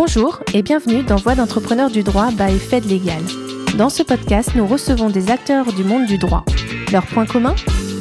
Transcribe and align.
Bonjour 0.00 0.38
et 0.54 0.62
bienvenue 0.62 1.02
dans 1.02 1.16
Voix 1.16 1.34
d'entrepreneur 1.34 1.90
du 1.90 2.04
droit 2.04 2.30
by 2.30 2.56
Fed 2.56 2.84
Légal. 2.84 3.20
Dans 3.76 3.88
ce 3.88 4.04
podcast, 4.04 4.50
nous 4.54 4.64
recevons 4.64 5.10
des 5.10 5.28
acteurs 5.28 5.72
du 5.72 5.82
monde 5.82 6.06
du 6.06 6.18
droit. 6.18 6.44
Leur 6.92 7.04
point 7.04 7.26
commun 7.26 7.56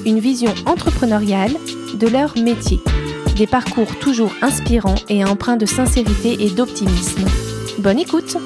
Une 0.06 0.20
vision 0.20 0.54
entrepreneuriale 0.68 1.54
de 1.96 2.08
leur 2.08 2.38
métier. 2.38 2.82
Des 3.36 3.48
parcours 3.48 3.98
toujours 3.98 4.32
inspirants 4.44 4.94
et 5.10 5.26
empreints 5.26 5.58
de 5.58 5.66
sincérité 5.66 6.38
et 6.40 6.52
d'optimisme. 6.52 7.26
Bonne 7.80 7.98
écoute 7.98 8.38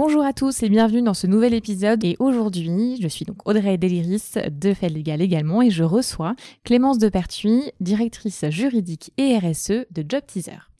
Bonjour 0.00 0.24
à 0.24 0.32
tous 0.32 0.62
et 0.62 0.68
bienvenue 0.68 1.02
dans 1.02 1.12
ce 1.12 1.26
nouvel 1.26 1.54
épisode. 1.54 2.04
Et 2.04 2.14
aujourd'hui, 2.20 3.00
je 3.02 3.08
suis 3.08 3.24
donc 3.24 3.48
Audrey 3.48 3.78
Deliris 3.78 4.34
de 4.48 4.72
Fait 4.72 4.88
Légal 4.88 5.20
également 5.20 5.60
et 5.60 5.70
je 5.70 5.82
reçois 5.82 6.36
Clémence 6.62 6.98
Depertuis, 6.98 7.72
directrice 7.80 8.44
juridique 8.48 9.12
et 9.16 9.36
RSE 9.36 9.86
de 9.90 10.04
Job 10.08 10.22
Teaser. 10.24 10.70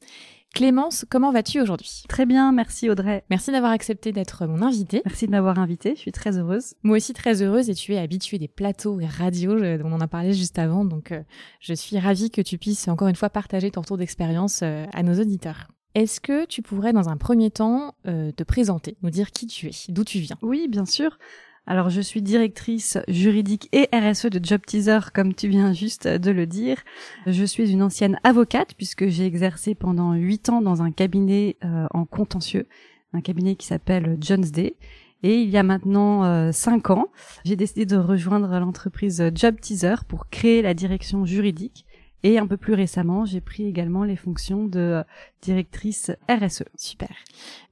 Clémence, 0.54 1.04
comment 1.10 1.32
vas-tu 1.32 1.60
aujourd'hui? 1.60 2.04
Très 2.08 2.26
bien, 2.26 2.52
merci 2.52 2.88
Audrey. 2.88 3.24
Merci 3.28 3.50
d'avoir 3.50 3.72
accepté 3.72 4.12
d'être 4.12 4.46
mon 4.46 4.62
invitée. 4.62 5.02
Merci 5.04 5.26
de 5.26 5.32
m'avoir 5.32 5.58
invitée, 5.58 5.96
je 5.96 6.00
suis 6.00 6.12
très 6.12 6.38
heureuse. 6.38 6.74
Moi 6.84 6.98
aussi 6.98 7.12
très 7.12 7.42
heureuse 7.42 7.68
et 7.70 7.74
tu 7.74 7.94
es 7.94 7.98
habituée 7.98 8.38
des 8.38 8.46
plateaux 8.46 9.00
et 9.00 9.06
radios, 9.06 9.60
on 9.82 9.92
en 9.92 10.00
a 10.00 10.06
parlé 10.06 10.32
juste 10.32 10.60
avant, 10.60 10.84
donc 10.84 11.10
euh, 11.10 11.24
je 11.58 11.74
suis 11.74 11.98
ravie 11.98 12.30
que 12.30 12.40
tu 12.40 12.56
puisses 12.56 12.86
encore 12.86 13.08
une 13.08 13.16
fois 13.16 13.30
partager 13.30 13.72
ton 13.72 13.80
retour 13.80 13.96
d'expérience 13.96 14.60
euh, 14.62 14.86
à 14.92 15.02
nos 15.02 15.20
auditeurs. 15.20 15.66
Est-ce 15.94 16.20
que 16.20 16.44
tu 16.44 16.62
pourrais, 16.62 16.92
dans 16.92 17.08
un 17.08 17.16
premier 17.16 17.50
temps, 17.50 17.94
euh, 18.06 18.30
te 18.32 18.42
présenter, 18.42 18.96
nous 19.02 19.10
dire 19.10 19.30
qui 19.30 19.46
tu 19.46 19.68
es, 19.68 19.72
d'où 19.88 20.04
tu 20.04 20.18
viens? 20.18 20.36
Oui, 20.42 20.68
bien 20.68 20.84
sûr. 20.84 21.18
Alors, 21.66 21.90
je 21.90 22.00
suis 22.00 22.22
directrice 22.22 22.96
juridique 23.08 23.68
et 23.72 23.88
RSE 23.92 24.26
de 24.26 24.42
Job 24.42 24.62
Teaser, 24.66 25.00
comme 25.14 25.34
tu 25.34 25.48
viens 25.48 25.74
juste 25.74 26.08
de 26.08 26.30
le 26.30 26.46
dire. 26.46 26.78
Je 27.26 27.44
suis 27.44 27.70
une 27.70 27.82
ancienne 27.82 28.18
avocate, 28.24 28.74
puisque 28.74 29.08
j'ai 29.08 29.26
exercé 29.26 29.74
pendant 29.74 30.14
huit 30.14 30.48
ans 30.48 30.62
dans 30.62 30.82
un 30.82 30.90
cabinet 30.90 31.56
euh, 31.64 31.86
en 31.90 32.06
contentieux, 32.06 32.68
un 33.12 33.20
cabinet 33.20 33.54
qui 33.54 33.66
s'appelle 33.66 34.16
Jones 34.20 34.44
Day. 34.44 34.76
Et 35.22 35.42
il 35.42 35.50
y 35.50 35.56
a 35.56 35.62
maintenant 35.62 36.24
euh, 36.24 36.52
cinq 36.52 36.90
ans, 36.90 37.08
j'ai 37.44 37.56
décidé 37.56 37.86
de 37.86 37.96
rejoindre 37.96 38.58
l'entreprise 38.60 39.22
Job 39.34 39.60
Teaser 39.60 39.96
pour 40.06 40.28
créer 40.30 40.62
la 40.62 40.74
direction 40.74 41.26
juridique 41.26 41.84
et 42.22 42.38
un 42.38 42.46
peu 42.46 42.56
plus 42.56 42.74
récemment, 42.74 43.24
j'ai 43.24 43.40
pris 43.40 43.64
également 43.64 44.04
les 44.04 44.16
fonctions 44.16 44.64
de 44.64 44.78
euh, 44.78 45.02
directrice 45.42 46.10
RSE. 46.28 46.64
Super. 46.76 47.14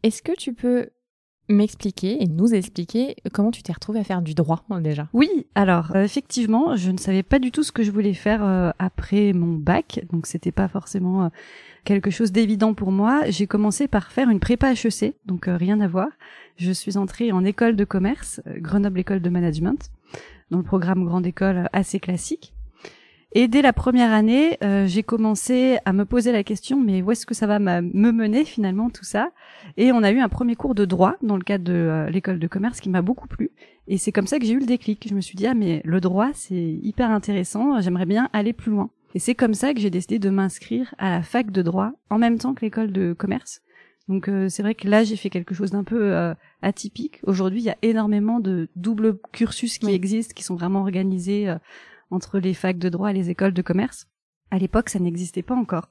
Est-ce 0.03 0.23
que 0.23 0.33
tu 0.37 0.53
peux 0.53 0.91
m'expliquer 1.49 2.23
et 2.23 2.27
nous 2.27 2.55
expliquer 2.55 3.17
comment 3.33 3.53
tu 3.53 3.63
t'es 3.63 3.73
retrouvée 3.73 4.01
à 4.01 4.05
faire 4.05 4.23
du 4.23 4.35
droit 4.35 4.65
déjà? 4.81 5.09
Oui, 5.13 5.29
alors 5.55 5.95
euh, 5.95 6.05
effectivement, 6.05 6.77
je 6.77 6.91
ne 6.91 6.99
savais 6.99 7.23
pas 7.23 7.39
du 7.39 7.51
tout 7.51 7.63
ce 7.63 7.73
que 7.73 7.83
je 7.83 7.91
voulais 7.91 8.15
faire 8.15 8.45
euh, 8.45 8.71
après 8.79 9.33
mon 9.33 9.55
bac, 9.55 10.01
donc 10.13 10.27
c'était 10.27 10.53
pas 10.53 10.69
forcément 10.69 11.31
quelque 11.85 12.11
chose 12.11 12.33
d'évident 12.33 12.75
pour 12.75 12.91
moi. 12.91 13.23
J'ai 13.29 13.47
commencé 13.47 13.89
par 13.89 14.11
faire 14.11 14.29
une 14.29 14.41
prépa 14.41 14.73
HEC, 14.73 15.15
donc 15.25 15.47
rien 15.47 15.81
à 15.81 15.89
voir. 15.89 16.09
Je 16.57 16.73
suis 16.73 16.97
entrée 16.97 17.31
en 17.33 17.45
école 17.45 17.77
de 17.77 17.85
commerce, 17.85 18.41
Grenoble 18.59 19.01
École 19.01 19.21
de 19.21 19.29
Management, 19.29 19.91
dans 20.51 20.59
le 20.59 20.65
programme 20.65 21.05
Grande 21.05 21.27
École 21.27 21.69
assez 21.73 22.01
classique. 22.01 22.56
Et 23.39 23.49
dès 23.49 23.61
la 23.61 23.75
première 23.75 24.15
année, 24.15 24.57
euh, 24.65 24.87
j'ai 24.87 25.03
commencé 25.03 25.77
à 25.85 25.93
me 25.93 26.07
poser 26.07 26.33
la 26.33 26.43
question, 26.43 26.81
mais 26.81 27.03
où 27.03 27.11
est-ce 27.11 27.27
que 27.27 27.35
ça 27.35 27.47
va 27.47 27.59
me 27.59 28.11
mener 28.11 28.47
finalement 28.47 28.89
tout 28.89 29.05
ça? 29.05 29.31
Et 29.77 29.93
on 29.93 30.03
a 30.03 30.11
eu 30.11 30.21
un 30.21 30.31
premier 30.31 30.57
cours 30.57 30.75
de 30.75 30.87
droit 30.87 31.17
dans 31.21 31.37
le 31.37 31.43
cadre 31.43 31.65
de 31.65 31.75
euh, 31.75 32.09
l'école 32.09 32.39
de 32.39 32.47
commerce 32.47 32.81
qui 32.81 32.89
m'a 32.89 33.03
beaucoup 33.03 33.29
plu. 33.29 33.51
Et 33.89 33.99
c'est 33.99 34.11
comme 34.11 34.27
ça 34.27 34.39
que 34.39 34.47
j'ai 34.47 34.55
eu 34.55 34.61
le 34.61 34.65
déclic. 34.65 35.07
Je 35.07 35.15
me 35.15 35.21
suis 35.21 35.37
dit, 35.37 35.47
ah 35.47 35.53
mais 35.53 35.83
le 35.85 36.01
droit, 36.01 36.31
c'est 36.33 36.79
hyper 36.83 37.11
intéressant, 37.11 37.79
j'aimerais 37.83 38.07
bien 38.07 38.31
aller 38.33 38.55
plus 38.55 38.71
loin. 38.71 38.89
Et 39.15 39.19
c'est 39.19 39.35
comme 39.35 39.53
ça 39.53 39.75
que 39.75 39.81
j'ai 39.81 39.91
décidé 39.91 40.19
de 40.19 40.31
m'inscrire 40.31 40.95
à 40.97 41.11
la 41.11 41.23
fac 41.23 41.51
de 41.51 41.61
droit 41.61 41.93
en 42.09 42.17
même 42.17 42.39
temps 42.39 42.55
que 42.55 42.63
l'école 42.63 42.91
de 42.91 43.13
commerce. 43.13 43.61
Donc 44.09 44.29
euh, 44.29 44.49
c'est 44.49 44.63
vrai 44.63 44.75
que 44.75 44.89
là 44.89 45.05
j'ai 45.05 45.17
fait 45.17 45.29
quelque 45.29 45.55
chose 45.55 45.73
d'un 45.73 45.85
peu 45.85 46.15
atypique. 46.63 47.21
Aujourd'hui 47.25 47.61
il 47.61 47.67
y 47.67 47.71
a 47.71 47.77
énormément 47.83 48.41
de 48.41 48.71
doubles 48.77 49.19
cursus 49.33 49.77
qui 49.77 49.91
existent, 49.93 50.33
qui 50.35 50.43
sont 50.43 50.55
vraiment 50.55 50.81
organisés 50.81 51.55
entre 52.11 52.39
les 52.39 52.55
facs 52.55 52.79
de 52.79 52.89
droit 52.89 53.11
et 53.11 53.15
les 53.15 53.31
écoles 53.31 53.55
de 53.55 53.63
commerce. 53.63 54.07
À 54.51 54.59
l'époque, 54.59 54.89
ça 54.89 54.99
n'existait 54.99 55.43
pas 55.43 55.55
encore. 55.55 55.89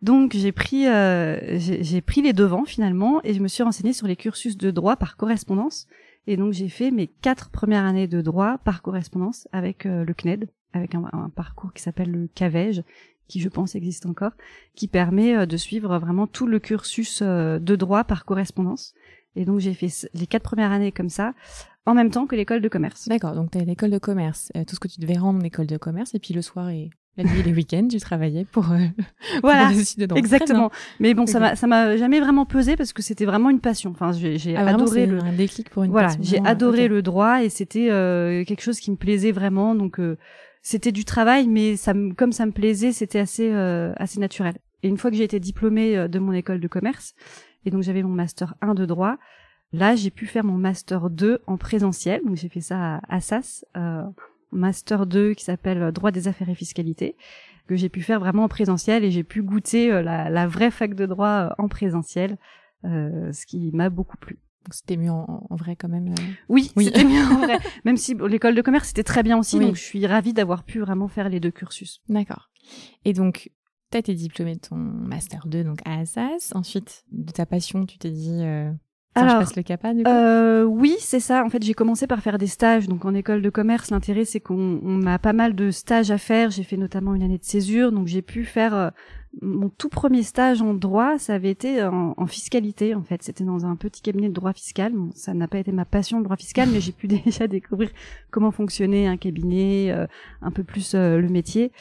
Donc 0.00 0.32
j'ai 0.36 0.52
pris 0.52 0.86
euh, 0.86 1.58
j'ai 1.58 2.00
pris 2.00 2.22
les 2.22 2.32
devants 2.32 2.64
finalement 2.64 3.20
et 3.24 3.34
je 3.34 3.40
me 3.40 3.48
suis 3.48 3.64
renseignée 3.64 3.92
sur 3.92 4.06
les 4.06 4.14
cursus 4.14 4.56
de 4.56 4.70
droit 4.70 4.94
par 4.94 5.16
correspondance 5.16 5.88
et 6.28 6.36
donc 6.36 6.52
j'ai 6.52 6.68
fait 6.68 6.92
mes 6.92 7.08
quatre 7.08 7.50
premières 7.50 7.84
années 7.84 8.06
de 8.06 8.20
droit 8.20 8.58
par 8.58 8.80
correspondance 8.80 9.48
avec 9.50 9.86
euh, 9.86 10.04
le 10.04 10.14
CNED 10.14 10.48
avec 10.72 10.94
un, 10.94 11.30
parcours 11.34 11.72
qui 11.72 11.82
s'appelle 11.82 12.12
le 12.12 12.28
CAVEJ 12.32 12.82
qui 13.26 13.40
je 13.40 13.48
pense 13.48 13.74
existe 13.74 14.06
encore 14.06 14.32
qui 14.76 14.86
permet 14.86 15.36
euh, 15.36 15.46
de 15.46 15.56
suivre 15.56 15.98
vraiment 15.98 16.28
tout 16.28 16.46
le 16.46 16.60
cursus 16.60 17.20
de 17.20 17.76
droit 17.76 18.04
par 18.04 18.24
correspondance 18.24 18.94
et 19.38 19.44
donc 19.44 19.60
j'ai 19.60 19.74
fait 19.74 20.08
les 20.14 20.26
quatre 20.26 20.42
premières 20.42 20.72
années 20.72 20.92
comme 20.92 21.08
ça 21.08 21.32
en 21.86 21.94
même 21.94 22.10
temps 22.10 22.26
que 22.26 22.36
l'école 22.36 22.60
de 22.60 22.68
commerce. 22.68 23.08
D'accord, 23.08 23.34
donc 23.34 23.50
tu 23.50 23.58
as 23.58 23.64
l'école 23.64 23.90
de 23.90 23.98
commerce, 23.98 24.52
euh, 24.56 24.64
tout 24.64 24.74
ce 24.74 24.80
que 24.80 24.88
tu 24.88 25.00
devais 25.00 25.16
rendre 25.16 25.40
en 25.40 25.44
école 25.44 25.66
de 25.66 25.78
commerce, 25.78 26.14
et 26.14 26.18
puis 26.18 26.34
le 26.34 26.42
soir 26.42 26.68
et 26.68 26.90
la 27.18 27.24
nuit 27.24 27.40
et 27.40 27.42
les 27.42 27.52
week-ends, 27.52 27.88
tu 27.90 27.98
travaillais 27.98 28.44
pour, 28.44 28.70
euh, 28.70 28.78
voilà, 29.42 29.70
exactement. 30.14 30.70
Mais 31.00 31.14
bon, 31.14 31.26
ça 31.26 31.40
m'a 31.40 31.56
ça 31.56 31.66
m'a 31.66 31.96
jamais 31.96 32.20
vraiment 32.20 32.46
pesé 32.46 32.76
parce 32.76 32.92
que 32.92 33.02
c'était 33.02 33.24
vraiment 33.24 33.50
une 33.50 33.60
passion. 33.60 33.90
Enfin, 33.90 34.12
j'ai 34.12 34.56
ah, 34.56 34.66
adoré 34.66 35.06
le 35.06 35.18
un 35.18 35.32
déclic 35.32 35.68
pour 35.70 35.82
une 35.82 35.90
voilà, 35.90 36.10
j'ai 36.20 36.38
adoré 36.44 36.88
le 36.88 37.02
droit 37.02 37.42
et 37.42 37.48
c'était 37.48 37.90
euh, 37.90 38.44
quelque 38.44 38.62
chose 38.62 38.78
qui 38.78 38.90
me 38.90 38.96
plaisait 38.96 39.32
vraiment. 39.32 39.74
Donc 39.74 39.98
euh, 39.98 40.16
c'était 40.62 40.92
du 40.92 41.04
travail, 41.04 41.48
mais 41.48 41.76
ça 41.76 41.92
comme 42.16 42.32
ça 42.32 42.46
me 42.46 42.52
plaisait, 42.52 42.92
c'était 42.92 43.18
assez 43.18 43.50
assez 43.52 44.20
naturel. 44.20 44.54
Et 44.84 44.88
une 44.88 44.96
fois 44.96 45.10
que 45.10 45.16
j'ai 45.16 45.24
été 45.24 45.40
diplômée 45.40 46.08
de 46.08 46.18
mon 46.20 46.32
école 46.32 46.60
de 46.60 46.68
commerce, 46.68 47.14
et 47.64 47.70
donc 47.70 47.82
j'avais 47.82 48.02
mon 48.02 48.14
master 48.14 48.54
1 48.60 48.74
de 48.74 48.86
droit, 48.86 49.16
Là, 49.72 49.94
j'ai 49.94 50.10
pu 50.10 50.26
faire 50.26 50.44
mon 50.44 50.56
master 50.56 51.10
2 51.10 51.42
en 51.46 51.58
présentiel, 51.58 52.22
donc 52.24 52.36
j'ai 52.36 52.48
fait 52.48 52.62
ça 52.62 52.96
à 52.96 53.16
Assas, 53.16 53.66
euh, 53.76 54.02
master 54.50 55.06
2 55.06 55.34
qui 55.34 55.44
s'appelle 55.44 55.92
droit 55.92 56.10
des 56.10 56.26
affaires 56.26 56.48
et 56.48 56.54
fiscalité, 56.54 57.16
que 57.66 57.76
j'ai 57.76 57.90
pu 57.90 58.00
faire 58.00 58.18
vraiment 58.18 58.44
en 58.44 58.48
présentiel 58.48 59.04
et 59.04 59.10
j'ai 59.10 59.24
pu 59.24 59.42
goûter 59.42 59.92
euh, 59.92 60.02
la, 60.02 60.46
vraie 60.46 60.70
fac 60.70 60.94
de 60.94 61.04
droit 61.04 61.28
euh, 61.28 61.50
en 61.58 61.68
présentiel, 61.68 62.38
euh, 62.84 63.30
ce 63.32 63.44
qui 63.44 63.70
m'a 63.72 63.90
beaucoup 63.90 64.16
plu. 64.16 64.38
Donc 64.64 64.74
c'était 64.74 64.96
mieux 64.96 65.10
en, 65.10 65.46
vrai 65.50 65.76
quand 65.76 65.88
même. 65.88 66.14
Oui, 66.48 66.72
oui. 66.76 66.86
c'était 66.86 67.04
mieux 67.04 67.22
en 67.22 67.38
vrai. 67.38 67.58
Même 67.84 67.96
si 67.96 68.14
l'école 68.14 68.54
de 68.54 68.60
commerce 68.60 68.88
c'était 68.88 69.04
très 69.04 69.22
bien 69.22 69.38
aussi, 69.38 69.58
donc 69.58 69.76
je 69.76 69.82
suis 69.82 70.06
ravie 70.06 70.34
d'avoir 70.34 70.62
pu 70.62 70.80
vraiment 70.80 71.08
faire 71.08 71.30
les 71.30 71.40
deux 71.40 71.50
cursus. 71.50 72.02
D'accord. 72.08 72.50
Et 73.06 73.14
donc 73.14 73.50
tu 73.90 73.96
as 73.96 74.00
été 74.00 74.14
diplômée 74.14 74.54
de 74.54 74.60
ton 74.60 74.76
master 74.76 75.46
2 75.46 75.64
donc 75.64 75.78
à 75.84 76.00
Assas. 76.00 76.52
Ensuite, 76.54 77.04
de 77.12 77.32
ta 77.32 77.46
passion, 77.46 77.86
tu 77.86 77.98
t'es 77.98 78.10
dit 78.10 78.42
alors, 79.20 79.42
le 79.56 79.62
CAPA, 79.62 79.94
du 79.94 80.02
coup 80.02 80.10
euh, 80.10 80.64
oui, 80.64 80.96
c'est 81.00 81.20
ça. 81.20 81.44
En 81.44 81.50
fait, 81.50 81.62
j'ai 81.62 81.74
commencé 81.74 82.06
par 82.06 82.20
faire 82.20 82.38
des 82.38 82.46
stages. 82.46 82.88
Donc, 82.88 83.04
en 83.04 83.14
école 83.14 83.42
de 83.42 83.50
commerce, 83.50 83.90
l'intérêt, 83.90 84.24
c'est 84.24 84.40
qu'on 84.40 85.06
a 85.06 85.18
pas 85.18 85.32
mal 85.32 85.54
de 85.54 85.70
stages 85.70 86.10
à 86.10 86.18
faire. 86.18 86.50
J'ai 86.50 86.62
fait 86.62 86.76
notamment 86.76 87.14
une 87.14 87.22
année 87.22 87.38
de 87.38 87.44
césure, 87.44 87.92
donc 87.92 88.06
j'ai 88.06 88.22
pu 88.22 88.44
faire 88.44 88.74
euh, 88.74 88.90
mon 89.42 89.68
tout 89.68 89.88
premier 89.88 90.22
stage 90.22 90.62
en 90.62 90.74
droit. 90.74 91.18
Ça 91.18 91.34
avait 91.34 91.50
été 91.50 91.82
en, 91.82 92.26
fiscalité, 92.26 92.94
en 92.94 93.02
fait. 93.02 93.22
C'était 93.22 93.44
dans 93.44 93.66
un 93.66 93.76
petit 93.76 94.02
cabinet 94.02 94.28
de 94.28 94.34
droit 94.34 94.52
fiscal. 94.52 94.92
ça 95.14 95.34
n'a 95.34 95.48
pas 95.48 95.58
été 95.58 95.72
ma 95.72 95.84
passion, 95.84 96.18
le 96.18 96.24
droit 96.24 96.36
fiscal, 96.36 96.68
mais 96.72 96.80
j'ai 96.80 96.92
pu 96.92 97.06
déjà 97.24 97.46
découvrir 97.46 97.90
comment 98.30 98.50
fonctionnait 98.50 99.06
un 99.06 99.16
cabinet, 99.16 99.90
euh, 99.90 100.06
un 100.42 100.50
peu 100.50 100.64
plus 100.64 100.94
euh, 100.94 101.18
le 101.18 101.28
métier. 101.28 101.72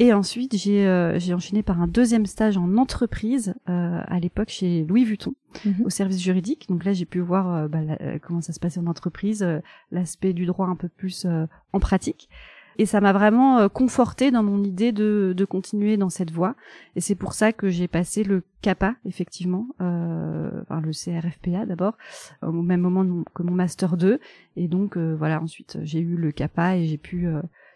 Et 0.00 0.12
ensuite, 0.12 0.56
j'ai 0.56 0.86
euh, 0.86 1.18
enchaîné 1.32 1.62
par 1.62 1.80
un 1.80 1.86
deuxième 1.86 2.26
stage 2.26 2.56
en 2.56 2.76
entreprise, 2.76 3.54
euh, 3.68 4.00
à 4.06 4.18
l'époque 4.18 4.48
chez 4.48 4.84
Louis 4.84 5.04
Vuitton, 5.04 5.34
mhm. 5.64 5.84
au 5.84 5.90
service 5.90 6.20
juridique. 6.20 6.68
Donc 6.68 6.84
là, 6.84 6.92
j'ai 6.92 7.04
pu 7.04 7.20
voir 7.20 7.54
euh, 7.54 7.68
bah, 7.68 7.78
comment 8.22 8.40
ça 8.40 8.52
se 8.52 8.58
passait 8.58 8.80
en 8.80 8.86
entreprise, 8.86 9.46
l'aspect 9.92 10.32
du 10.32 10.46
droit 10.46 10.66
un 10.66 10.74
peu 10.74 10.88
plus 10.88 11.26
en 11.72 11.80
pratique. 11.80 12.28
Et 12.76 12.86
ça 12.86 13.00
m'a 13.00 13.12
vraiment 13.12 13.68
conforté 13.68 14.32
dans 14.32 14.42
mon 14.42 14.64
idée 14.64 14.90
de, 14.90 15.32
de 15.36 15.44
continuer 15.44 15.96
dans 15.96 16.10
cette 16.10 16.32
voie. 16.32 16.56
Et 16.96 17.00
c'est 17.00 17.14
pour 17.14 17.32
ça 17.32 17.52
que 17.52 17.68
j'ai 17.68 17.86
passé 17.86 18.24
le 18.24 18.42
CAPA, 18.62 18.96
effectivement, 19.04 19.68
enfin 19.78 20.80
le 20.80 20.90
CRFPA 20.90 21.66
d'abord, 21.66 21.96
au 22.42 22.50
même 22.50 22.80
moment 22.80 23.22
que 23.32 23.44
mon 23.44 23.52
Master 23.52 23.96
2. 23.96 24.18
Et 24.56 24.66
donc, 24.66 24.98
voilà, 24.98 25.40
ensuite, 25.40 25.78
j'ai 25.84 26.00
eu 26.00 26.16
le 26.16 26.32
CAPA 26.32 26.78
et 26.78 26.86
j'ai 26.86 26.98
pu 26.98 27.28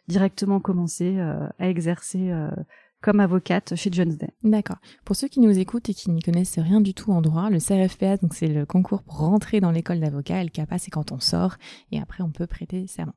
directement 0.08 0.60
commencer 0.60 1.18
euh, 1.18 1.46
à 1.58 1.68
exercer 1.68 2.30
euh, 2.30 2.50
comme 3.00 3.20
avocate 3.20 3.74
chez 3.76 3.90
Jones 3.92 4.16
Day. 4.16 4.30
D'accord. 4.42 4.78
Pour 5.04 5.14
ceux 5.14 5.28
qui 5.28 5.40
nous 5.40 5.56
écoutent 5.58 5.88
et 5.88 5.94
qui 5.94 6.10
n'y 6.10 6.20
connaissent 6.20 6.58
rien 6.58 6.80
du 6.80 6.94
tout 6.94 7.12
en 7.12 7.20
droit, 7.20 7.48
le 7.50 7.58
CRFPA, 7.58 8.16
donc 8.16 8.34
c'est 8.34 8.48
le 8.48 8.66
concours 8.66 9.02
pour 9.02 9.18
rentrer 9.18 9.60
dans 9.60 9.70
l'école 9.70 10.00
d'avocat. 10.00 10.42
Le 10.42 10.50
CAPA, 10.50 10.78
c'est 10.78 10.90
quand 10.90 11.12
on 11.12 11.20
sort 11.20 11.56
et 11.92 12.00
après 12.00 12.22
on 12.22 12.30
peut 12.30 12.46
prêter 12.46 12.86
serment. 12.86 13.14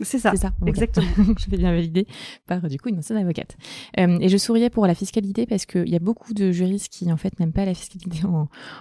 C'est 0.00 0.18
ça. 0.18 0.32
C'est 0.32 0.38
ça. 0.38 0.52
Exactement. 0.66 1.06
je 1.38 1.50
vais 1.50 1.56
bien 1.56 1.72
valider 1.72 2.06
par 2.46 2.68
du 2.68 2.78
coup 2.78 2.88
une 2.88 2.98
ancienne 2.98 3.18
avocate. 3.18 3.56
Euh, 3.98 4.18
et 4.20 4.28
je 4.28 4.36
souriais 4.36 4.70
pour 4.70 4.86
la 4.86 4.94
fiscalité 4.94 5.46
parce 5.46 5.66
qu'il 5.66 5.88
y 5.88 5.96
a 5.96 6.00
beaucoup 6.00 6.34
de 6.34 6.50
juristes 6.50 6.92
qui 6.92 7.12
en 7.12 7.16
fait 7.16 7.38
n'aiment 7.38 7.52
pas 7.52 7.64
la 7.64 7.74
fiscalité 7.74 8.22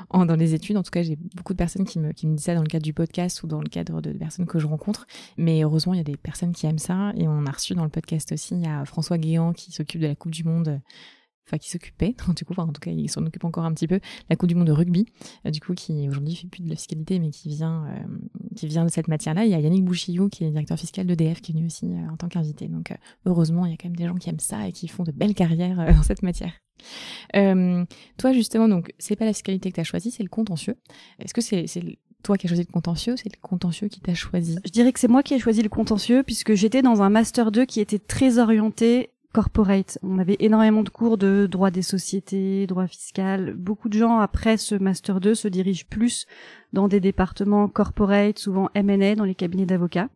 en, 0.09 0.25
dans 0.25 0.35
les 0.35 0.55
études. 0.55 0.77
En 0.77 0.83
tout 0.83 0.91
cas, 0.91 1.03
j'ai 1.03 1.17
beaucoup 1.35 1.53
de 1.53 1.57
personnes 1.57 1.85
qui 1.85 1.99
me, 1.99 2.11
qui 2.11 2.27
me 2.27 2.35
disent 2.35 2.45
ça 2.45 2.55
dans 2.55 2.61
le 2.61 2.67
cadre 2.67 2.83
du 2.83 2.93
podcast 2.93 3.43
ou 3.43 3.47
dans 3.47 3.61
le 3.61 3.69
cadre 3.69 4.01
de 4.01 4.11
personnes 4.11 4.47
que 4.47 4.57
je 4.57 4.65
rencontre. 4.65 5.05
Mais 5.37 5.63
heureusement, 5.63 5.93
il 5.93 5.97
y 5.97 6.01
a 6.01 6.05
des 6.05 6.17
personnes 6.17 6.53
qui 6.53 6.65
aiment 6.65 6.79
ça 6.79 7.13
et 7.15 7.27
on 7.27 7.45
a 7.45 7.51
reçu 7.51 7.75
dans 7.75 7.83
le 7.83 7.89
podcast 7.89 8.31
aussi, 8.31 8.55
il 8.55 8.63
y 8.63 8.67
a 8.67 8.83
François 8.85 9.17
Guéant 9.17 9.53
qui 9.53 9.71
s'occupe 9.71 10.01
de 10.01 10.07
la 10.07 10.15
Coupe 10.23 10.33
du 10.33 10.45
Monde 10.45 10.79
enfin 11.45 11.57
qui 11.57 11.69
s'occupait, 11.69 12.15
du 12.35 12.45
coup, 12.45 12.53
en 12.57 12.67
tout 12.67 12.79
cas, 12.79 12.91
il 12.91 13.09
s'en 13.09 13.25
occupe 13.25 13.43
encore 13.43 13.65
un 13.65 13.73
petit 13.73 13.87
peu, 13.87 13.99
la 14.29 14.35
Coupe 14.35 14.47
du 14.47 14.55
Monde 14.55 14.67
de 14.67 14.71
rugby, 14.71 15.05
du 15.45 15.59
coup, 15.59 15.73
qui 15.73 16.07
aujourd'hui 16.07 16.35
fait 16.35 16.47
plus 16.47 16.63
de 16.63 16.69
la 16.69 16.75
fiscalité, 16.75 17.19
mais 17.19 17.31
qui 17.31 17.49
vient, 17.49 17.85
qui 18.55 18.67
vient 18.67 18.85
de 18.85 18.89
cette 18.89 19.07
matière-là. 19.07 19.45
Il 19.45 19.51
y 19.51 19.53
a 19.53 19.59
Yannick 19.59 19.83
Bouchillou, 19.83 20.29
qui 20.29 20.45
est 20.45 20.51
directeur 20.51 20.79
fiscal 20.79 21.05
d'EDF, 21.05 21.41
qui 21.41 21.51
est 21.51 21.55
venu 21.55 21.65
aussi 21.65 21.87
en 22.09 22.15
tant 22.15 22.29
qu'invité. 22.29 22.67
Donc, 22.67 22.93
heureusement, 23.25 23.65
il 23.65 23.71
y 23.71 23.73
a 23.73 23.77
quand 23.77 23.89
même 23.89 23.97
des 23.97 24.05
gens 24.05 24.15
qui 24.15 24.29
aiment 24.29 24.39
ça 24.39 24.67
et 24.67 24.71
qui 24.71 24.87
font 24.87 25.03
de 25.03 25.11
belles 25.11 25.35
carrières 25.35 25.75
dans 25.95 26.03
cette 26.03 26.23
matière. 26.23 26.53
toi, 27.33 28.33
justement, 28.33 28.67
donc, 28.67 28.93
c'est 28.97 29.15
pas 29.15 29.25
la 29.25 29.33
fiscalité 29.33 29.69
que 29.69 29.75
tu 29.75 29.81
as 29.81 29.85
choisie, 29.85 30.11
c'est 30.11 30.23
le 30.23 30.29
contentieux. 30.29 30.77
Est-ce 31.19 31.33
que 31.33 31.41
c'est 31.41 31.65
toi 32.23 32.37
qui 32.37 32.47
as 32.47 32.49
choisi 32.49 32.63
le 32.63 32.71
contentieux, 32.71 33.15
c'est 33.17 33.29
le 33.29 33.39
contentieux 33.41 33.89
qui 33.89 33.99
t'a 33.99 34.13
choisi? 34.13 34.57
Je 34.65 34.71
dirais 34.71 34.93
que 34.93 34.99
c'est 34.99 35.09
moi 35.09 35.23
qui 35.23 35.33
ai 35.33 35.39
choisi 35.39 35.61
le 35.61 35.69
contentieux 35.69 36.23
puisque 36.23 36.53
j'étais 36.53 36.81
dans 36.81 37.01
un 37.01 37.09
master 37.09 37.51
2 37.51 37.65
qui 37.65 37.81
était 37.81 37.99
très 37.99 38.39
orienté 38.39 39.09
corporate. 39.33 39.97
On 40.03 40.19
avait 40.19 40.37
énormément 40.39 40.83
de 40.83 40.89
cours 40.89 41.17
de 41.17 41.47
droit 41.49 41.71
des 41.71 41.81
sociétés, 41.81 42.67
droit 42.67 42.87
fiscal. 42.87 43.53
Beaucoup 43.55 43.89
de 43.89 43.97
gens 43.97 44.19
après 44.19 44.57
ce 44.57 44.75
master 44.75 45.19
2 45.19 45.35
se 45.35 45.47
dirigent 45.47 45.85
plus 45.89 46.27
dans 46.71 46.87
des 46.87 46.99
départements 46.99 47.67
corporate, 47.67 48.39
souvent 48.39 48.69
M&A 48.75 49.15
dans 49.15 49.25
les 49.25 49.35
cabinets 49.35 49.65
d'avocats. 49.65 50.09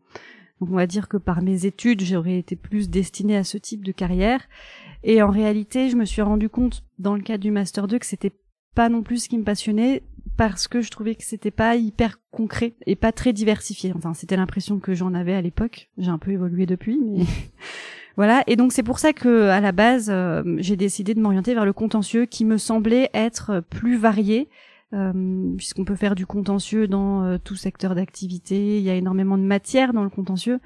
Donc 0.62 0.70
on 0.72 0.76
va 0.76 0.88
dire 0.88 1.08
que 1.08 1.18
par 1.18 1.42
mes 1.42 1.66
études, 1.66 2.02
j'aurais 2.02 2.38
été 2.38 2.56
plus 2.56 2.90
destinée 2.90 3.36
à 3.36 3.44
ce 3.44 3.58
type 3.58 3.84
de 3.84 3.92
carrière. 3.92 4.42
Et 5.04 5.22
en 5.22 5.30
réalité, 5.30 5.90
je 5.90 5.96
me 5.96 6.06
suis 6.06 6.22
rendu 6.22 6.48
compte 6.48 6.84
dans 7.00 7.16
le 7.16 7.22
cadre 7.22 7.44
du 7.44 7.52
master 7.52 7.88
2 7.88 8.00
que 8.00 8.06
c'était 8.06 8.34
pas 8.76 8.90
non 8.90 9.02
plus 9.02 9.24
ce 9.24 9.30
qui 9.30 9.38
me 9.38 9.44
passionnait 9.44 10.04
parce 10.38 10.68
que 10.68 10.82
je 10.82 10.92
trouvais 10.92 11.16
que 11.16 11.24
c'était 11.24 11.52
pas 11.52 11.76
hyper 11.76 12.20
concret 12.30 12.76
et 12.86 12.96
pas 12.96 13.12
très 13.12 13.34
diversifié. 13.34 13.92
Enfin, 13.96 14.14
c'était 14.14 14.38
l'impression 14.38 14.80
que 14.80 14.94
j'en 14.94 15.16
avais 15.16 15.34
à 15.34 15.42
l'époque. 15.42 15.90
J'ai 15.98 16.12
un 16.12 16.20
peu 16.20 16.32
évolué 16.32 16.68
depuis, 16.68 17.00
mais 17.00 17.24
voilà. 18.18 18.44
Et 18.48 18.56
donc 18.56 18.74
c'est 18.74 18.84
pour 18.84 18.98
ça 19.00 19.14
que 19.14 19.44
à 19.44 19.62
la 19.62 19.72
base, 19.72 20.10
euh, 20.10 20.44
j'ai 20.58 20.76
décidé 20.76 21.14
de 21.14 21.22
m'orienter 21.22 21.54
vers 21.54 21.66
le 21.66 21.74
contentieux, 21.74 22.26
qui 22.26 22.44
me 22.44 22.58
semblait 22.58 23.10
être 23.14 23.64
plus 23.70 23.96
varié. 23.96 24.50
Euh, 24.94 25.54
puisqu'on 25.58 25.84
peut 25.84 25.98
faire 25.98 26.16
du 26.16 26.26
contentieux 26.26 26.88
dans 26.88 27.22
euh, 27.22 27.38
tout 27.38 27.56
secteur 27.56 27.94
d'activité, 27.94 28.78
il 28.78 28.84
y 28.84 28.90
a 28.90 28.96
énormément 28.96 29.38
de 29.38 29.44
matière 29.44 29.92
dans 29.94 30.04
le 30.04 30.10
contentieux. 30.10 30.60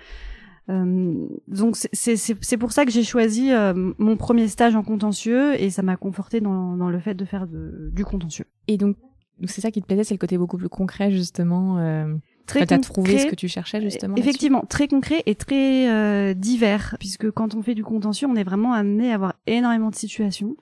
donc 0.70 1.76
c'est 1.76 2.58
pour 2.58 2.72
ça 2.72 2.86
que 2.86 2.92
j'ai 2.92 3.04
choisi 3.04 3.50
mon 3.98 4.16
premier 4.16 4.48
stage 4.48 4.76
en 4.76 4.84
contentieux 4.84 5.60
et 5.60 5.70
ça 5.70 5.82
m'a 5.82 5.98
conforté 5.98 6.40
dans, 6.40 6.90
le 6.90 7.00
fait 7.00 7.16
de 7.16 7.26
faire 7.26 7.46
du 7.48 8.06
contentieux. 8.06 8.46
Et 8.70 8.78
donc 8.78 8.96
c'est 9.48 9.60
ça 9.60 9.72
qui 9.72 9.82
te 9.82 9.88
plaisait, 9.88 10.06
c'est 10.06 10.14
le 10.14 10.20
côté 10.20 10.38
beaucoup 10.38 10.58
plus 10.58 10.70
concret 10.70 11.12
justement. 11.12 11.76
Euh... 12.42 12.46
Très 12.46 12.62
concret. 12.62 12.80
trouvé 12.80 13.20
ce 13.20 13.28
que 13.28 13.36
tu 13.36 13.48
cherchais 13.48 13.82
justement. 13.82 14.16
Effectivement, 14.16 14.64
très 14.68 14.88
concret 14.88 15.24
et 15.26 15.36
très 15.36 15.90
euh, 15.90 16.34
divers, 16.34 16.96
puisque 17.00 17.30
quand 17.32 17.56
on 17.56 17.62
fait 17.62 17.76
du 17.76 17.84
contentieux, 17.84 18.28
on 18.28 18.36
est 18.36 18.44
vraiment 18.44 18.74
amené 18.74 19.12
à 19.12 19.16
avoir 19.16 19.36
énormément 19.48 19.90
de 19.90 19.96
situations. 19.96 20.56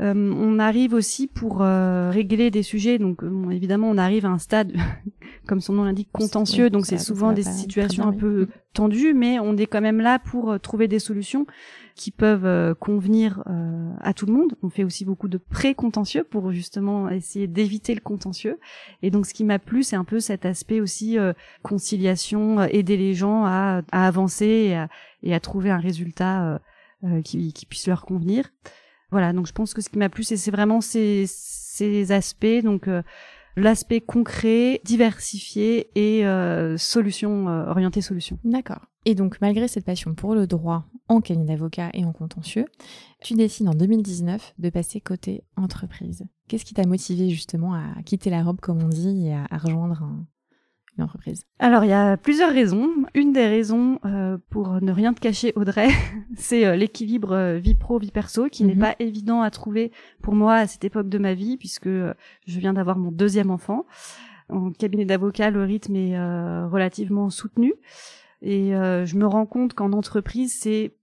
Euh, 0.00 0.14
on 0.14 0.60
arrive 0.60 0.94
aussi 0.94 1.26
pour 1.26 1.62
euh, 1.62 2.10
régler 2.10 2.50
des 2.50 2.62
sujets. 2.62 2.98
Donc 2.98 3.22
évidemment, 3.50 3.90
on 3.90 3.98
arrive 3.98 4.26
à 4.26 4.28
un 4.28 4.38
stade, 4.38 4.72
comme 5.46 5.60
son 5.60 5.72
nom 5.72 5.84
l'indique, 5.84 6.08
contentieux. 6.12 6.70
donc 6.70 6.86
c'est 6.86 6.98
souvent 6.98 7.32
des 7.32 7.42
situations 7.42 8.06
un 8.06 8.12
peu 8.12 8.48
tendues, 8.72 9.14
mais 9.14 9.38
on 9.40 9.56
est 9.56 9.66
quand 9.66 9.80
même 9.80 10.00
là 10.00 10.18
pour 10.18 10.52
euh, 10.52 10.58
trouver 10.58 10.86
des 10.88 10.98
solutions 10.98 11.46
qui 11.98 12.10
peuvent 12.10 12.74
convenir 12.76 13.42
à 14.00 14.14
tout 14.14 14.24
le 14.24 14.32
monde. 14.32 14.54
On 14.62 14.70
fait 14.70 14.84
aussi 14.84 15.04
beaucoup 15.04 15.28
de 15.28 15.36
pré-contentieux 15.36 16.24
pour 16.24 16.52
justement 16.52 17.10
essayer 17.10 17.46
d'éviter 17.46 17.94
le 17.94 18.00
contentieux. 18.00 18.58
Et 19.02 19.10
donc 19.10 19.26
ce 19.26 19.34
qui 19.34 19.44
m'a 19.44 19.58
plu, 19.58 19.82
c'est 19.82 19.96
un 19.96 20.04
peu 20.04 20.20
cet 20.20 20.46
aspect 20.46 20.80
aussi 20.80 21.18
conciliation, 21.62 22.62
aider 22.62 22.96
les 22.96 23.14
gens 23.14 23.44
à, 23.44 23.82
avancer 23.92 24.46
et 24.46 24.76
à, 24.76 24.88
et 25.22 25.34
à, 25.34 25.40
trouver 25.40 25.70
un 25.70 25.78
résultat 25.78 26.60
qui, 27.24 27.52
qui 27.52 27.66
puisse 27.66 27.86
leur 27.86 28.06
convenir. 28.06 28.50
Voilà, 29.10 29.32
donc 29.32 29.46
je 29.46 29.52
pense 29.52 29.74
que 29.74 29.80
ce 29.80 29.88
qui 29.88 29.98
m'a 29.98 30.08
plu, 30.08 30.22
c'est 30.22 30.50
vraiment 30.50 30.80
ces, 30.80 31.24
ces 31.26 32.12
aspects, 32.12 32.62
donc 32.62 32.88
euh, 32.88 33.02
l'aspect 33.58 34.00
concret, 34.00 34.80
diversifié 34.84 35.90
et 35.94 36.26
euh, 36.26 36.76
solution 36.76 37.48
euh, 37.48 37.66
orienté 37.66 38.00
solution. 38.00 38.38
D'accord. 38.44 38.86
Et 39.04 39.14
donc 39.14 39.40
malgré 39.40 39.68
cette 39.68 39.84
passion 39.84 40.14
pour 40.14 40.34
le 40.34 40.46
droit 40.46 40.84
en 41.08 41.20
cabinet 41.20 41.46
d'avocat 41.46 41.90
et 41.94 42.04
en 42.04 42.12
contentieux, 42.12 42.66
tu 43.22 43.34
décides 43.34 43.68
en 43.68 43.74
2019 43.74 44.54
de 44.58 44.70
passer 44.70 45.00
côté 45.00 45.44
entreprise. 45.56 46.24
Qu'est-ce 46.48 46.64
qui 46.64 46.74
t'a 46.74 46.86
motivé 46.86 47.30
justement 47.30 47.74
à 47.74 48.02
quitter 48.04 48.30
la 48.30 48.42
robe 48.42 48.60
comme 48.60 48.82
on 48.82 48.88
dit 48.88 49.28
et 49.28 49.34
à 49.34 49.56
rejoindre 49.56 50.02
un, 50.02 50.26
entreprise 51.02 51.44
Alors, 51.58 51.84
il 51.84 51.90
y 51.90 51.92
a 51.92 52.16
plusieurs 52.16 52.52
raisons. 52.52 52.90
Une 53.14 53.32
des 53.32 53.46
raisons, 53.46 53.98
euh, 54.04 54.38
pour 54.50 54.80
ne 54.80 54.92
rien 54.92 55.14
te 55.14 55.20
cacher, 55.20 55.52
Audrey, 55.56 55.88
c'est 56.36 56.66
euh, 56.66 56.76
l'équilibre 56.76 57.32
euh, 57.32 57.58
vie 57.58 57.74
pro, 57.74 57.98
vie 57.98 58.10
perso, 58.10 58.48
qui 58.48 58.64
n'est 58.64 58.74
mhm. 58.74 58.80
pas 58.80 58.96
évident 58.98 59.42
à 59.42 59.50
trouver 59.50 59.92
pour 60.22 60.34
moi 60.34 60.54
à 60.54 60.66
cette 60.66 60.84
époque 60.84 61.08
de 61.08 61.18
ma 61.18 61.34
vie, 61.34 61.56
puisque 61.56 61.88
je 61.88 62.58
viens 62.58 62.72
d'avoir 62.72 62.98
mon 62.98 63.10
deuxième 63.10 63.50
enfant. 63.50 63.86
En 64.48 64.70
cabinet 64.72 65.04
d'avocat, 65.04 65.50
le 65.50 65.62
rythme 65.64 65.94
est 65.96 66.18
relativement 66.68 67.28
soutenu. 67.28 67.74
Et 68.40 68.70
je 68.70 69.16
me 69.16 69.26
rends 69.26 69.44
compte 69.44 69.74
qu'en 69.74 69.92
entreprise, 69.92 70.56
c'est 70.58 70.94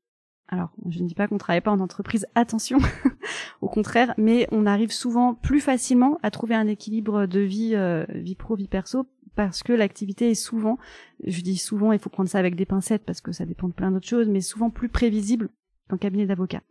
alors, 0.47 0.69
je 0.89 1.01
ne 1.01 1.07
dis 1.07 1.15
pas 1.15 1.27
qu'on 1.27 1.39
travaille 1.39 1.62
pas 1.62 1.71
en 1.71 1.80
entreprise, 1.80 2.27
attention, 2.36 2.77
au 3.62 3.68
contraire, 3.68 4.13
mais 4.18 4.47
on 4.51 4.68
arrive 4.68 4.92
souvent 4.92 5.33
plus 5.33 5.59
facilement 5.59 6.19
à 6.21 6.30
trouver 6.30 6.53
un 6.53 6.68
équilibre 6.68 7.25
de 7.25 7.39
vie, 7.39 7.75
vie 8.09 8.36
pro, 8.36 8.56
vie 8.56 8.68
perso, 8.68 9.07
parce 9.35 9.63
que 9.63 9.73
l'activité 9.73 10.31
est 10.31 10.35
souvent, 10.35 10.77
je 11.25 11.41
dis 11.41 11.57
souvent, 11.57 11.91
il 11.91 11.99
faut 11.99 12.09
prendre 12.09 12.29
ça 12.29 12.39
avec 12.39 12.55
des 12.55 12.65
pincettes 12.65 13.03
parce 13.05 13.21
que 13.21 13.31
ça 13.31 13.45
dépend 13.45 13.67
de 13.67 13.73
plein 13.73 13.91
d'autres 13.91 14.07
choses, 14.07 14.27
mais 14.27 14.41
souvent 14.41 14.69
plus 14.69 14.89
prévisible 14.89 15.49
qu'en 15.89 15.97
cabinet 15.97 16.25
d'avocat. 16.25 16.61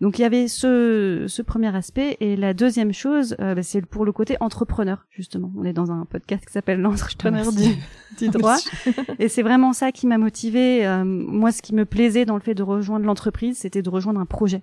Donc 0.00 0.18
il 0.18 0.22
y 0.22 0.24
avait 0.24 0.48
ce, 0.48 1.24
ce 1.28 1.40
premier 1.40 1.74
aspect 1.74 2.16
et 2.20 2.36
la 2.36 2.52
deuxième 2.52 2.92
chose, 2.92 3.36
euh, 3.40 3.54
bah, 3.54 3.62
c'est 3.62 3.80
pour 3.80 4.04
le 4.04 4.12
côté 4.12 4.36
entrepreneur 4.40 5.06
justement. 5.10 5.52
On 5.56 5.64
est 5.64 5.72
dans 5.72 5.92
un 5.92 6.04
podcast 6.04 6.44
qui 6.44 6.52
s'appelle 6.52 6.80
l'entrepreneur 6.80 7.52
du, 7.52 7.76
du, 8.18 8.28
droit 8.28 8.56
et 9.18 9.28
c'est 9.28 9.42
vraiment 9.42 9.72
ça 9.72 9.92
qui 9.92 10.06
m'a 10.06 10.18
motivé. 10.18 10.84
Euh, 10.86 11.04
moi, 11.04 11.52
ce 11.52 11.62
qui 11.62 11.74
me 11.74 11.84
plaisait 11.84 12.24
dans 12.24 12.34
le 12.34 12.40
fait 12.40 12.54
de 12.54 12.62
rejoindre 12.62 13.06
l'entreprise, 13.06 13.58
c'était 13.58 13.82
de 13.82 13.88
rejoindre 13.88 14.20
un 14.20 14.26
projet, 14.26 14.62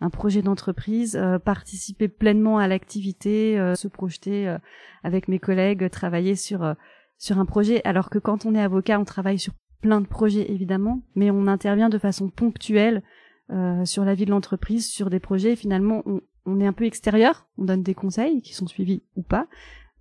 un 0.00 0.10
projet 0.10 0.42
d'entreprise, 0.42 1.16
euh, 1.16 1.38
participer 1.38 2.08
pleinement 2.08 2.58
à 2.58 2.68
l'activité, 2.68 3.56
se 3.76 3.88
projeter 3.88 4.56
avec 5.02 5.28
mes 5.28 5.38
collègues, 5.38 5.90
travailler 5.90 6.36
sur 6.36 6.74
sur 7.18 7.38
un 7.38 7.46
projet. 7.46 7.80
Alors 7.84 8.10
que 8.10 8.18
quand 8.18 8.46
on 8.46 8.54
est 8.54 8.62
avocat, 8.62 9.00
on 9.00 9.04
travaille 9.04 9.38
sur 9.38 9.54
plein 9.80 10.00
de 10.00 10.06
projets 10.06 10.50
évidemment, 10.50 11.02
mais 11.14 11.30
on 11.30 11.46
intervient 11.46 11.88
de 11.88 11.98
façon 11.98 12.28
ponctuelle 12.28 13.02
euh, 13.50 13.84
sur 13.84 14.04
la 14.04 14.14
vie 14.14 14.24
de 14.24 14.30
l'entreprise, 14.30 14.88
sur 14.88 15.10
des 15.10 15.20
projets. 15.20 15.56
finalement, 15.56 16.02
on, 16.06 16.20
on, 16.46 16.60
est 16.60 16.66
un 16.66 16.72
peu 16.72 16.84
extérieur, 16.84 17.46
on 17.58 17.64
donne 17.64 17.82
des 17.82 17.94
conseils 17.94 18.42
qui 18.42 18.54
sont 18.54 18.66
suivis 18.66 19.02
ou 19.16 19.22
pas. 19.22 19.46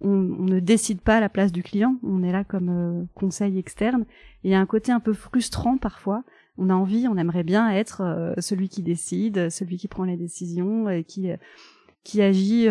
On, 0.02 0.10
on 0.10 0.46
ne 0.46 0.60
décide 0.60 1.02
pas 1.02 1.18
à 1.18 1.20
la 1.20 1.30
place 1.30 1.52
du 1.52 1.64
client, 1.64 1.98
on 2.04 2.24
est 2.24 2.32
là 2.32 2.44
comme 2.44 2.70
euh, 2.70 3.06
conseil 3.14 3.58
externe. 3.60 4.06
il 4.44 4.52
y 4.52 4.56
a 4.56 4.60
un 4.60 4.66
côté 4.66 4.92
un 4.92 5.00
peu 5.00 5.14
frustrant 5.14 5.78
parfois. 5.78 6.24
On 6.58 6.70
a 6.70 6.74
envie, 6.74 7.08
on 7.08 7.18
aimerait 7.18 7.44
bien 7.44 7.70
être 7.70 8.02
euh, 8.02 8.34
celui 8.40 8.70
qui 8.70 8.84
décide, 8.84 9.50
celui 9.50 9.78
qui 9.78 9.88
prend 9.88 10.04
les 10.04 10.18
décisions 10.18 10.90
et 10.90 11.04
qui 11.04 11.30
qui 12.04 12.22
agit 12.22 12.68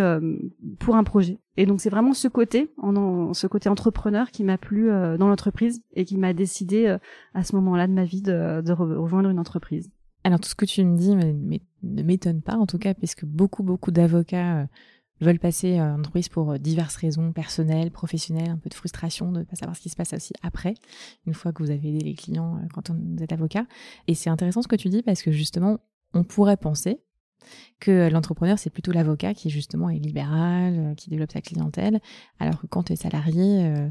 pour 0.79 0.95
un 0.95 1.03
projet. 1.03 1.41
Et 1.57 1.67
donc 1.67 1.81
c'est 1.81 1.91
vraiment 1.91 2.13
ce 2.13 2.29
côté, 2.29 2.73
ce 2.81 3.47
côté 3.49 3.69
entrepreneur 3.69 4.31
qui 4.31 4.45
m'a 4.45 4.59
plu 4.59 4.87
dans 4.87 5.27
l'entreprise 5.27 5.83
et 5.95 6.05
qui 6.05 6.17
m'a 6.19 6.33
décidé 6.33 6.97
à 7.35 7.43
ce 7.43 7.57
moment-là 7.57 7.89
de 7.89 7.93
ma 7.93 8.05
vie 8.05 8.23
de, 8.23 8.71
rejoindre 8.71 9.31
une 9.31 9.41
entreprise. 9.41 9.91
Alors 10.25 10.41
tout 10.41 10.49
ce 10.49 10.55
que 10.55 10.65
tu 10.65 10.83
me 10.85 10.97
dis 10.97 11.15
ne 11.15 12.03
m'étonne 12.03 12.41
pas 12.41 12.57
en 12.57 12.67
tout 12.67 12.79
cas, 12.79 12.95
puisque 12.95 13.27
beaucoup 13.27 13.63
beaucoup 13.63 13.91
d'avocats 13.91 14.63
euh, 14.63 14.67
veulent 15.25 15.39
passer 15.39 15.81
en 15.81 15.99
entreprise 15.99 16.29
pour 16.29 16.53
euh, 16.53 16.59
diverses 16.59 16.97
raisons 16.97 17.33
personnelles, 17.33 17.91
professionnelles, 17.91 18.51
un 18.51 18.59
peu 18.59 18.69
de 18.69 18.75
frustration 18.75 19.33
de 19.33 19.41
ne 19.41 19.45
pas 19.45 19.57
savoir 19.57 19.77
ce 19.77 19.83
qui 19.83 19.89
se 19.89 19.97
passe 19.97 20.13
aussi 20.13 20.33
après, 20.43 20.75
une 21.27 21.35
fois 21.35 21.53
que 21.53 21.63
vous 21.63 21.71
avez 21.71 21.89
aidé 21.89 22.05
les 22.05 22.15
clients 22.15 22.57
euh, 22.57 22.67
quand 22.73 22.91
vous 22.91 23.23
êtes 23.23 23.33
avocat. 23.33 23.67
Et 24.07 24.15
c'est 24.15 24.31
intéressant 24.31 24.63
ce 24.63 24.69
que 24.69 24.77
tu 24.77 24.89
dis 24.89 25.03
parce 25.03 25.23
que 25.23 25.33
justement, 25.33 25.79
on 26.13 26.25
pourrait 26.25 26.57
penser 26.57 27.01
que 27.81 28.09
l'entrepreneur, 28.09 28.59
c'est 28.59 28.71
plutôt 28.71 28.93
l'avocat 28.93 29.35
qui 29.35 29.51
justement 29.51 29.91
est 29.91 29.99
libéral, 29.99 30.95
qui 30.97 31.11
développe 31.11 31.33
sa 31.33 31.43
clientèle, 31.43 32.01
alors 32.39 32.59
que 32.61 32.67
quand 32.67 32.85
tu 32.85 32.95
es 32.95 32.97
salarié, 32.97 33.91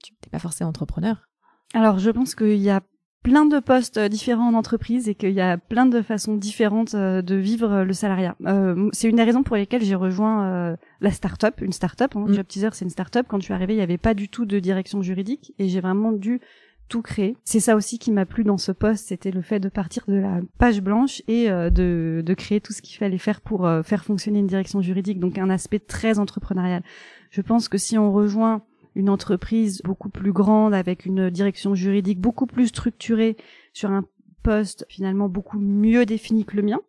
tu 0.00 0.12
n'es 0.12 0.30
pas 0.30 0.38
forcément 0.38 0.70
entrepreneur. 0.70 1.28
Alors 1.72 1.98
je 1.98 2.10
pense 2.10 2.36
qu'il 2.36 2.58
y 2.58 2.70
a 2.70 2.82
plein 3.24 3.46
de 3.46 3.58
postes 3.58 3.96
euh, 3.96 4.08
différents 4.08 4.50
en 4.50 4.54
entreprise 4.54 5.08
et 5.08 5.14
qu'il 5.16 5.32
y 5.32 5.40
a 5.40 5.56
plein 5.56 5.86
de 5.86 6.02
façons 6.02 6.36
différentes 6.36 6.94
euh, 6.94 7.22
de 7.22 7.34
vivre 7.34 7.72
euh, 7.72 7.84
le 7.84 7.94
salariat. 7.94 8.36
Euh, 8.46 8.90
c'est 8.92 9.08
une 9.08 9.16
des 9.16 9.24
raisons 9.24 9.42
pour 9.42 9.56
lesquelles 9.56 9.82
j'ai 9.82 9.94
rejoint 9.94 10.44
euh, 10.44 10.76
la 11.00 11.10
start-up, 11.10 11.60
une 11.62 11.72
start-up. 11.72 12.14
Hein. 12.14 12.26
Mm. 12.28 12.34
Job 12.34 12.46
Teaser, 12.46 12.68
c'est 12.72 12.84
une 12.84 12.90
start-up. 12.90 13.26
Quand 13.26 13.38
je 13.38 13.44
suis 13.44 13.54
arrivée, 13.54 13.72
il 13.72 13.78
n'y 13.78 13.82
avait 13.82 13.98
pas 13.98 14.12
du 14.12 14.28
tout 14.28 14.44
de 14.44 14.58
direction 14.58 15.00
juridique 15.00 15.54
et 15.58 15.68
j'ai 15.68 15.80
vraiment 15.80 16.12
dû 16.12 16.40
tout 16.88 17.00
créer. 17.00 17.34
C'est 17.44 17.60
ça 17.60 17.76
aussi 17.76 17.98
qui 17.98 18.12
m'a 18.12 18.26
plu 18.26 18.44
dans 18.44 18.58
ce 18.58 18.70
poste, 18.70 19.08
c'était 19.08 19.30
le 19.30 19.40
fait 19.40 19.58
de 19.58 19.70
partir 19.70 20.04
de 20.06 20.16
la 20.16 20.40
page 20.58 20.82
blanche 20.82 21.22
et 21.26 21.48
de, 21.48 22.22
de 22.22 22.34
créer 22.34 22.60
tout 22.60 22.74
ce 22.74 22.82
qu'il 22.82 22.98
fallait 22.98 23.16
faire 23.16 23.40
pour 23.40 23.66
faire 23.84 24.04
fonctionner 24.04 24.40
une 24.40 24.46
direction 24.46 24.82
juridique. 24.82 25.18
Donc 25.18 25.38
un 25.38 25.48
aspect 25.48 25.78
très 25.78 26.18
entrepreneurial. 26.18 26.82
Je 27.30 27.40
pense 27.40 27.70
que 27.70 27.78
si 27.78 27.96
on 27.96 28.12
rejoint 28.12 28.64
une 28.94 29.10
entreprise 29.10 29.82
beaucoup 29.84 30.08
plus 30.08 30.32
grande 30.32 30.74
avec 30.74 31.06
une 31.06 31.30
direction 31.30 31.74
juridique 31.74 32.20
beaucoup 32.20 32.46
plus 32.46 32.68
structurée 32.68 33.36
sur 33.72 33.90
un 33.90 34.04
poste 34.42 34.86
finalement 34.88 35.28
beaucoup 35.28 35.58
mieux 35.58 36.06
défini 36.06 36.44
que 36.44 36.56
le 36.56 36.62
mien 36.62 36.80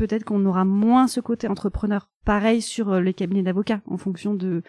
peut-être 0.00 0.24
qu'on 0.24 0.46
aura 0.46 0.64
moins 0.64 1.06
ce 1.08 1.20
côté 1.20 1.46
entrepreneur. 1.46 2.08
Pareil 2.24 2.62
sur 2.62 3.00
les 3.00 3.12
cabinets 3.12 3.42
d'avocats, 3.42 3.82
en 3.86 3.98
fonction 3.98 4.32
de 4.32 4.62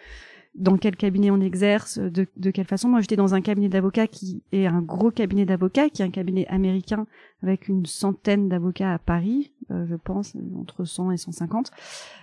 dans 0.54 0.76
quel 0.76 0.96
cabinet 0.96 1.30
on 1.30 1.40
exerce, 1.40 1.98
de, 1.98 2.26
de 2.36 2.50
quelle 2.50 2.66
façon. 2.66 2.88
Moi, 2.90 3.00
j'étais 3.00 3.16
dans 3.16 3.34
un 3.34 3.40
cabinet 3.40 3.70
d'avocats 3.70 4.06
qui 4.06 4.42
est 4.52 4.66
un 4.66 4.82
gros 4.82 5.10
cabinet 5.10 5.46
d'avocats, 5.46 5.88
qui 5.88 6.02
est 6.02 6.04
un 6.04 6.10
cabinet 6.10 6.46
américain 6.48 7.06
avec 7.42 7.68
une 7.68 7.86
centaine 7.86 8.48
d'avocats 8.48 8.92
à 8.92 8.98
Paris, 8.98 9.52
euh, 9.70 9.84
je 9.88 9.96
pense, 9.96 10.34
entre 10.58 10.84
100 10.84 11.10
et 11.12 11.16
150, 11.16 11.70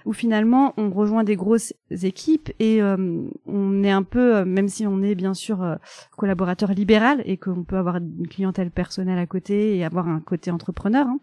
où 0.06 0.14
finalement 0.14 0.74
on 0.78 0.90
rejoint 0.90 1.24
des 1.24 1.36
grosses 1.36 1.74
équipes 1.90 2.50
et 2.60 2.82
euh, 2.82 3.28
on 3.46 3.84
est 3.84 3.92
un 3.92 4.04
peu, 4.04 4.38
euh, 4.38 4.46
même 4.46 4.70
si 4.70 4.88
on 4.88 5.02
est 5.02 5.16
bien 5.16 5.34
sûr 5.34 5.78
collaborateur 6.18 6.72
libéral 6.72 7.22
et 7.26 7.38
qu'on 7.38 7.64
peut 7.64 7.78
avoir 7.78 7.98
une 7.98 8.28
clientèle 8.28 8.72
personnelle 8.72 9.20
à 9.20 9.26
côté 9.26 9.78
et 9.78 9.84
avoir 9.84 10.08
un 10.08 10.22
côté 10.22 10.52
entrepreneur, 10.52 11.06
hein, 11.06 11.20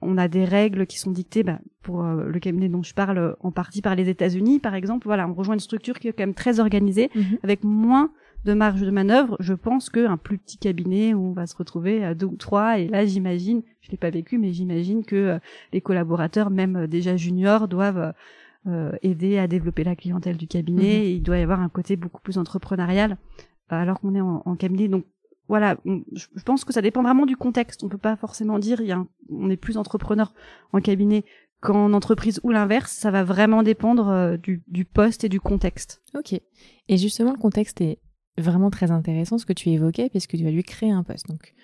on 0.00 0.16
a 0.16 0.28
des 0.28 0.44
règles 0.44 0.86
qui 0.86 0.98
sont 0.98 1.10
dictées 1.10 1.42
bah, 1.42 1.58
pour 1.82 2.02
le 2.02 2.38
cabinet 2.40 2.68
dont 2.68 2.82
je 2.82 2.94
parle 2.94 3.36
en 3.40 3.50
partie 3.50 3.82
par 3.82 3.94
les 3.94 4.08
États-Unis, 4.08 4.58
par 4.58 4.74
exemple. 4.74 5.06
Voilà, 5.06 5.28
on 5.28 5.34
rejoint 5.34 5.54
une 5.54 5.60
structure 5.60 5.98
qui 5.98 6.08
est 6.08 6.12
quand 6.12 6.22
même 6.22 6.34
très 6.34 6.60
organisée, 6.60 7.10
mhm. 7.14 7.38
avec 7.42 7.62
moins 7.62 8.10
de 8.44 8.52
marge 8.52 8.82
de 8.82 8.90
manœuvre, 8.90 9.36
je 9.40 9.54
pense 9.54 9.88
qu'un 9.88 10.16
plus 10.16 10.38
petit 10.38 10.58
cabinet 10.58 11.14
où 11.14 11.28
on 11.28 11.32
va 11.32 11.46
se 11.46 11.56
retrouver 11.56 12.04
à 12.04 12.14
deux 12.14 12.26
ou 12.26 12.36
trois, 12.36 12.78
et 12.78 12.88
là 12.88 13.06
j'imagine, 13.06 13.62
je 13.80 13.90
l'ai 13.90 13.96
pas 13.96 14.10
vécu, 14.10 14.38
mais 14.38 14.52
j'imagine 14.52 15.04
que 15.04 15.16
euh, 15.16 15.38
les 15.72 15.80
collaborateurs, 15.80 16.50
même 16.50 16.76
euh, 16.76 16.86
déjà 16.86 17.16
juniors, 17.16 17.68
doivent 17.68 18.12
euh, 18.66 18.92
aider 19.02 19.38
à 19.38 19.46
développer 19.46 19.84
la 19.84 19.96
clientèle 19.96 20.36
du 20.36 20.46
cabinet. 20.46 20.82
Mhm. 20.82 21.04
Et 21.04 21.12
il 21.12 21.22
doit 21.22 21.38
y 21.38 21.42
avoir 21.42 21.60
un 21.60 21.68
côté 21.68 21.96
beaucoup 21.96 22.20
plus 22.20 22.38
entrepreneurial, 22.38 23.16
alors 23.68 24.00
qu'on 24.00 24.14
est 24.14 24.20
en, 24.20 24.56
cabinet. 24.56 24.88
Donc 24.88 25.06
voilà, 25.48 25.76
je 25.84 26.42
pense 26.44 26.64
que 26.64 26.72
ça 26.72 26.82
dépend 26.82 27.02
vraiment 27.02 27.26
du 27.26 27.36
contexte. 27.36 27.82
On 27.82 27.88
peut 27.88 27.98
pas 27.98 28.16
forcément 28.16 28.58
dire 28.58 28.80
il 28.80 28.86
y 28.86 28.92
a 28.92 29.04
on 29.30 29.50
est 29.50 29.56
plus 29.56 29.76
entrepreneur 29.76 30.32
en 30.72 30.80
cabinet 30.80 31.24
qu'en 31.60 31.92
entreprise 31.92 32.40
ou 32.42 32.50
l'inverse. 32.50 32.92
Ça 32.92 33.10
va 33.10 33.24
vraiment 33.24 33.62
dépendre 33.62 34.38
du, 34.38 34.62
du 34.68 34.84
poste 34.84 35.24
et 35.24 35.28
du 35.28 35.40
contexte. 35.40 36.02
Ok. 36.14 36.32
Et 36.88 36.96
justement, 36.96 37.32
le 37.32 37.38
contexte 37.38 37.80
est 37.80 37.98
vraiment 38.38 38.70
très 38.70 38.90
intéressant 38.90 39.38
ce 39.38 39.46
que 39.46 39.52
tu 39.52 39.70
évoquais, 39.70 40.08
puisque 40.08 40.36
tu 40.36 40.44
vas 40.44 40.50
lui 40.50 40.62
créer 40.62 40.90
un 40.90 41.02
poste. 41.02 41.28
Donc, 41.28 41.54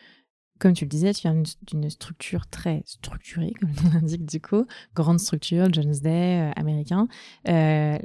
comme 0.60 0.74
tu 0.74 0.84
le 0.84 0.90
disais, 0.90 1.12
tu 1.14 1.22
viens 1.22 1.42
d'une 1.66 1.88
structure 1.90 2.46
très 2.46 2.82
structurée, 2.84 3.54
comme 3.60 3.70
on 3.86 3.96
indique 4.02 4.26
du 4.26 4.40
coup, 4.40 4.66
grande 4.94 5.18
structure, 5.18 5.72
Jones 5.72 5.94
Day, 6.02 6.40
euh, 6.40 6.52
américain, 6.54 7.08
euh, 7.48 7.98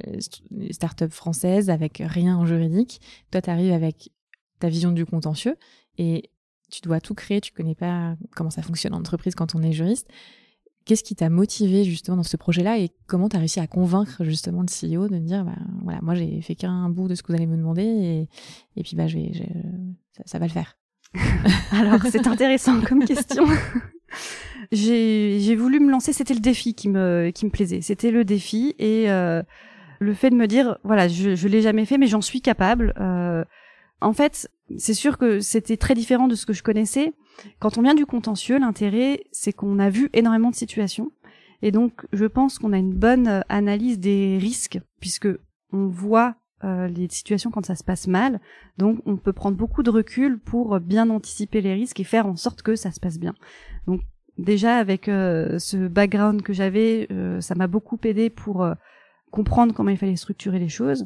start-up 0.72 1.12
française 1.12 1.70
avec 1.70 2.02
rien 2.04 2.38
en 2.38 2.46
juridique. 2.46 3.02
Toi, 3.32 3.42
tu 3.42 3.50
arrives 3.50 3.74
avec 3.74 4.12
ta 4.60 4.70
vision 4.70 4.92
du 4.92 5.06
contentieux 5.06 5.58
et 5.98 6.32
tu 6.72 6.82
dois 6.82 7.02
tout 7.02 7.14
créer, 7.14 7.42
tu 7.42 7.52
connais 7.52 7.76
pas 7.76 8.16
comment 8.36 8.50
ça 8.50 8.62
fonctionne 8.62 8.94
en 8.94 9.00
entreprise 9.00 9.36
quand 9.36 9.54
on 9.54 9.62
est 9.62 9.74
juriste. 9.74 10.10
Qu'est-ce 10.86 11.04
qui 11.04 11.16
t'a 11.16 11.30
motivé 11.30 11.84
justement 11.84 12.18
dans 12.18 12.24
ce 12.24 12.38
projet-là 12.38 12.78
et 12.78 12.92
comment 13.08 13.28
tu 13.28 13.36
as 13.36 13.40
réussi 13.40 13.60
à 13.60 13.66
convaincre 13.66 14.24
justement 14.24 14.62
le 14.62 14.68
CEO 14.68 15.08
de 15.08 15.16
me 15.16 15.26
dire 15.26 15.44
bah, 15.44 15.56
voilà 15.84 16.00
moi 16.04 16.14
j'ai 16.14 16.42
fait 16.42 16.54
qu'un 16.54 16.90
bout 16.90 17.08
de 17.08 17.16
ce 17.16 17.24
que 17.24 17.30
vous 17.30 17.36
allez 17.36 17.48
me 17.48 17.58
demander 17.58 17.84
et, 17.84 18.30
et 18.76 18.84
puis 18.84 18.96
bah 18.96 19.08
je 19.08 19.18
vais, 19.18 19.32
ça, 20.26 20.38
va 20.38 20.46
le 20.46 20.52
faire. 20.52 20.78
Alors 21.72 22.02
c'est 22.12 22.28
intéressant 22.28 22.82
comme 22.82 23.04
question. 23.04 23.46
j'ai 24.72 25.56
voulu 25.56 25.80
me 25.80 25.90
lancer, 25.90 26.14
c'était 26.14 26.36
le 26.36 26.40
défi 26.40 26.76
qui 26.76 26.90
me 26.90 27.32
qui 27.34 27.46
me 27.46 27.52
plaisait, 27.52 27.82
c'était 27.82 28.12
le 28.12 28.24
défi 28.24 28.76
et 28.78 29.10
euh, 29.10 29.42
le 30.00 30.14
fait 30.14 30.30
de 30.30 30.36
me 30.36 30.46
dire 30.46 30.78
voilà 30.84 31.08
je 31.08 31.36
je 31.36 31.48
l'ai 31.48 31.64
jamais 31.64 31.86
fait 31.86 31.98
mais 31.98 32.08
j'en 32.08 32.22
suis 32.22 32.42
capable. 32.42 32.94
Euh, 33.00 33.44
en 34.02 34.14
fait 34.14 34.50
c'est 34.78 34.94
sûr 34.94 35.18
que 35.18 35.40
c'était 35.40 35.78
très 35.78 35.94
différent 35.94 36.28
de 36.28 36.36
ce 36.36 36.46
que 36.46 36.54
je 36.54 36.64
connaissais 36.64 37.14
quand 37.60 37.78
on 37.78 37.82
vient 37.82 37.96
du 37.96 38.06
contentieux, 38.06 38.60
l'intérêt, 38.60 39.24
c'est 39.32 39.54
qu'on 39.54 39.80
a 39.80 39.90
vu 39.90 40.10
énormément 40.14 40.50
de 40.50 40.56
situations. 40.56 41.12
Et 41.62 41.72
donc, 41.72 42.06
je 42.14 42.26
pense 42.26 42.60
qu'on 42.60 42.74
a 42.74 42.78
une 42.78 42.94
bonne 42.94 43.28
euh, 43.28 43.42
analyse 43.50 44.00
des 44.00 44.38
risques, 44.38 44.80
puisque 45.00 45.30
on 45.72 45.88
voit 45.88 46.36
euh, 46.64 46.88
les 46.88 47.08
situations 47.10 47.52
quand 47.52 47.66
ça 47.66 47.76
se 47.76 47.84
passe 47.84 48.08
mal. 48.08 48.40
Donc, 48.78 49.00
on 49.06 49.18
peut 49.18 49.34
prendre 49.34 49.58
beaucoup 49.58 49.84
de 49.84 49.90
recul 49.90 50.40
pour 50.40 50.80
bien 50.80 51.10
anticiper 51.10 51.62
les 51.62 51.74
risques 51.74 52.00
et 52.00 52.04
faire 52.04 52.28
en 52.28 52.36
sorte 52.36 52.62
que 52.62 52.76
ça 52.76 52.92
se 52.92 53.00
passe 53.00 53.20
bien. 53.20 53.34
Donc, 53.88 54.02
déjà 54.38 54.78
avec 54.78 55.08
euh, 55.08 55.60
ce 55.60 55.88
background 55.88 56.42
que 56.42 56.54
j'avais, 56.54 57.08
ça 57.40 57.56
m'a 57.56 57.68
beaucoup 57.68 57.98
aidé 58.04 58.30
pour 58.30 58.68
comprendre 59.32 59.74
comment 59.74 59.90
il 59.90 59.98
fallait 59.98 60.16
structurer 60.16 60.60
les 60.60 60.70
choses. 60.70 61.06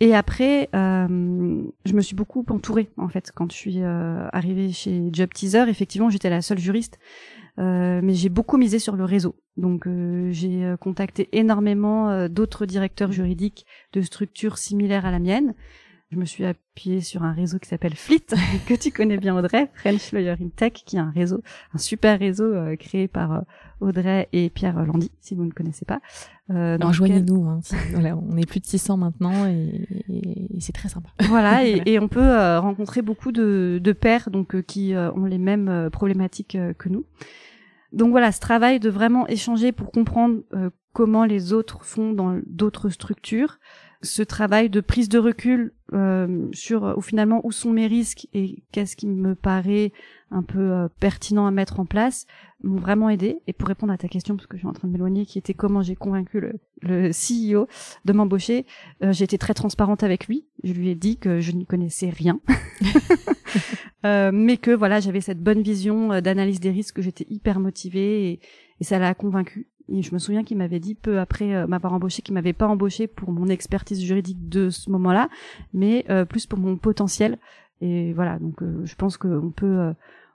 Et 0.00 0.14
après, 0.14 0.68
euh, 0.74 1.62
je 1.84 1.92
me 1.92 2.00
suis 2.00 2.14
beaucoup 2.14 2.44
entourée 2.50 2.88
en 2.98 3.08
fait 3.08 3.32
quand 3.34 3.50
je 3.50 3.56
suis 3.56 3.82
euh, 3.82 4.28
arrivée 4.32 4.72
chez 4.72 5.08
Job 5.12 5.30
Teaser. 5.34 5.64
Effectivement, 5.68 6.08
j'étais 6.08 6.30
la 6.30 6.40
seule 6.40 6.58
juriste, 6.58 6.98
euh, 7.58 8.00
mais 8.02 8.14
j'ai 8.14 8.28
beaucoup 8.28 8.58
misé 8.58 8.78
sur 8.78 8.94
le 8.94 9.04
réseau. 9.04 9.34
Donc, 9.56 9.88
euh, 9.88 10.30
j'ai 10.30 10.74
contacté 10.80 11.28
énormément 11.32 12.28
d'autres 12.28 12.64
directeurs 12.64 13.10
juridiques 13.10 13.66
de 13.92 14.00
structures 14.00 14.58
similaires 14.58 15.04
à 15.04 15.10
la 15.10 15.18
mienne. 15.18 15.54
Je 16.10 16.16
me 16.16 16.24
suis 16.24 16.44
appuyée 16.44 17.00
sur 17.00 17.22
un 17.22 17.32
réseau 17.32 17.58
qui 17.58 17.68
s'appelle 17.68 17.94
Fleet, 17.94 18.26
que 18.66 18.74
tu 18.74 18.90
connais 18.90 19.18
bien 19.18 19.36
Audrey, 19.36 19.70
French 19.74 20.12
Lawyer 20.12 20.36
in 20.40 20.48
Tech, 20.54 20.72
qui 20.72 20.96
est 20.96 21.00
un 21.00 21.10
réseau, 21.10 21.42
un 21.74 21.78
super 21.78 22.18
réseau 22.18 22.54
créé 22.78 23.08
par 23.08 23.42
Audrey 23.80 24.28
et 24.32 24.50
Pierre 24.50 24.84
Landy, 24.84 25.10
si 25.20 25.34
vous 25.34 25.44
ne 25.44 25.50
connaissez 25.52 25.84
pas. 25.84 26.00
Euh, 26.50 26.78
Rejoignez-nous, 26.80 27.44
hein, 27.44 27.60
on 28.30 28.36
est 28.36 28.48
plus 28.48 28.60
de 28.60 28.66
600 28.66 28.96
maintenant 28.96 29.46
et, 29.46 29.86
c'est 30.60 30.72
très 30.72 30.88
sympa. 30.88 31.10
Voilà, 31.28 31.64
et, 31.64 31.98
on 31.98 32.08
peut 32.08 32.20
euh, 32.20 32.58
rencontrer 32.58 33.02
beaucoup 33.02 33.32
de, 33.32 33.80
de 33.82 33.92
pairs 33.92 34.30
donc 34.30 34.54
euh, 34.54 34.62
qui 34.62 34.94
euh, 34.94 35.12
ont 35.12 35.24
les 35.24 35.38
mêmes 35.38 35.90
problématiques 35.92 36.56
que 36.78 36.88
nous. 36.88 37.04
Donc 37.92 38.10
voilà, 38.10 38.32
ce 38.32 38.40
travail 38.40 38.80
de 38.80 38.90
vraiment 38.90 39.26
échanger 39.28 39.72
pour 39.72 39.90
comprendre 39.92 40.40
comment 40.92 41.24
les 41.24 41.52
autres 41.52 41.84
font 41.84 42.12
dans 42.12 42.38
d'autres 42.46 42.90
structures, 42.90 43.58
ce 44.02 44.22
travail 44.22 44.70
de 44.70 44.80
prise 44.80 45.08
de 45.08 45.18
recul 45.18 45.72
euh, 45.92 46.48
sur 46.52 46.94
ou 46.96 47.00
finalement 47.00 47.40
où 47.44 47.52
sont 47.52 47.72
mes 47.72 47.86
risques 47.86 48.28
et 48.32 48.62
qu'est-ce 48.72 48.96
qui 48.96 49.06
me 49.06 49.34
paraît 49.34 49.92
un 50.30 50.42
peu 50.42 50.72
euh, 50.72 50.88
pertinent 51.00 51.46
à 51.46 51.50
mettre 51.50 51.80
en 51.80 51.86
place 51.86 52.26
m'ont 52.62 52.78
vraiment 52.78 53.08
aidé. 53.08 53.38
Et 53.46 53.52
pour 53.52 53.68
répondre 53.68 53.92
à 53.92 53.98
ta 53.98 54.08
question 54.08 54.36
parce 54.36 54.46
que 54.46 54.56
je 54.56 54.60
suis 54.60 54.68
en 54.68 54.72
train 54.72 54.88
de 54.88 54.92
m'éloigner 54.92 55.26
qui 55.26 55.38
était 55.38 55.54
comment 55.54 55.82
j'ai 55.82 55.96
convaincu 55.96 56.40
le, 56.40 56.54
le, 56.82 57.10
CEO 57.10 57.66
de 58.04 58.12
m'embaucher 58.12 58.66
euh, 59.02 59.12
j'ai 59.12 59.24
été 59.24 59.38
très 59.38 59.54
transparente 59.54 60.02
avec 60.02 60.26
lui. 60.26 60.46
Je 60.64 60.72
lui 60.72 60.88
ai 60.88 60.94
dit 60.94 61.16
que 61.16 61.40
je 61.40 61.52
n'y 61.52 61.66
connaissais 61.66 62.10
rien. 62.10 62.40
Euh, 64.06 64.30
mais 64.32 64.58
que 64.58 64.70
voilà 64.70 65.00
j'avais 65.00 65.20
cette 65.20 65.42
bonne 65.42 65.60
vision 65.60 66.12
euh, 66.12 66.20
d'analyse 66.20 66.60
des 66.60 66.70
risques 66.70 66.96
que 66.96 67.02
j'étais 67.02 67.26
hyper 67.28 67.58
motivée 67.58 68.30
et, 68.30 68.40
et 68.80 68.84
ça 68.84 68.98
l'a 68.98 69.14
convaincu 69.14 69.68
je 69.88 70.12
me 70.12 70.18
souviens 70.18 70.44
qu'il 70.44 70.58
m'avait 70.58 70.80
dit 70.80 70.94
peu 70.94 71.18
après 71.18 71.54
euh, 71.54 71.66
m'avoir 71.66 71.92
embauché 71.92 72.22
qu'il 72.22 72.34
m'avait 72.34 72.52
pas 72.52 72.66
embauché 72.66 73.06
pour 73.06 73.32
mon 73.32 73.48
expertise 73.48 74.02
juridique 74.02 74.48
de 74.48 74.70
ce 74.70 74.90
moment-là, 74.90 75.28
mais 75.72 76.04
euh, 76.10 76.24
plus 76.24 76.46
pour 76.46 76.58
mon 76.58 76.76
potentiel. 76.76 77.38
Et 77.80 78.12
voilà, 78.12 78.38
donc 78.38 78.62
euh, 78.62 78.84
je 78.84 78.94
pense 78.96 79.16
qu'on 79.16 79.52
peut 79.54 79.92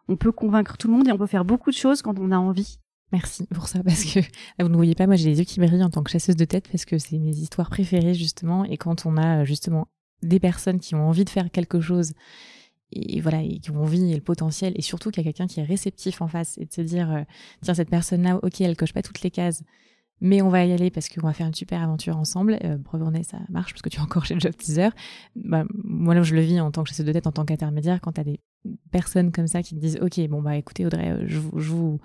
on 0.07 0.15
peut 0.17 0.31
convaincre 0.31 0.77
tout 0.77 0.88
le 0.88 0.93
monde 0.93 1.07
et 1.07 1.12
on 1.12 1.17
peut 1.17 1.27
faire 1.27 1.45
beaucoup 1.45 1.69
de 1.69 1.75
choses 1.75 2.01
quand 2.01 2.19
on 2.19 2.31
a 2.31 2.38
envie. 2.38 2.79
Merci 3.12 3.45
pour 3.53 3.67
ça 3.67 3.83
parce 3.83 4.05
que 4.05 4.19
vous 4.59 4.69
ne 4.69 4.75
voyez 4.75 4.95
pas, 4.95 5.05
moi 5.05 5.15
j'ai 5.15 5.29
les 5.29 5.39
yeux 5.39 5.45
qui 5.45 5.59
brillent 5.59 5.83
en 5.83 5.89
tant 5.89 6.03
que 6.03 6.12
chasseuse 6.12 6.35
de 6.35 6.45
tête 6.45 6.67
parce 6.71 6.85
que 6.85 6.97
c'est 6.97 7.19
mes 7.19 7.35
histoires 7.35 7.69
préférées 7.69 8.15
justement 8.15 8.65
et 8.65 8.77
quand 8.77 9.05
on 9.05 9.17
a 9.17 9.43
justement 9.45 9.88
des 10.23 10.39
personnes 10.39 10.79
qui 10.79 10.95
ont 10.95 11.07
envie 11.07 11.25
de 11.25 11.29
faire 11.29 11.51
quelque 11.51 11.79
chose 11.79 12.13
et 12.95 13.21
voilà, 13.21 13.41
et 13.41 13.59
qui 13.59 13.71
ont 13.71 13.81
envie 13.81 14.12
et 14.12 14.15
le 14.15 14.21
potentiel, 14.21 14.73
et 14.75 14.81
surtout 14.81 15.12
qu'il 15.12 15.23
y 15.23 15.27
a 15.27 15.31
quelqu'un 15.31 15.47
qui 15.47 15.59
est 15.59 15.63
réceptif 15.63 16.21
en 16.21 16.27
face, 16.27 16.57
et 16.57 16.65
de 16.65 16.73
se 16.73 16.81
dire, 16.81 17.12
euh, 17.12 17.21
tiens, 17.62 17.73
cette 17.73 17.89
personne-là, 17.89 18.39
ok, 18.43 18.62
elle 18.62 18.75
coche 18.75 18.93
pas 18.93 19.01
toutes 19.01 19.21
les 19.21 19.31
cases, 19.31 19.63
mais 20.21 20.41
on 20.41 20.50
va 20.50 20.63
y 20.65 20.71
aller 20.71 20.89
parce 20.89 21.09
qu'on 21.09 21.27
va 21.27 21.33
faire 21.33 21.47
une 21.47 21.53
super 21.53 21.81
aventure 21.81 22.17
ensemble. 22.17 22.57
Euh, 22.63 22.77
ça 23.23 23.39
marche 23.50 23.73
parce 23.73 23.81
que 23.81 23.89
tu 23.89 23.97
es 23.97 24.01
encore 24.01 24.25
chez 24.25 24.33
le 24.33 24.39
job 24.39 24.55
teaser. 24.55 24.89
Bah, 25.35 25.65
moi, 25.83 26.15
là, 26.15 26.23
je 26.23 26.33
le 26.33 26.41
vis 26.41 26.62
en 26.62 26.71
tant 26.71 26.83
que 26.83 26.89
chasseuse 26.89 27.05
de 27.05 27.12
tête, 27.12 27.27
en 27.27 27.33
tant 27.33 27.43
qu'intermédiaire, 27.43 28.00
quand 28.00 28.13
tu 28.13 28.21
as 28.21 28.23
des 28.23 28.39
personnes 28.91 29.31
comme 29.31 29.47
ça 29.47 29.62
qui 29.62 29.75
te 29.75 29.79
disent, 29.79 30.00
ok, 30.01 30.25
bon, 30.29 30.41
bah 30.41 30.55
écoutez, 30.55 30.85
Audrey, 30.85 31.09
euh, 31.09 31.23
je, 31.27 31.39
je 31.57 31.69
vous 31.69 32.00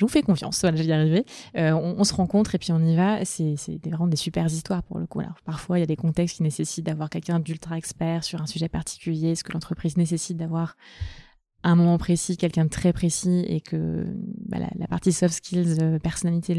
je 0.00 0.06
vous 0.06 0.08
fais 0.08 0.22
confiance, 0.22 0.62
voilà, 0.62 0.78
je 0.78 0.82
vais 0.82 0.88
y 0.88 0.92
arriver. 0.92 1.26
Euh, 1.58 1.72
on, 1.72 2.02
se 2.04 2.14
rencontre 2.14 2.54
et 2.54 2.58
puis 2.58 2.72
on 2.72 2.82
y 2.82 2.96
va. 2.96 3.22
C'est 3.26 3.54
vraiment 3.84 4.06
des 4.06 4.16
super 4.16 4.46
histoires 4.46 4.82
pour 4.82 4.98
le 4.98 5.06
coup. 5.06 5.20
Alors, 5.20 5.34
parfois, 5.44 5.76
il 5.76 5.82
y 5.82 5.84
a 5.84 5.86
des 5.86 5.96
contextes 5.96 6.38
qui 6.38 6.42
nécessitent 6.42 6.86
d'avoir 6.86 7.10
quelqu'un 7.10 7.38
d'ultra 7.38 7.76
expert 7.76 8.24
sur 8.24 8.40
un 8.40 8.46
sujet 8.46 8.70
particulier, 8.70 9.34
ce 9.34 9.44
que 9.44 9.52
l'entreprise 9.52 9.98
nécessite 9.98 10.38
d'avoir 10.38 10.74
à 11.62 11.68
un 11.68 11.74
moment 11.74 11.98
précis, 11.98 12.38
quelqu'un 12.38 12.64
de 12.64 12.70
très 12.70 12.94
précis 12.94 13.44
et 13.46 13.60
que 13.60 14.06
bah, 14.48 14.56
la, 14.78 14.86
partie 14.86 15.12
soft 15.12 15.34
skills, 15.34 15.76
euh, 15.82 15.98
personnalité 15.98 16.56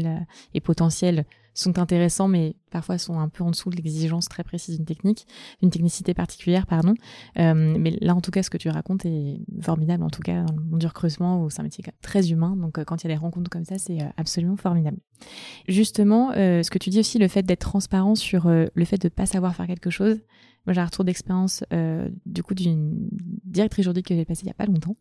et 0.54 0.60
potentiel 0.60 1.24
sont 1.52 1.80
intéressants, 1.80 2.28
mais 2.28 2.54
parfois 2.72 2.98
sont 2.98 3.18
un 3.18 3.28
peu 3.28 3.44
en 3.44 3.50
dessous 3.50 3.70
de 3.70 3.76
l'exigence 3.76 4.28
très 4.28 4.42
précise 4.42 4.76
d'une 4.76 4.86
technique, 4.86 5.26
d'une 5.60 5.70
technicité 5.70 6.14
particulière, 6.14 6.66
pardon. 6.66 6.94
Euh, 7.38 7.76
mais 7.78 7.96
là, 8.00 8.14
en 8.14 8.20
tout 8.20 8.30
cas, 8.30 8.42
ce 8.42 8.50
que 8.50 8.56
tu 8.56 8.68
racontes 8.68 9.04
est 9.04 9.40
formidable, 9.60 10.02
en 10.02 10.10
tout 10.10 10.22
cas, 10.22 10.42
dans 10.42 10.54
le 10.54 10.62
monde 10.62 10.80
du 10.80 10.86
recrutement, 10.86 11.42
où 11.42 11.50
c'est 11.50 11.60
un 11.60 11.64
métier 11.64 11.84
très 12.00 12.30
humain. 12.30 12.56
Donc, 12.56 12.78
euh, 12.78 12.84
quand 12.84 13.02
il 13.02 13.08
y 13.08 13.10
a 13.12 13.14
des 13.14 13.20
rencontres 13.20 13.50
comme 13.50 13.64
ça, 13.64 13.78
c'est 13.78 14.00
euh, 14.00 14.06
absolument 14.16 14.56
formidable. 14.56 14.96
Justement, 15.68 16.32
ce 16.32 16.68
que 16.68 16.78
tu 16.78 16.90
dis 16.90 16.98
aussi, 16.98 17.18
le 17.18 17.28
fait 17.28 17.44
d'être 17.44 17.60
transparent 17.60 18.16
sur 18.16 18.48
le 18.48 18.84
fait 18.84 18.98
de 18.98 19.06
ne 19.06 19.10
pas 19.10 19.24
savoir 19.24 19.54
faire 19.54 19.68
quelque 19.68 19.88
chose, 19.88 20.18
moi, 20.66 20.74
j'ai 20.74 20.80
un 20.80 20.84
retour 20.84 21.04
d'expérience 21.04 21.64
du 22.26 22.42
coup 22.42 22.54
d'une 22.54 23.08
directrice 23.44 23.84
juridique 23.84 24.06
que 24.06 24.14
j'ai 24.16 24.24
passée 24.24 24.42
il 24.44 24.48
y 24.48 24.50
a 24.50 24.54
pas 24.54 24.66
longtemps 24.66 24.96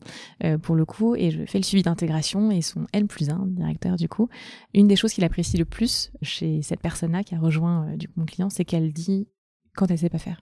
pour 0.62 0.76
le 0.76 0.86
coup, 0.86 1.16
et 1.16 1.32
je 1.32 1.46
fais 1.46 1.58
le 1.58 1.64
suivi 1.64 1.82
d'intégration 1.82 2.52
et 2.52 2.62
son 2.62 2.86
N 2.94 3.08
plus 3.08 3.30
1 3.30 3.48
directeur 3.48 3.96
du 3.96 4.08
coup. 4.08 4.30
Une 4.76 4.88
des 4.88 4.96
choses 4.96 5.14
qu'il 5.14 5.24
apprécie 5.24 5.58
le 5.58 5.66
plus 5.66 6.12
chez 6.22 6.62
cette 6.62 6.82
personne-là 6.82 7.24
qui 7.24 7.34
a 7.34 7.40
rejoint 7.40 7.61
euh, 7.68 7.96
du 7.96 8.08
coup 8.08 8.20
mon 8.20 8.26
client, 8.26 8.50
c'est 8.50 8.66
qu'elle 8.66 8.94
dit 8.94 9.28
quand 9.76 9.90
elle 9.90 9.98
sait 9.98 10.10
pas 10.10 10.18
faire. 10.18 10.42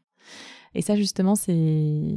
Et 0.76 0.82
ça, 0.82 0.96
justement, 0.96 1.36
c'est 1.36 2.16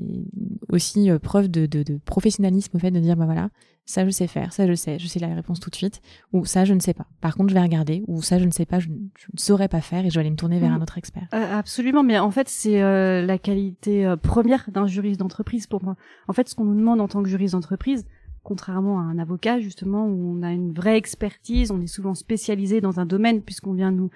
aussi 0.69 1.11
euh, 1.11 1.19
preuve 1.19 1.51
de, 1.51 1.67
de, 1.67 1.83
de, 1.83 1.99
professionnalisme 2.05 2.77
au 2.77 2.81
fait 2.81 2.91
de 2.91 3.01
dire, 3.01 3.17
bah 3.17 3.25
voilà, 3.25 3.49
ça 3.87 4.05
je 4.05 4.11
sais 4.11 4.27
faire, 4.27 4.53
ça 4.53 4.67
je 4.67 4.75
sais, 4.75 4.99
je 4.99 5.07
sais 5.07 5.19
la 5.19 5.35
réponse 5.35 5.59
tout 5.59 5.71
de 5.71 5.75
suite, 5.75 6.03
ou 6.33 6.45
ça 6.45 6.65
je 6.65 6.75
ne 6.75 6.81
sais 6.81 6.93
pas. 6.93 7.07
Par 7.21 7.35
contre, 7.35 7.49
je 7.49 7.55
vais 7.55 7.63
regarder, 7.63 8.05
ou 8.09 8.21
ça 8.21 8.39
je 8.39 8.45
ne 8.45 8.51
sais 8.51 8.67
pas, 8.67 8.79
je, 8.79 8.89
ne 8.89 9.09
saurais 9.37 9.69
pas 9.69 9.81
faire 9.81 10.05
et 10.05 10.11
je 10.11 10.15
vais 10.15 10.21
aller 10.21 10.31
me 10.31 10.37
tourner 10.37 10.59
vers 10.59 10.71
mm. 10.71 10.75
un 10.75 10.83
autre 10.83 10.99
expert. 10.99 11.27
Euh, 11.35 11.59
absolument, 11.59 12.03
mais 12.03 12.19
en 12.19 12.31
fait, 12.31 12.49
c'est 12.49 12.83
euh, 12.83 13.25
la 13.25 13.39
qualité 13.39 14.15
première 14.23 14.69
d'un 14.71 14.87
juriste 14.87 15.21
d'entreprise 15.21 15.67
pour 15.67 15.83
moi. 15.83 15.97
En 16.29 16.33
fait, 16.33 16.49
ce 16.49 16.55
qu'on 16.55 16.65
nous 16.65 16.77
demande 16.77 17.01
en 17.01 17.09
tant 17.09 17.23
que 17.23 17.29
juriste 17.29 17.55
d'entreprise, 17.55 18.05
contrairement 18.43 18.99
à 18.99 19.03
un 19.03 19.19
avocat 19.19 19.61
justement 19.61 20.05
où 20.07 20.37
on 20.37 20.43
a 20.43 20.53
une 20.53 20.73
vraie 20.73 20.97
expertise, 20.99 21.71
on 21.71 21.81
est 21.81 21.87
souvent 21.87 22.15
spécialisé 22.15 22.81
dans 22.81 23.01
un 23.01 23.07
domaine 23.07 23.41
puisqu'on 23.41 23.73
vient 23.73 23.93
nous 23.93 24.11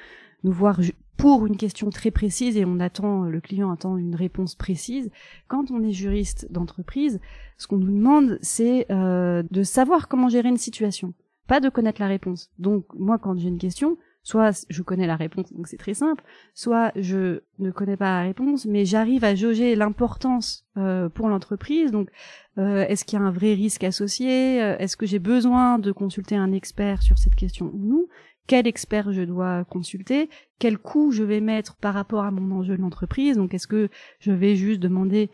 nous 0.44 0.52
voir 0.52 0.80
pour 1.16 1.46
une 1.46 1.56
question 1.56 1.90
très 1.90 2.10
précise 2.10 2.56
et 2.56 2.64
on 2.64 2.78
attend, 2.78 3.22
le 3.22 3.40
client 3.40 3.70
attend 3.70 3.96
une 3.96 4.14
réponse 4.14 4.54
précise. 4.54 5.10
Quand 5.48 5.70
on 5.70 5.82
est 5.82 5.92
juriste 5.92 6.46
d'entreprise, 6.50 7.20
ce 7.56 7.66
qu'on 7.66 7.78
nous 7.78 7.92
demande, 7.92 8.38
c'est 8.42 8.86
euh, 8.90 9.42
de 9.50 9.62
savoir 9.62 10.08
comment 10.08 10.28
gérer 10.28 10.48
une 10.48 10.58
situation, 10.58 11.14
pas 11.46 11.60
de 11.60 11.68
connaître 11.68 12.00
la 12.00 12.08
réponse. 12.08 12.50
Donc 12.58 12.84
moi, 12.94 13.18
quand 13.18 13.36
j'ai 13.38 13.48
une 13.48 13.58
question, 13.58 13.96
soit 14.22 14.66
je 14.68 14.82
connais 14.82 15.06
la 15.06 15.16
réponse, 15.16 15.52
donc 15.52 15.68
c'est 15.68 15.78
très 15.78 15.94
simple, 15.94 16.22
soit 16.52 16.92
je 16.96 17.40
ne 17.60 17.70
connais 17.70 17.96
pas 17.96 18.20
la 18.20 18.22
réponse, 18.22 18.66
mais 18.66 18.84
j'arrive 18.84 19.24
à 19.24 19.34
jauger 19.34 19.74
l'importance 19.74 20.66
euh, 20.76 21.08
pour 21.08 21.28
l'entreprise. 21.28 21.92
Donc, 21.92 22.10
euh, 22.58 22.84
est-ce 22.88 23.04
qu'il 23.04 23.18
y 23.18 23.22
a 23.22 23.24
un 23.24 23.30
vrai 23.30 23.54
risque 23.54 23.84
associé? 23.84 24.56
Est-ce 24.56 24.96
que 24.96 25.06
j'ai 25.06 25.20
besoin 25.20 25.78
de 25.78 25.92
consulter 25.92 26.36
un 26.36 26.52
expert 26.52 27.02
sur 27.02 27.18
cette 27.18 27.36
question 27.36 27.70
ou 27.72 27.78
non? 27.78 28.06
Quel 28.46 28.66
expert 28.66 29.12
je 29.12 29.22
dois 29.22 29.64
consulter, 29.64 30.28
quel 30.58 30.78
coût 30.78 31.10
je 31.10 31.22
vais 31.22 31.40
mettre 31.40 31.76
par 31.76 31.94
rapport 31.94 32.24
à 32.24 32.30
mon 32.30 32.56
enjeu 32.56 32.76
de 32.76 32.82
l'entreprise. 32.82 33.36
Donc, 33.36 33.54
est-ce 33.54 33.66
que 33.66 33.88
je 34.20 34.32
vais 34.32 34.56
juste 34.56 34.80
demander 34.80 35.30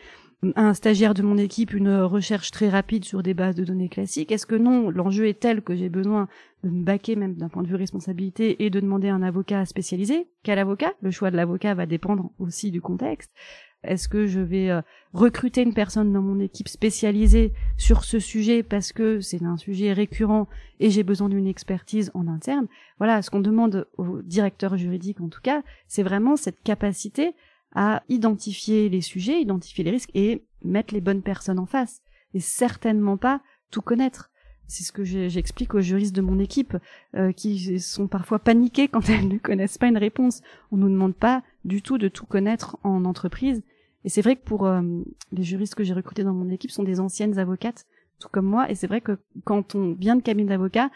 à 0.57 0.69
un 0.69 0.75
stagiaire 0.75 1.14
de 1.14 1.23
mon 1.23 1.38
équipe 1.38 1.73
une 1.73 2.00
recherche 2.00 2.50
très 2.50 2.69
rapide 2.69 3.04
sur 3.04 3.23
des 3.23 3.35
bases 3.35 3.54
de 3.54 3.64
données 3.64 3.88
classiques? 3.88 4.33
Est-ce 4.33 4.47
que 4.47 4.57
non, 4.57 4.90
l'enjeu 4.90 5.28
est 5.28 5.38
tel 5.38 5.62
que 5.62 5.76
j'ai 5.76 5.88
besoin 5.88 6.28
de 6.64 6.71
me 6.71 6.83
baquer 6.83 7.14
même 7.14 7.35
d'un 7.35 7.49
point 7.49 7.62
de 7.62 7.69
vue 7.69 7.76
responsabilité 7.76 8.64
et 8.64 8.71
de 8.71 8.81
demander 8.81 9.09
un 9.09 9.23
avocat 9.23 9.64
spécialisé? 9.66 10.28
Quel 10.42 10.59
avocat? 10.59 10.92
Le 11.00 11.11
choix 11.11 11.31
de 11.31 11.37
l'avocat 11.37 11.75
va 11.75 11.87
dépendre 11.87 12.33
aussi 12.38 12.71
du 12.73 12.81
contexte. 12.81 13.31
Est-ce 13.84 14.08
que 14.08 14.26
je 14.26 14.40
vais 14.40 14.70
euh, 14.70 14.80
recruter 15.12 15.62
une 15.62 15.74
personne 15.74 16.12
dans 16.12 16.22
mon 16.22 16.38
équipe 16.38 16.68
spécialisée 16.68 17.52
sur 17.76 18.04
ce 18.04 18.18
sujet 18.18 18.62
parce 18.62 18.92
que 18.92 19.20
c'est 19.20 19.42
un 19.42 19.56
sujet 19.56 19.92
récurrent 19.92 20.48
et 20.78 20.90
j'ai 20.90 21.02
besoin 21.02 21.28
d'une 21.28 21.46
expertise 21.46 22.10
en 22.14 22.28
interne? 22.28 22.68
Voilà, 22.98 23.22
ce 23.22 23.30
qu'on 23.30 23.40
demande 23.40 23.88
au 23.98 24.22
directeur 24.22 24.76
juridique 24.76 25.20
en 25.20 25.28
tout 25.28 25.40
cas, 25.40 25.62
c'est 25.88 26.04
vraiment 26.04 26.36
cette 26.36 26.62
capacité 26.62 27.34
à 27.74 28.02
identifier 28.08 28.88
les 28.88 29.00
sujets, 29.00 29.40
identifier 29.40 29.82
les 29.82 29.90
risques 29.90 30.10
et 30.14 30.44
mettre 30.62 30.94
les 30.94 31.00
bonnes 31.00 31.22
personnes 31.22 31.58
en 31.58 31.66
face. 31.66 32.02
Et 32.34 32.40
certainement 32.40 33.16
pas 33.16 33.40
tout 33.70 33.82
connaître. 33.82 34.30
C'est 34.68 34.84
ce 34.84 34.92
que 34.92 35.04
j'explique 35.04 35.74
aux 35.74 35.80
juristes 35.80 36.14
de 36.14 36.22
mon 36.22 36.38
équipe, 36.38 36.76
euh, 37.14 37.32
qui 37.32 37.78
sont 37.80 38.06
parfois 38.06 38.38
paniqués 38.38 38.88
quand 38.88 39.08
elles 39.10 39.28
ne 39.28 39.38
connaissent 39.38 39.78
pas 39.78 39.88
une 39.88 39.98
réponse. 39.98 40.40
On 40.70 40.76
nous 40.76 40.88
demande 40.88 41.14
pas 41.14 41.42
du 41.64 41.83
tout 41.83 41.99
de 41.99 42.09
tout 42.09 42.26
connaître 42.26 42.78
en 42.83 43.04
entreprise, 43.04 43.62
et 44.04 44.09
c'est 44.09 44.23
vrai 44.23 44.37
que 44.37 44.45
pour 44.45 44.66
euh, 44.66 44.83
les 45.31 45.42
juristes 45.42 45.75
que 45.75 45.85
j'ai 45.85 45.95
recrutés 45.95 46.25
dans 46.25 46.35
mon 46.35 46.50
équipe 46.50 46.71
sont 46.71 46.83
des 46.83 47.00
anciennes 47.00 47.38
avocates, 47.38 47.87
tout 48.19 48.28
comme 48.31 48.47
moi. 48.47 48.71
Et 48.71 48.75
c'est 48.75 48.87
vrai 48.87 49.00
que 49.00 49.19
quand 49.45 49.75
on 49.75 49.92
vient 49.92 50.16
de 50.16 50.23
cabinet 50.23 50.49
d'avocat, 50.49 50.90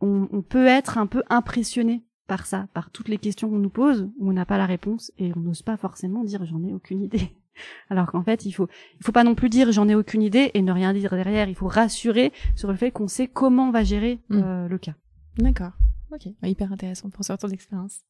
on, 0.00 0.28
on, 0.30 0.42
peut 0.42 0.66
être 0.66 0.98
un 0.98 1.06
peu 1.06 1.22
impressionné 1.30 2.04
par 2.26 2.46
ça, 2.46 2.68
par 2.74 2.90
toutes 2.90 3.08
les 3.08 3.18
questions 3.18 3.48
qu'on 3.48 3.58
nous 3.58 3.70
pose 3.70 4.10
où 4.18 4.28
on 4.28 4.32
n'a 4.32 4.44
pas 4.44 4.58
la 4.58 4.66
réponse 4.66 5.12
et 5.18 5.32
on 5.36 5.40
n'ose 5.40 5.62
pas 5.62 5.76
forcément 5.76 6.24
dire 6.24 6.44
j'en 6.44 6.62
ai 6.64 6.72
aucune 6.72 7.02
idée. 7.02 7.34
Alors 7.90 8.10
qu'en 8.10 8.22
fait, 8.22 8.44
il 8.44 8.52
faut, 8.52 8.68
il 9.00 9.04
faut 9.04 9.12
pas 9.12 9.24
non 9.24 9.34
plus 9.34 9.48
dire 9.48 9.72
j'en 9.72 9.88
ai 9.88 9.94
aucune 9.94 10.22
idée 10.22 10.50
et 10.54 10.62
ne 10.62 10.72
rien 10.72 10.92
dire 10.92 11.10
derrière. 11.10 11.48
Il 11.48 11.54
faut 11.54 11.68
rassurer 11.68 12.32
sur 12.56 12.70
le 12.70 12.76
fait 12.76 12.90
qu'on 12.90 13.08
sait 13.08 13.28
comment 13.28 13.68
on 13.68 13.72
va 13.72 13.84
gérer 13.84 14.20
mm. 14.28 14.42
euh, 14.42 14.68
le 14.68 14.78
cas. 14.78 14.94
D'accord. 15.38 15.72
Ok, 16.14 16.28
hyper 16.42 16.72
intéressant 16.72 17.10
pour 17.10 17.24
sortir 17.24 17.48
d'expérience. 17.48 18.00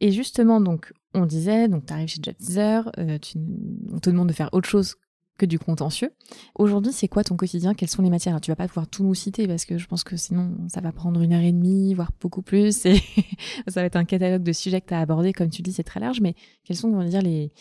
Et 0.00 0.12
justement, 0.12 0.60
donc, 0.60 0.92
on 1.14 1.24
disait, 1.24 1.68
donc, 1.68 1.86
tu 1.86 1.92
arrives 1.92 2.08
chez 2.08 2.20
JobTeaser, 2.22 2.82
euh, 2.98 3.18
on 3.92 3.98
te 3.98 4.10
demande 4.10 4.28
de 4.28 4.32
faire 4.34 4.50
autre 4.52 4.68
chose 4.68 4.96
que 5.38 5.46
du 5.46 5.58
contentieux. 5.58 6.12
Aujourd'hui, 6.56 6.92
c'est 6.92 7.08
quoi 7.08 7.24
ton 7.24 7.36
quotidien? 7.36 7.72
Quelles 7.72 7.88
sont 7.88 8.02
les 8.02 8.10
matières? 8.10 8.40
Tu 8.40 8.50
vas 8.50 8.56
pas 8.56 8.66
pouvoir 8.66 8.88
tout 8.88 9.04
nous 9.04 9.14
citer 9.14 9.46
parce 9.46 9.64
que 9.64 9.78
je 9.78 9.86
pense 9.86 10.04
que 10.04 10.16
sinon, 10.16 10.56
ça 10.68 10.80
va 10.80 10.92
prendre 10.92 11.22
une 11.22 11.32
heure 11.32 11.42
et 11.42 11.52
demie, 11.52 11.94
voire 11.94 12.10
beaucoup 12.20 12.42
plus. 12.42 12.84
Et 12.86 13.00
ça 13.68 13.80
va 13.80 13.84
être 13.84 13.96
un 13.96 14.04
catalogue 14.04 14.42
de 14.42 14.52
sujets 14.52 14.80
que 14.80 14.88
tu 14.88 14.94
as 14.94 15.00
abordé. 15.00 15.32
Comme 15.32 15.48
tu 15.48 15.62
dis, 15.62 15.72
c'est 15.72 15.84
très 15.84 16.00
large. 16.00 16.20
Mais 16.20 16.34
quelles 16.64 16.76
sont, 16.76 16.88
on 16.88 16.98
va 16.98 17.04
dire, 17.04 17.22
les, 17.22 17.52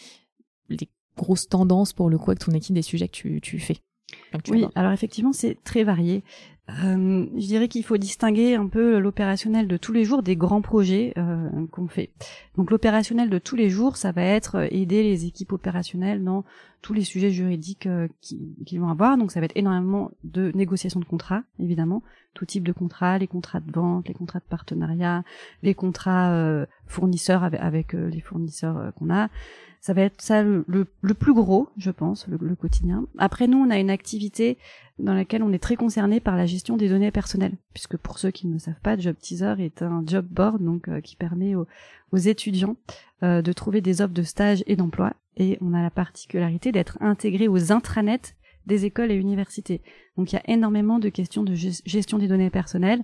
les 0.70 0.90
grosses 1.16 1.48
tendances 1.48 1.94
pour 1.94 2.10
le 2.10 2.18
coup 2.18 2.32
avec 2.32 2.40
ton 2.40 2.52
équipe 2.52 2.76
des 2.76 2.82
sujets 2.82 3.08
que 3.08 3.16
tu, 3.16 3.42
tu 3.42 3.60
fais 3.60 3.78
oui, 4.50 4.66
alors 4.76 4.92
effectivement, 4.92 5.34
c'est 5.34 5.58
très 5.64 5.84
varié. 5.84 6.24
Euh, 6.70 7.26
je 7.34 7.46
dirais 7.46 7.70
qu'il 7.70 7.84
faut 7.84 7.98
distinguer 7.98 8.56
un 8.56 8.68
peu 8.68 9.00
l'opérationnel 9.00 9.68
de 9.68 9.78
tous 9.78 9.94
les 9.94 10.04
jours 10.04 10.22
des 10.22 10.36
grands 10.36 10.62
projets 10.62 11.14
euh, 11.18 11.50
qu'on 11.72 11.88
fait. 11.88 12.12
Donc 12.58 12.72
l'opérationnel 12.72 13.30
de 13.30 13.40
tous 13.40 13.56
les 13.56 13.70
jours, 13.70 13.96
ça 13.96 14.12
va 14.12 14.24
être 14.24 14.68
aider 14.72 15.02
les 15.02 15.26
équipes 15.26 15.54
opérationnelles 15.54 16.24
dans 16.24 16.44
tous 16.82 16.94
les 16.94 17.04
sujets 17.04 17.32
juridiques 17.32 17.88
euh, 17.88 18.08
qu'ils 18.22 18.80
vont 18.80 18.90
avoir. 18.90 19.18
Donc 19.18 19.32
ça 19.32 19.40
va 19.40 19.46
être 19.46 19.56
énormément 19.58 20.12
de 20.24 20.52
négociations 20.56 21.00
de 21.00 21.06
contrats, 21.06 21.44
évidemment, 21.60 22.04
tout 22.34 22.46
type 22.46 22.64
de 22.64 22.74
contrats, 22.74 23.18
les 23.18 23.28
contrats 23.28 23.62
de 23.62 23.72
vente, 23.72 24.08
les 24.08 24.14
contrats 24.14 24.40
de 24.40 24.46
partenariat, 24.50 25.24
les 25.64 25.74
contrats 25.74 26.32
euh, 26.32 26.66
fournisseurs 26.92 27.44
avec, 27.44 27.62
avec 27.62 27.94
euh, 27.94 28.10
les 28.10 28.22
fournisseurs 28.22 28.92
qu'on 28.96 29.10
a. 29.10 29.30
Ça 29.80 29.94
va 29.94 30.02
être 30.02 30.22
ça 30.22 30.44
le, 30.44 30.66
le, 30.68 31.14
plus 31.14 31.34
gros, 31.34 31.70
je 31.78 31.92
pense, 31.92 32.28
le, 32.28 32.38
le, 32.42 32.56
quotidien. 32.56 33.06
Après, 33.18 33.48
nous, 33.48 33.60
on 33.60 33.70
a 33.70 33.78
une 33.78 33.90
activité 33.92 34.58
dans 35.00 35.14
laquelle 35.14 35.44
on 35.44 35.54
est 35.54 35.60
très 35.60 35.76
concerné 35.76 36.20
par 36.20 36.36
la 36.36 36.46
gestion 36.46 36.78
des 36.78 36.90
données 36.90 37.12
personnelles, 37.12 37.56
puisque 37.74 37.98
pour 37.98 38.18
ceux 38.18 38.32
qui 38.32 38.48
ne 38.48 38.58
savent 38.58 38.82
pas, 38.82 38.98
Job 38.98 39.16
Teaser 39.20 39.56
est 39.60 39.82
un 39.84 40.04
job 40.06 40.26
board 40.30 40.62
donc 40.62 40.88
euh, 40.88 41.00
qui 41.00 41.16
permet 41.16 41.56
aux, 41.56 41.68
aux 42.12 42.18
étudiants 42.18 42.76
euh, 43.24 43.42
de 43.42 43.54
trouver 43.54 43.82
des 43.82 44.02
offres 44.02 44.14
de 44.14 44.24
stage 44.24 44.64
et 44.68 44.76
d'emploi. 44.76 45.14
Et 45.38 45.58
on 45.62 45.74
a 45.74 45.82
la 45.82 45.92
particularité 45.92 46.72
d'être 46.72 46.98
intégré 47.00 47.48
aux 47.48 47.72
intranets 47.72 48.36
des 48.66 48.86
écoles 48.86 49.12
et 49.12 49.16
universités. 49.16 49.82
Donc 50.18 50.32
il 50.32 50.36
y 50.36 50.40
a 50.40 50.50
énormément 50.50 51.00
de 51.00 51.10
questions 51.10 51.44
de 51.44 51.56
gestion 51.56 52.18
des 52.18 52.28
données 52.28 52.50
personnelles 52.50 53.04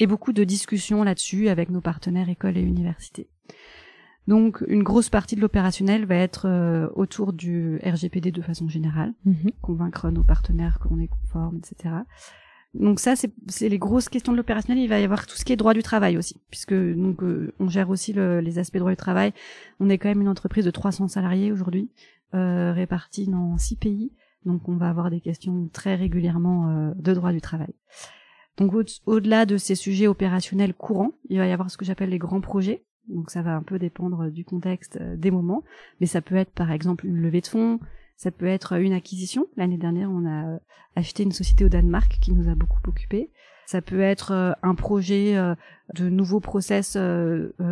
et 0.00 0.06
beaucoup 0.06 0.32
de 0.32 0.44
discussions 0.44 1.02
là-dessus 1.02 1.48
avec 1.48 1.70
nos 1.70 1.80
partenaires 1.80 2.28
écoles 2.28 2.56
et 2.56 2.62
universités. 2.62 3.28
Donc 4.26 4.62
une 4.68 4.82
grosse 4.82 5.08
partie 5.08 5.36
de 5.36 5.40
l'opérationnel 5.40 6.04
va 6.04 6.16
être 6.16 6.46
euh, 6.46 6.88
autour 6.94 7.32
du 7.32 7.78
RGPD 7.82 8.30
de 8.30 8.42
façon 8.42 8.68
générale, 8.68 9.14
mhm. 9.24 9.52
convaincre 9.62 10.10
nos 10.10 10.22
partenaires 10.22 10.78
qu'on 10.78 11.00
est 11.00 11.08
conforme, 11.08 11.58
etc. 11.58 11.94
Donc 12.74 13.00
ça, 13.00 13.14
c'est 13.16 13.68
les 13.68 13.78
grosses 13.78 14.08
questions 14.08 14.32
de 14.32 14.36
l'opérationnel. 14.36 14.82
Il 14.82 14.88
va 14.88 15.00
y 15.00 15.04
avoir 15.04 15.26
tout 15.26 15.36
ce 15.36 15.44
qui 15.44 15.52
est 15.52 15.56
droit 15.56 15.72
du 15.72 15.82
travail 15.82 16.18
aussi, 16.18 16.36
puisque 16.50 16.74
donc 16.74 17.22
euh, 17.22 17.54
on 17.58 17.68
gère 17.68 17.88
aussi 17.88 18.12
le, 18.12 18.40
les 18.40 18.58
aspects 18.58 18.76
droit 18.76 18.90
du 18.90 18.96
travail. 18.96 19.32
On 19.80 19.88
est 19.88 19.96
quand 19.96 20.08
même 20.08 20.20
une 20.20 20.28
entreprise 20.28 20.66
de 20.66 20.70
300 20.70 21.08
salariés 21.08 21.50
aujourd'hui, 21.50 21.90
euh, 22.34 22.72
répartis 22.72 23.26
dans 23.26 23.56
six 23.56 23.76
pays. 23.76 24.12
Donc 24.44 24.68
on 24.68 24.76
va 24.76 24.90
avoir 24.90 25.10
des 25.10 25.20
questions 25.20 25.68
très 25.72 25.94
régulièrement 25.94 26.68
euh, 26.68 26.92
de 26.94 27.14
droit 27.14 27.32
du 27.32 27.40
travail. 27.40 27.74
Donc 28.58 28.74
au-delà 29.06 29.46
de 29.46 29.56
ces 29.56 29.76
sujets 29.76 30.08
opérationnels 30.08 30.74
courants, 30.74 31.12
il 31.28 31.38
va 31.38 31.46
y 31.46 31.52
avoir 31.52 31.70
ce 31.70 31.76
que 31.76 31.84
j'appelle 31.84 32.10
les 32.10 32.18
grands 32.18 32.40
projets. 32.40 32.84
Donc 33.08 33.30
ça 33.30 33.40
va 33.40 33.54
un 33.54 33.62
peu 33.62 33.78
dépendre 33.78 34.30
du 34.30 34.44
contexte 34.44 34.98
euh, 35.00 35.16
des 35.16 35.30
moments, 35.30 35.64
mais 36.00 36.06
ça 36.06 36.20
peut 36.20 36.34
être 36.34 36.50
par 36.50 36.70
exemple 36.72 37.06
une 37.06 37.22
levée 37.22 37.40
de 37.40 37.46
fonds, 37.46 37.80
ça 38.16 38.30
peut 38.30 38.46
être 38.46 38.74
une 38.74 38.92
acquisition. 38.92 39.46
L'année 39.56 39.78
dernière, 39.78 40.10
on 40.10 40.26
a 40.26 40.54
euh, 40.54 40.58
acheté 40.96 41.22
une 41.22 41.32
société 41.32 41.64
au 41.64 41.68
Danemark 41.68 42.18
qui 42.20 42.32
nous 42.32 42.50
a 42.50 42.54
beaucoup 42.54 42.80
occupé. 42.86 43.30
Ça 43.68 43.82
peut 43.82 44.00
être 44.00 44.32
euh, 44.32 44.52
un 44.62 44.74
projet 44.74 45.36
de 45.94 46.08
nouveaux 46.08 46.40
process 46.40 46.96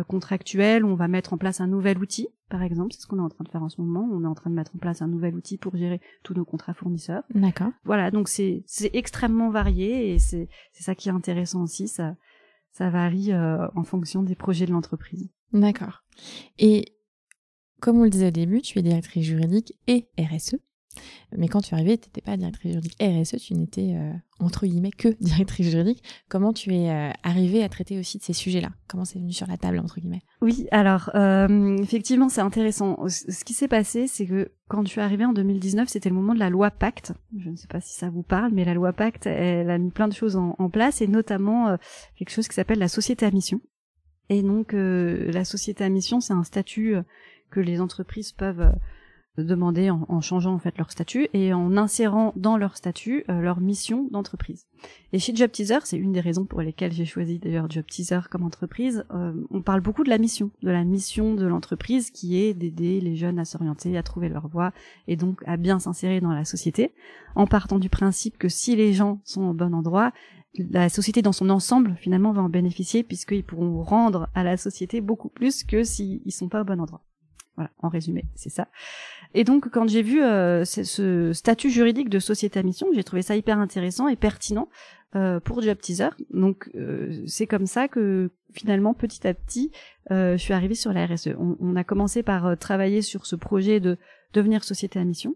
contractuels. 0.07 0.85
On 0.85 0.93
va 0.93 1.07
mettre 1.07 1.33
en 1.33 1.37
place 1.37 1.59
un 1.59 1.65
nouvel 1.65 1.97
outil, 1.97 2.27
par 2.49 2.61
exemple. 2.61 2.93
C'est 2.93 3.01
ce 3.01 3.07
qu'on 3.07 3.17
est 3.17 3.21
en 3.21 3.29
train 3.29 3.43
de 3.43 3.49
faire 3.49 3.63
en 3.63 3.69
ce 3.69 3.81
moment. 3.81 4.07
On 4.11 4.23
est 4.23 4.27
en 4.27 4.35
train 4.35 4.51
de 4.51 4.55
mettre 4.55 4.75
en 4.75 4.77
place 4.77 5.01
un 5.01 5.07
nouvel 5.07 5.33
outil 5.33 5.57
pour 5.57 5.75
gérer 5.75 5.99
tous 6.21 6.35
nos 6.35 6.45
contrats 6.45 6.75
fournisseurs. 6.75 7.23
D'accord. 7.33 7.71
Voilà, 7.83 8.11
donc 8.11 8.27
c'est 8.27 8.63
c'est 8.67 8.91
extrêmement 8.93 9.49
varié 9.49 10.13
et 10.13 10.19
c'est 10.19 10.49
c'est 10.71 10.83
ça 10.83 10.93
qui 10.93 11.09
est 11.09 11.11
intéressant 11.11 11.63
aussi. 11.63 11.87
Ça 11.87 12.15
ça 12.77 12.91
varie 12.91 13.33
euh, 13.33 13.67
en 13.75 13.83
fonction 13.83 14.21
des 14.21 14.35
projets 14.35 14.67
de 14.67 14.71
l'entreprise. 14.71 15.31
D'accord. 15.51 16.03
Et 16.59 16.93
comme 17.81 17.99
on 17.99 18.03
le 18.03 18.11
disait 18.11 18.27
au 18.27 18.31
début, 18.31 18.61
tu 18.61 18.77
es 18.77 18.83
directrice 18.83 19.25
juridique 19.25 19.73
et 19.87 20.07
RSE. 20.19 20.57
Mais 21.35 21.47
quand 21.47 21.61
tu 21.61 21.73
arrivée, 21.73 21.97
tu 21.97 22.07
n'étais 22.07 22.21
pas 22.21 22.37
directrice 22.37 22.71
juridique 22.71 22.95
RSE, 23.01 23.37
tu 23.37 23.53
n'étais 23.53 23.95
euh, 23.95 24.11
entre 24.39 24.65
guillemets 24.65 24.91
que 24.91 25.09
directrice 25.21 25.69
juridique. 25.69 26.03
Comment 26.29 26.53
tu 26.53 26.73
es 26.73 26.89
euh, 26.89 27.11
arrivée 27.23 27.63
à 27.63 27.69
traiter 27.69 27.99
aussi 27.99 28.17
de 28.17 28.23
ces 28.23 28.33
sujets-là? 28.33 28.69
Comment 28.87 29.05
c'est 29.05 29.19
venu 29.19 29.33
sur 29.33 29.47
la 29.47 29.57
table 29.57 29.79
entre 29.79 29.99
guillemets? 29.99 30.21
Oui, 30.41 30.67
alors 30.71 31.11
euh, 31.15 31.77
effectivement, 31.77 32.29
c'est 32.29 32.41
intéressant. 32.41 33.07
Ce 33.07 33.43
qui 33.43 33.53
s'est 33.53 33.67
passé, 33.67 34.07
c'est 34.07 34.25
que 34.25 34.51
quand 34.67 34.83
je 34.83 34.89
suis 34.89 35.01
arrivée 35.01 35.25
en 35.25 35.33
2019, 35.33 35.87
c'était 35.89 36.09
le 36.09 36.15
moment 36.15 36.33
de 36.33 36.39
la 36.39 36.49
loi 36.49 36.71
Pacte. 36.71 37.13
Je 37.37 37.49
ne 37.49 37.55
sais 37.55 37.67
pas 37.67 37.81
si 37.81 37.93
ça 37.93 38.09
vous 38.09 38.23
parle, 38.23 38.51
mais 38.53 38.65
la 38.65 38.73
loi 38.73 38.93
Pacte, 38.93 39.27
elle 39.27 39.69
a 39.69 39.77
mis 39.77 39.91
plein 39.91 40.07
de 40.07 40.13
choses 40.13 40.35
en, 40.35 40.69
place 40.69 41.01
et 41.01 41.07
notamment 41.07 41.77
quelque 42.17 42.29
chose 42.29 42.47
qui 42.47 42.55
s'appelle 42.55 42.79
la 42.79 42.89
société 42.89 43.25
à 43.25 43.31
mission. 43.31 43.61
Et 44.29 44.41
donc, 44.41 44.73
la 44.73 45.45
société 45.45 45.85
à 45.85 45.89
mission, 45.89 46.19
c'est 46.19 46.33
un 46.33 46.43
statut 46.43 46.97
que 47.49 47.59
les 47.59 47.81
entreprises 47.81 48.31
peuvent 48.31 48.61
euh, 48.61 48.71
demander 49.41 49.89
en, 49.89 50.21
changeant 50.21 50.53
en 50.53 50.59
fait 50.59 50.77
leur 50.77 50.91
statut 50.91 51.27
et 51.33 51.53
en 51.53 51.77
insérant 51.77 52.33
dans 52.35 52.57
leur 52.57 52.75
statut 52.77 53.23
euh, 53.29 53.39
leur 53.39 53.59
mission 53.59 54.07
d'entreprise. 54.11 54.65
Et 55.13 55.19
chez 55.19 55.35
Job 55.35 55.51
Teaser, 55.51 55.79
c'est 55.83 55.97
une 55.97 56.11
des 56.11 56.21
raisons 56.21 56.45
pour 56.45 56.61
lesquelles 56.61 56.91
j'ai 56.91 57.05
choisi 57.05 57.39
d'ailleurs 57.39 57.69
Job 57.69 57.85
Teaser 57.85 58.21
comme 58.29 58.43
entreprise, 58.43 59.05
euh, 59.11 59.33
on 59.49 59.61
parle 59.61 59.81
beaucoup 59.81 60.03
de 60.03 60.09
la 60.09 60.17
mission, 60.17 60.51
de 60.63 60.71
la 60.71 60.83
mission 60.83 61.33
de 61.33 61.45
l'entreprise 61.45 62.11
qui 62.11 62.37
est 62.41 62.53
d'aider 62.53 63.01
les 63.01 63.15
jeunes 63.15 63.39
à 63.39 63.45
s'orienter, 63.45 63.97
à 63.97 64.03
trouver 64.03 64.29
leur 64.29 64.47
voie 64.47 64.73
et 65.07 65.15
donc 65.15 65.41
à 65.45 65.57
bien 65.57 65.79
s'insérer 65.79 66.21
dans 66.21 66.33
la 66.33 66.45
société, 66.45 66.93
en 67.35 67.47
partant 67.47 67.79
du 67.79 67.89
principe 67.89 68.37
que 68.37 68.49
si 68.49 68.75
les 68.75 68.93
gens 68.93 69.21
sont 69.23 69.43
au 69.43 69.53
bon 69.53 69.73
endroit, 69.73 70.11
la 70.57 70.89
société 70.89 71.21
dans 71.21 71.31
son 71.31 71.49
ensemble 71.49 71.95
finalement 71.99 72.31
va 72.31 72.41
en 72.41 72.49
bénéficier 72.49 73.03
puisqu'ils 73.03 73.43
pourront 73.43 73.83
rendre 73.83 74.29
à 74.33 74.43
la 74.43 74.57
société 74.57 75.01
beaucoup 75.01 75.29
plus 75.29 75.63
que 75.63 75.83
s'ils 75.83 76.31
sont 76.31 76.49
pas 76.49 76.61
au 76.61 76.65
bon 76.65 76.79
endroit. 76.79 77.03
Voilà, 77.57 77.71
en 77.79 77.89
résumé, 77.89 78.25
c'est 78.35 78.51
ça. 78.51 78.67
Et 79.33 79.43
donc, 79.43 79.69
quand 79.69 79.87
j'ai 79.87 80.03
vu 80.03 80.21
euh, 80.21 80.63
ce 80.63 81.33
statut 81.33 81.71
juridique 81.71 82.09
de 82.09 82.19
société 82.19 82.59
à 82.59 82.63
mission, 82.63 82.87
j'ai 82.93 83.03
trouvé 83.03 83.23
ça 83.23 83.35
hyper 83.35 83.57
intéressant 83.57 84.07
et 84.07 84.15
pertinent 84.15 84.69
euh, 85.15 85.39
pour 85.39 85.63
Job 85.63 85.79
Teaser. 85.79 86.09
Donc, 86.31 86.69
euh, 86.75 87.23
c'est 87.25 87.47
comme 87.47 87.65
ça 87.65 87.87
que 87.87 88.29
finalement, 88.53 88.93
petit 88.93 89.27
à 89.27 89.33
petit, 89.33 89.71
je 90.11 90.37
suis 90.37 90.53
arrivée 90.53 90.75
sur 90.75 90.93
la 90.93 91.07
RSE. 91.07 91.29
On, 91.39 91.57
on 91.59 91.75
a 91.75 91.83
commencé 91.83 92.21
par 92.21 92.57
travailler 92.57 93.01
sur 93.01 93.25
ce 93.25 93.35
projet 93.35 93.79
de 93.79 93.97
devenir 94.33 94.63
société 94.63 94.99
à 94.99 95.03
mission. 95.03 95.35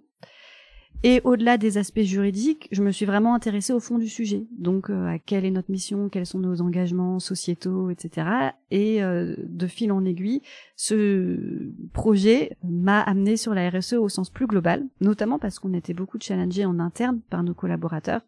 Et 1.03 1.19
au-delà 1.23 1.57
des 1.57 1.79
aspects 1.79 2.01
juridiques, 2.01 2.67
je 2.71 2.83
me 2.83 2.91
suis 2.91 3.07
vraiment 3.07 3.33
intéressée 3.33 3.73
au 3.73 3.79
fond 3.79 3.97
du 3.97 4.07
sujet. 4.07 4.45
Donc, 4.51 4.91
euh, 4.91 5.07
à 5.07 5.17
quelle 5.17 5.45
est 5.45 5.51
notre 5.51 5.71
mission, 5.71 6.09
quels 6.09 6.27
sont 6.27 6.37
nos 6.37 6.61
engagements 6.61 7.19
sociétaux, 7.19 7.89
etc. 7.89 8.27
Et 8.69 9.01
euh, 9.01 9.35
de 9.39 9.65
fil 9.65 9.91
en 9.91 10.05
aiguille, 10.05 10.43
ce 10.75 11.71
projet 11.93 12.55
m'a 12.63 13.01
amené 13.01 13.35
sur 13.35 13.55
la 13.55 13.67
RSE 13.71 13.93
au 13.93 14.09
sens 14.09 14.29
plus 14.29 14.45
global, 14.45 14.85
notamment 14.99 15.39
parce 15.39 15.57
qu'on 15.57 15.73
était 15.73 15.95
beaucoup 15.95 16.19
challengés 16.21 16.65
en 16.65 16.77
interne 16.77 17.19
par 17.31 17.43
nos 17.43 17.55
collaborateurs 17.55 18.21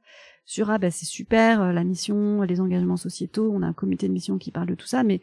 sur 0.46 0.70
ah 0.72 0.78
bah 0.78 0.92
c'est 0.92 1.06
super 1.06 1.62
euh, 1.62 1.72
la 1.72 1.86
mission, 1.86 2.42
les 2.42 2.60
engagements 2.60 2.98
sociétaux, 2.98 3.50
on 3.54 3.62
a 3.62 3.68
un 3.68 3.74
comité 3.74 4.10
de 4.10 4.14
mission 4.14 4.38
qui 4.38 4.52
parle 4.52 4.68
de 4.68 4.76
tout 4.76 4.88
ça, 4.88 5.04
mais 5.04 5.22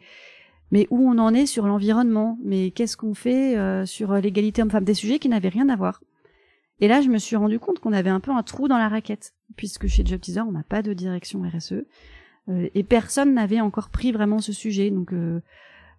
mais 0.71 0.87
où 0.89 0.97
on 1.07 1.17
en 1.19 1.33
est 1.33 1.45
sur 1.45 1.67
l'environnement, 1.67 2.39
mais 2.43 2.71
qu'est-ce 2.71 2.95
qu'on 2.95 3.13
fait 3.13 3.57
sur 3.85 4.13
l'égalité 4.13 4.61
homme-femme, 4.61 4.85
des 4.85 4.93
sujets 4.93 5.19
qui 5.19 5.27
n'avaient 5.27 5.49
rien 5.49 5.67
à 5.67 5.75
voir. 5.75 5.99
Et 6.81 6.87
là, 6.87 7.01
je 7.01 7.09
me 7.09 7.19
suis 7.19 7.35
rendu 7.35 7.59
compte 7.59 7.79
qu'on 7.79 7.93
avait 7.93 8.09
un 8.09 8.19
peu 8.19 8.31
un 8.31 8.41
trou 8.41 8.67
dans 8.67 8.79
la 8.79 8.89
raquette, 8.89 9.33
puisque 9.55 9.87
chez 9.87 10.03
Job 10.03 10.19
on 10.47 10.51
n'a 10.51 10.63
pas 10.63 10.81
de 10.81 10.93
direction 10.93 11.43
RSE, 11.43 11.85
euh, 12.49 12.69
et 12.73 12.83
personne 12.83 13.35
n'avait 13.35 13.61
encore 13.61 13.89
pris 13.89 14.11
vraiment 14.11 14.39
ce 14.39 14.51
sujet. 14.51 14.89
Donc 14.89 15.13
euh, 15.13 15.41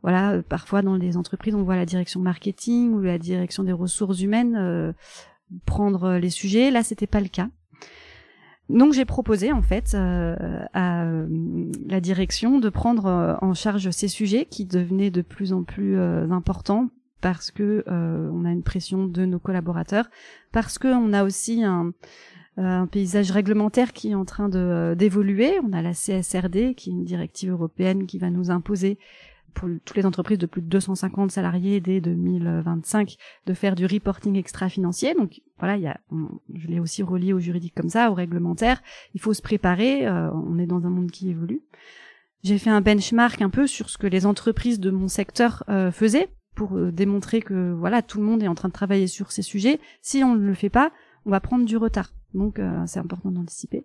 voilà, 0.03 0.33
euh, 0.33 0.42
parfois 0.42 0.83
dans 0.83 0.97
les 0.97 1.16
entreprises, 1.16 1.55
on 1.55 1.62
voit 1.62 1.77
la 1.77 1.87
direction 1.87 2.21
marketing 2.21 2.95
ou 2.95 3.01
la 3.01 3.18
direction 3.18 3.62
des 3.62 3.73
ressources 3.73 4.21
humaines 4.21 4.95
prendre 5.66 6.14
les 6.14 6.31
sujets. 6.31 6.73
Là, 6.73 6.83
c'était 6.83 7.07
pas 7.07 7.21
le 7.21 7.29
cas. 7.29 7.49
Donc 8.68 8.92
j'ai 8.92 9.05
proposé 9.05 9.53
en 9.53 9.62
fait 9.62 9.95
à 9.95 11.05
la 11.88 12.01
direction 12.01 12.59
de 12.59 12.68
prendre 12.71 13.38
en 13.42 13.55
charge 13.55 13.90
ces 13.90 14.09
sujets 14.09 14.47
qui 14.47 14.64
devenaient 14.64 15.11
de 15.11 15.21
plus 15.21 15.53
en 15.53 15.62
plus 15.62 15.99
importants 15.99 16.88
parce 17.22 17.50
que 17.50 17.85
euh, 17.88 18.30
on 18.35 18.44
a 18.44 18.50
une 18.50 18.62
pression 18.62 19.06
de 19.06 19.24
nos 19.24 19.38
collaborateurs, 19.38 20.11
parce 20.52 20.78
que 20.78 20.88
on 20.88 21.14
a 21.14 21.24
aussi 21.24 21.64
un, 21.64 21.92
un 22.58 22.87
paysage 22.87 23.30
réglementaire 23.30 23.94
qui 23.94 24.11
est 24.11 24.14
en 24.14 24.26
train 24.26 24.50
de 24.50 24.58
euh, 24.58 24.94
d'évoluer. 24.94 25.58
On 25.64 25.72
a 25.72 25.80
la 25.80 25.92
CSRD, 25.92 26.74
qui 26.74 26.90
est 26.90 26.92
une 26.92 27.04
directive 27.04 27.50
européenne 27.50 28.06
qui 28.06 28.18
va 28.18 28.28
nous 28.28 28.50
imposer 28.50 28.98
pour 29.54 29.68
toutes 29.85 29.96
les 29.96 30.06
entreprises 30.06 30.38
de 30.38 30.46
plus 30.46 30.62
de 30.62 30.66
250 30.66 31.30
salariés 31.30 31.80
dès 31.80 32.00
2025 32.00 33.16
de 33.46 33.54
faire 33.54 33.74
du 33.74 33.87
reporting 33.87 34.37
extra-financier. 34.37 35.14
Donc 35.14 35.42
voilà, 35.58 35.76
il 35.76 35.82
y 35.82 35.87
a, 35.87 36.00
je 36.54 36.68
l'ai 36.68 36.80
aussi 36.80 37.02
relié 37.02 37.32
au 37.32 37.38
juridique 37.38 37.74
comme 37.74 37.90
ça, 37.90 38.11
au 38.11 38.14
réglementaire. 38.14 38.82
Il 39.14 39.20
faut 39.20 39.35
se 39.35 39.42
préparer. 39.42 40.06
Euh, 40.06 40.30
on 40.32 40.58
est 40.58 40.66
dans 40.66 40.85
un 40.87 40.90
monde 40.90 41.11
qui 41.11 41.30
évolue. 41.30 41.62
J'ai 42.42 42.58
fait 42.58 42.70
un 42.70 42.80
benchmark 42.80 43.40
un 43.40 43.50
peu 43.50 43.66
sur 43.66 43.88
ce 43.88 43.98
que 43.98 44.08
les 44.08 44.26
entreprises 44.26 44.80
de 44.80 44.90
mon 44.90 45.06
secteur 45.06 45.62
euh, 45.68 45.92
faisaient 45.92 46.28
pour 46.54 46.76
euh, 46.76 46.92
démontrer 46.92 47.40
que 47.40 47.72
voilà 47.72 48.02
tout 48.02 48.18
le 48.18 48.24
monde 48.24 48.42
est 48.42 48.48
en 48.48 48.54
train 48.54 48.68
de 48.68 48.72
travailler 48.72 49.06
sur 49.06 49.32
ces 49.32 49.42
sujets. 49.42 49.80
Si 50.00 50.22
on 50.22 50.34
ne 50.34 50.46
le 50.46 50.54
fait 50.54 50.70
pas, 50.70 50.92
on 51.24 51.30
va 51.30 51.40
prendre 51.40 51.64
du 51.64 51.76
retard. 51.76 52.12
Donc 52.34 52.58
euh, 52.58 52.82
c'est 52.86 53.00
important 53.00 53.30
d'anticiper. 53.30 53.84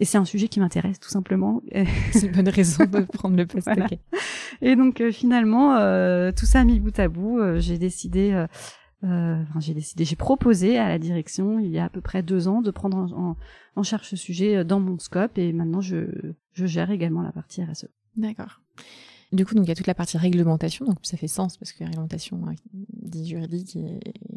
Et 0.00 0.04
c'est 0.04 0.18
un 0.18 0.24
sujet 0.24 0.48
qui 0.48 0.58
m'intéresse 0.58 0.98
tout 0.98 1.08
simplement. 1.08 1.62
c'est 2.12 2.26
une 2.26 2.32
bonne 2.32 2.48
raison 2.48 2.84
de 2.84 3.00
prendre 3.12 3.36
le 3.36 3.46
poste. 3.46 3.68
Et 4.60 4.74
donc 4.74 5.00
euh, 5.00 5.12
finalement, 5.12 5.76
tout 6.32 6.46
ça 6.46 6.64
mis 6.64 6.80
bout 6.80 6.98
à 6.98 7.08
bout, 7.08 7.40
j'ai 7.58 7.78
décidé, 7.78 8.46
enfin 9.02 9.60
j'ai 9.60 9.74
décidé, 9.74 10.04
j'ai 10.04 10.16
proposé 10.16 10.78
à 10.78 10.88
la 10.88 10.98
direction 10.98 11.60
il 11.60 11.70
y 11.70 11.78
a 11.78 11.84
à 11.84 11.88
peu 11.88 12.00
près 12.00 12.22
deux 12.22 12.48
ans 12.48 12.60
de 12.60 12.72
prendre 12.72 12.96
en, 12.96 13.36
en 13.76 13.82
charge 13.84 14.08
ce 14.08 14.16
sujet 14.16 14.64
dans 14.64 14.80
mon 14.80 14.98
scope 14.98 15.38
et 15.38 15.52
maintenant 15.52 15.80
je, 15.80 16.06
je 16.54 16.66
gère 16.66 16.90
également 16.90 17.22
la 17.22 17.30
partie 17.30 17.62
RSE. 17.62 17.86
D'accord. 18.16 18.60
Du 19.34 19.44
coup, 19.44 19.54
donc 19.54 19.66
il 19.66 19.68
y 19.68 19.72
a 19.72 19.74
toute 19.74 19.88
la 19.88 19.94
partie 19.94 20.16
réglementation, 20.16 20.86
donc 20.86 20.98
ça 21.02 21.16
fait 21.16 21.28
sens 21.28 21.56
parce 21.56 21.72
que 21.72 21.82
réglementation 21.82 22.40
euh, 22.46 22.52
dit 23.14 23.28
juridique 23.28 23.76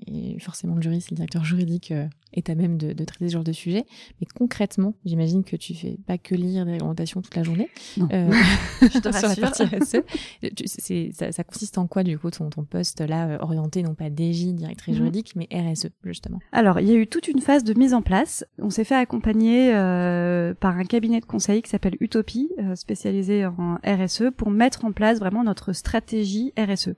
et, 0.08 0.38
forcément 0.40 0.76
le 0.76 0.82
juriste, 0.82 1.12
le 1.12 1.16
directeur 1.16 1.44
juridique 1.44 1.92
euh, 1.92 2.08
est 2.34 2.50
à 2.50 2.56
même 2.56 2.78
de, 2.78 2.94
traiter 3.04 3.28
ce 3.28 3.34
genre 3.34 3.44
de 3.44 3.52
sujet. 3.52 3.86
Mais 4.22 4.28
concrètement, 4.36 4.96
j'imagine 5.06 5.44
que 5.44 5.56
tu 5.56 5.74
fais 5.74 5.98
pas 6.06 6.18
que 6.18 6.36
lire 6.36 6.66
des 6.66 6.74
réglementations 6.74 7.22
toute 7.22 7.36
la 7.36 7.44
journée. 7.44 7.70
Non. 7.98 8.08
Euh, 8.12 8.32
je 8.82 9.00
te 9.00 9.12
sur 9.18 9.28
la 9.28 9.36
partie 9.36 9.64
RSE. 9.64 9.98
ça, 11.14 11.32
ça, 11.32 11.44
consiste 11.44 11.78
en 11.78 11.88
quoi 11.88 12.04
du 12.04 12.18
coup 12.18 12.30
ton, 12.30 12.50
ton 12.50 12.64
poste 12.64 13.02
là 13.02 13.28
euh, 13.28 13.38
orienté 13.40 13.84
non 13.84 13.96
pas 13.96 14.10
DJ, 14.10 14.54
directrice 14.54 14.96
mhm. 14.96 15.02
juridique, 15.02 15.36
mais 15.36 15.48
RSE 15.52 15.88
justement? 16.04 16.40
Alors 16.52 16.80
il 16.80 16.88
y 16.88 16.92
a 16.92 16.96
eu 16.96 17.08
toute 17.08 17.28
une 17.28 17.42
phase 17.42 17.64
de 17.64 17.74
mise 17.74 17.94
en 17.94 18.02
place. 18.02 18.46
On 18.60 18.70
s'est 18.70 18.84
fait 18.84 18.96
accompagner 18.96 19.72
par 20.60 20.78
un 20.78 20.84
cabinet 20.84 21.20
de 21.20 21.26
conseil 21.26 21.62
qui 21.62 21.70
s'appelle 21.70 21.98
Utopie, 22.00 22.50
spécialisé 22.76 23.46
en 23.46 23.78
RSE, 23.86 24.32
pour 24.36 24.52
mettre 24.52 24.86
en 24.86 24.87
place 24.92 25.20
vraiment 25.20 25.44
notre 25.44 25.74
stratégie 25.74 26.54
RSE. 26.58 26.90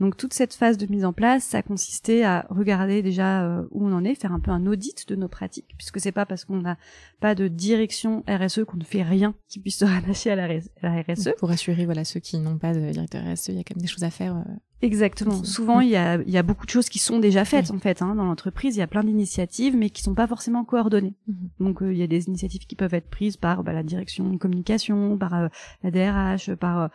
Donc 0.00 0.16
toute 0.16 0.34
cette 0.34 0.54
phase 0.54 0.76
de 0.76 0.86
mise 0.86 1.04
en 1.04 1.12
place, 1.12 1.44
ça 1.44 1.62
consistait 1.62 2.22
à 2.22 2.46
regarder 2.50 3.02
déjà 3.02 3.44
euh, 3.44 3.62
où 3.70 3.86
on 3.86 3.92
en 3.92 4.04
est, 4.04 4.14
faire 4.14 4.32
un 4.32 4.40
peu 4.40 4.50
un 4.50 4.66
audit 4.66 5.08
de 5.08 5.16
nos 5.16 5.28
pratiques, 5.28 5.74
puisque 5.76 6.00
c'est 6.00 6.12
pas 6.12 6.26
parce 6.26 6.44
qu'on 6.44 6.60
n'a 6.60 6.76
pas 7.20 7.34
de 7.34 7.48
direction 7.48 8.24
RSE 8.28 8.64
qu'on 8.64 8.76
ne 8.76 8.84
fait 8.84 9.02
rien 9.02 9.34
qui 9.48 9.58
puisse 9.60 9.78
se 9.78 9.84
rattacher 9.86 10.30
à 10.30 10.36
la, 10.36 10.46
RSE. 10.46 11.30
Pour 11.38 11.50
assurer 11.50 11.84
voilà 11.84 12.04
ceux 12.04 12.20
qui 12.20 12.38
n'ont 12.38 12.58
pas 12.58 12.74
de 12.74 12.90
directeur 12.90 13.22
RSE, 13.24 13.48
il 13.48 13.56
y 13.56 13.60
a 13.60 13.64
quand 13.64 13.76
même 13.76 13.82
des 13.82 13.88
choses 13.88 14.04
à 14.04 14.10
faire. 14.10 14.42
Exactement. 14.82 15.42
Souvent, 15.42 15.80
il 15.80 15.88
y 15.88 15.96
a, 15.96 16.20
y 16.26 16.36
a 16.36 16.42
beaucoup 16.42 16.66
de 16.66 16.70
choses 16.70 16.90
qui 16.90 16.98
sont 16.98 17.18
déjà 17.18 17.46
faites 17.46 17.70
en 17.70 17.78
fait 17.78 18.02
hein, 18.02 18.14
dans 18.14 18.24
l'entreprise. 18.24 18.76
Il 18.76 18.80
y 18.80 18.82
a 18.82 18.86
plein 18.86 19.04
d'initiatives, 19.04 19.74
mais 19.74 19.88
qui 19.88 20.02
sont 20.02 20.14
pas 20.14 20.26
forcément 20.26 20.64
coordonnées. 20.64 21.14
Mhm. 21.26 21.48
Donc, 21.60 21.82
euh, 21.82 21.92
il 21.92 21.98
y 21.98 22.02
a 22.02 22.06
des 22.06 22.26
initiatives 22.28 22.66
qui 22.66 22.76
peuvent 22.76 22.92
être 22.92 23.08
prises 23.08 23.38
par 23.38 23.64
bah, 23.64 23.72
la 23.72 23.82
direction 23.82 24.36
communication, 24.36 25.16
par 25.16 25.34
euh, 25.34 25.48
la 25.82 25.90
DRH, 25.90 26.54
par 26.56 26.90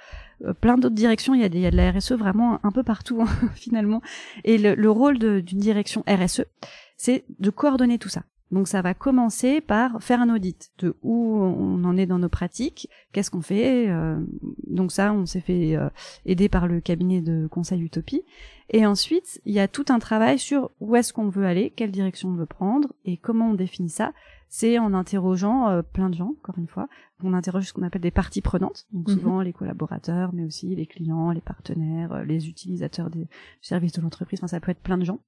euh, 0.46 0.54
plein 0.54 0.78
d'autres 0.78 0.96
directions. 0.96 1.34
Il 1.34 1.42
y, 1.42 1.44
a 1.44 1.50
des, 1.50 1.58
il 1.58 1.62
y 1.62 1.66
a 1.66 1.72
de 1.72 1.78
la 1.78 1.92
RSE 1.92 2.12
vraiment 2.12 2.60
un 2.64 2.72
peu 2.72 2.84
partout 2.84 3.22
hein, 3.22 3.30
finalement. 3.56 4.02
Et 4.44 4.60
le, 4.60 4.76
le 4.76 4.92
rôle 4.92 5.18
d'une 5.18 5.60
direction 5.60 6.04
RSE, 6.08 6.44
c'est 6.98 7.26
de 7.40 7.50
coordonner 7.50 7.98
tout 7.98 8.10
ça. 8.10 8.24
Donc 8.52 8.68
ça 8.68 8.82
va 8.82 8.94
commencer 8.94 9.62
par 9.62 10.04
faire 10.04 10.22
un 10.22 10.34
audit 10.34 10.72
de 10.80 10.96
où 11.02 11.42
on 11.42 11.84
en 11.86 11.98
est 11.98 12.06
dans 12.06 12.20
nos 12.20 12.30
pratiques, 12.30 12.90
qu'est-ce 13.14 13.32
qu'on 13.32 13.42
fait. 13.42 13.90
Euh, 13.90 14.20
donc 14.68 14.92
ça, 14.92 15.14
on 15.14 15.26
s'est 15.26 15.40
fait 15.42 15.76
euh, 15.76 15.90
aider 16.26 16.50
par 16.50 16.68
le 16.68 16.82
cabinet 16.82 17.22
de 17.22 17.48
conseil 17.48 17.82
Utopie. 17.82 18.24
Et 18.74 18.86
ensuite, 18.86 19.42
il 19.46 19.54
y 19.54 19.60
a 19.60 19.68
tout 19.68 19.86
un 19.90 20.00
travail 20.00 20.40
sur 20.40 20.72
où 20.80 20.96
est-ce 20.96 21.12
qu'on 21.12 21.28
veut 21.30 21.46
aller, 21.46 21.72
quelle 21.76 21.92
direction 21.92 22.30
on 22.30 22.36
veut 22.36 22.46
prendre 22.46 22.94
et 23.06 23.18
comment 23.18 23.50
on 23.52 23.54
définit 23.54 23.90
ça. 23.90 24.14
C'est 24.54 24.80
en 24.80 24.94
interrogeant 24.94 25.70
euh, 25.70 25.82
plein 25.82 26.10
de 26.10 26.16
gens, 26.16 26.34
encore 26.42 26.58
une 26.58 26.68
fois. 26.68 26.88
On 27.24 27.34
interroge 27.34 27.68
ce 27.68 27.74
qu'on 27.74 27.84
appelle 27.84 28.02
des 28.02 28.12
parties 28.12 28.42
prenantes, 28.42 28.86
donc 28.92 29.08
Mhm. 29.08 29.14
souvent 29.16 29.42
les 29.42 29.54
collaborateurs, 29.54 30.32
mais 30.34 30.44
aussi 30.44 30.76
les 30.76 30.86
clients, 30.88 31.32
les 31.32 31.40
partenaires, 31.42 32.12
euh, 32.14 32.24
les 32.26 32.50
utilisateurs 32.50 33.10
des 33.10 33.28
services 33.62 33.94
de 33.94 34.02
l'entreprise. 34.02 34.40
Enfin, 34.40 34.48
ça 34.48 34.60
peut 34.60 34.72
être 34.72 34.82
plein 34.82 34.98
de 34.98 35.06
gens 35.06 35.20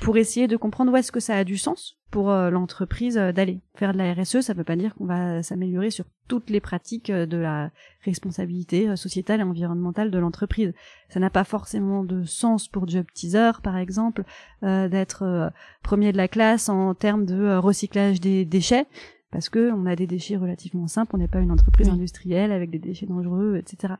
pour 0.00 0.16
essayer 0.18 0.48
de 0.48 0.56
comprendre 0.56 0.92
où 0.92 0.96
est-ce 0.96 1.12
que 1.12 1.20
ça 1.20 1.36
a 1.36 1.44
du 1.44 1.56
sens 1.56 1.96
pour 2.10 2.30
euh, 2.30 2.50
l'entreprise 2.50 3.16
euh, 3.16 3.32
d'aller 3.32 3.60
faire 3.74 3.92
de 3.92 3.98
la 3.98 4.12
RSE. 4.14 4.40
Ça 4.40 4.52
veut 4.54 4.64
pas 4.64 4.76
dire 4.76 4.94
qu'on 4.94 5.06
va 5.06 5.42
s'améliorer 5.42 5.90
sur 5.90 6.04
toutes 6.28 6.50
les 6.50 6.60
pratiques 6.60 7.10
euh, 7.10 7.26
de 7.26 7.36
la 7.36 7.70
responsabilité 8.04 8.88
euh, 8.88 8.96
sociétale 8.96 9.40
et 9.40 9.42
environnementale 9.42 10.10
de 10.10 10.18
l'entreprise. 10.18 10.72
Ça 11.08 11.18
n'a 11.18 11.30
pas 11.30 11.44
forcément 11.44 12.04
de 12.04 12.22
sens 12.24 12.68
pour 12.68 12.86
Job 12.86 13.06
Teaser, 13.14 13.52
par 13.62 13.76
exemple, 13.76 14.24
euh, 14.62 14.88
d'être 14.88 15.22
euh, 15.24 15.48
premier 15.82 16.12
de 16.12 16.16
la 16.16 16.28
classe 16.28 16.68
en 16.68 16.94
termes 16.94 17.26
de 17.26 17.34
euh, 17.34 17.60
recyclage 17.60 18.20
des 18.20 18.44
déchets. 18.44 18.86
Parce 19.30 19.48
que 19.48 19.72
on 19.72 19.84
a 19.86 19.96
des 19.96 20.06
déchets 20.06 20.36
relativement 20.36 20.86
simples, 20.86 21.14
on 21.14 21.18
n'est 21.18 21.28
pas 21.28 21.40
une 21.40 21.50
entreprise 21.50 21.88
Oui. 21.88 21.94
industrielle 21.94 22.52
avec 22.52 22.70
des 22.70 22.78
déchets 22.78 23.04
dangereux, 23.06 23.56
etc. 23.56 23.94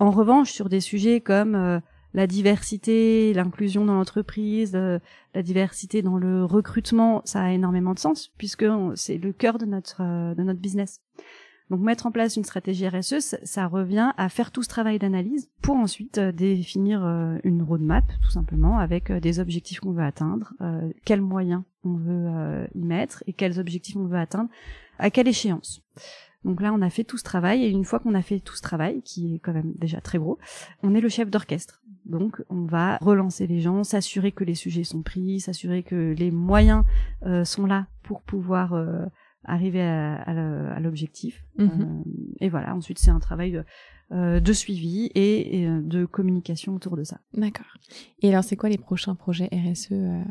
En 0.00 0.10
revanche, 0.10 0.50
sur 0.50 0.68
des 0.68 0.80
sujets 0.80 1.20
comme 1.20 1.80
la 2.14 2.26
diversité, 2.26 3.32
l'inclusion 3.34 3.84
dans 3.84 3.94
l'entreprise, 3.94 4.72
euh, 4.74 4.98
la 5.34 5.42
diversité 5.42 6.02
dans 6.02 6.16
le 6.16 6.44
recrutement, 6.44 7.22
ça 7.24 7.42
a 7.42 7.52
énormément 7.52 7.94
de 7.94 7.98
sens 7.98 8.32
puisque 8.38 8.64
c'est 8.94 9.18
le 9.18 9.32
cœur 9.32 9.58
de 9.58 9.66
notre 9.66 10.02
euh, 10.02 10.34
de 10.34 10.42
notre 10.42 10.60
business. 10.60 11.00
Donc 11.70 11.80
mettre 11.80 12.06
en 12.06 12.10
place 12.10 12.36
une 12.36 12.44
stratégie 12.44 12.88
RSE, 12.88 13.36
ça, 13.42 13.66
revient 13.66 14.12
à 14.16 14.28
faire 14.28 14.50
tout 14.50 14.62
ce 14.62 14.68
travail 14.68 14.98
d'analyse 14.98 15.50
pour 15.60 15.76
ensuite 15.76 16.18
euh, 16.18 16.32
définir 16.32 17.04
euh, 17.04 17.36
une 17.44 17.62
roadmap 17.62 18.04
tout 18.22 18.30
simplement 18.30 18.78
avec 18.78 19.10
euh, 19.10 19.20
des 19.20 19.38
objectifs 19.38 19.80
qu'on 19.80 19.92
veut 19.92 20.02
atteindre, 20.02 20.54
quels 21.04 21.20
moyens 21.20 21.62
on 21.84 21.94
veut 21.94 22.68
y 22.74 22.84
mettre 22.84 23.22
et 23.26 23.32
quels 23.32 23.58
objectifs 23.60 23.96
on 23.96 24.06
veut 24.06 24.18
atteindre, 24.18 24.50
à 24.98 25.10
quelle 25.10 25.28
échéance. 25.28 25.82
Donc 26.44 26.60
là, 26.60 26.72
on 26.72 26.82
a 26.82 26.90
fait 26.90 27.04
tout 27.04 27.18
ce 27.18 27.24
travail 27.24 27.64
et 27.64 27.68
une 27.68 27.84
fois 27.84 27.98
qu'on 27.98 28.14
a 28.14 28.22
fait 28.22 28.40
tout 28.40 28.54
ce 28.54 28.62
travail, 28.62 29.02
qui 29.02 29.34
est 29.34 29.38
quand 29.38 29.52
même 29.52 29.72
déjà 29.76 30.00
très 30.00 30.18
gros, 30.18 30.38
on 30.82 30.94
est 30.94 31.00
le 31.00 31.08
chef 31.08 31.30
d'orchestre. 31.30 31.82
Donc, 32.04 32.42
on 32.48 32.64
va 32.64 32.96
relancer 32.98 33.46
les 33.46 33.60
gens, 33.60 33.84
s'assurer 33.84 34.32
que 34.32 34.44
les 34.44 34.54
sujets 34.54 34.84
sont 34.84 35.02
pris, 35.02 35.40
s'assurer 35.40 35.82
que 35.82 36.14
les 36.16 36.30
moyens 36.30 36.84
sont 37.44 37.66
là 37.66 37.86
pour 38.02 38.22
pouvoir 38.22 38.74
arriver 39.44 39.82
à, 39.82 40.80
l'objectif. 40.80 41.44
Mhm. 41.58 41.70
Euh, 41.70 42.10
et 42.40 42.48
voilà, 42.48 42.74
ensuite, 42.74 42.98
c'est 42.98 43.10
un 43.10 43.20
travail 43.20 43.52
de, 43.52 43.64
euh, 44.12 44.40
de 44.40 44.52
suivi 44.52 45.10
et, 45.14 45.60
et, 45.60 45.66
euh, 45.66 45.80
de 45.82 46.06
communication 46.06 46.74
autour 46.74 46.96
de 46.96 47.04
ça. 47.04 47.18
D'accord. 47.34 47.66
Et 48.20 48.30
alors, 48.30 48.44
c'est 48.44 48.56
quoi 48.56 48.68
les 48.68 48.78
prochains 48.78 49.14
projets 49.14 49.48
RSE 49.52 49.92
euh, 49.92 50.22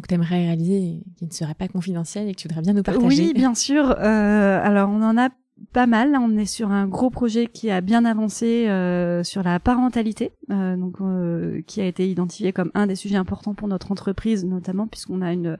que 0.00 0.06
tu 0.06 0.14
aimerais 0.14 0.46
réaliser 0.46 1.02
qui 1.16 1.26
ne 1.26 1.32
seraient 1.32 1.54
pas 1.54 1.68
confidentiels 1.68 2.28
et 2.28 2.34
que 2.34 2.40
tu 2.40 2.48
voudrais 2.48 2.62
bien 2.62 2.74
nous 2.74 2.82
partager? 2.82 3.06
Oui, 3.06 3.32
bien 3.34 3.54
sûr. 3.54 3.90
Euh, 3.90 4.60
alors, 4.62 4.90
on 4.90 5.02
en 5.02 5.16
a 5.16 5.30
pas 5.72 5.86
mal. 5.86 6.16
On 6.16 6.36
est 6.36 6.46
sur 6.46 6.70
un 6.70 6.86
gros 6.86 7.10
projet 7.10 7.46
qui 7.46 7.70
a 7.70 7.80
bien 7.80 8.04
avancé 8.04 8.68
euh, 8.68 9.22
sur 9.22 9.42
la 9.42 9.60
parentalité, 9.60 10.32
euh, 10.50 10.76
donc 10.76 11.00
euh, 11.00 11.62
qui 11.66 11.80
a 11.80 11.86
été 11.86 12.08
identifié 12.08 12.52
comme 12.52 12.70
un 12.74 12.86
des 12.86 12.96
sujets 12.96 13.16
importants 13.16 13.54
pour 13.54 13.68
notre 13.68 13.92
entreprise, 13.92 14.44
notamment 14.44 14.86
puisqu'on 14.86 15.22
a 15.22 15.32
une 15.32 15.58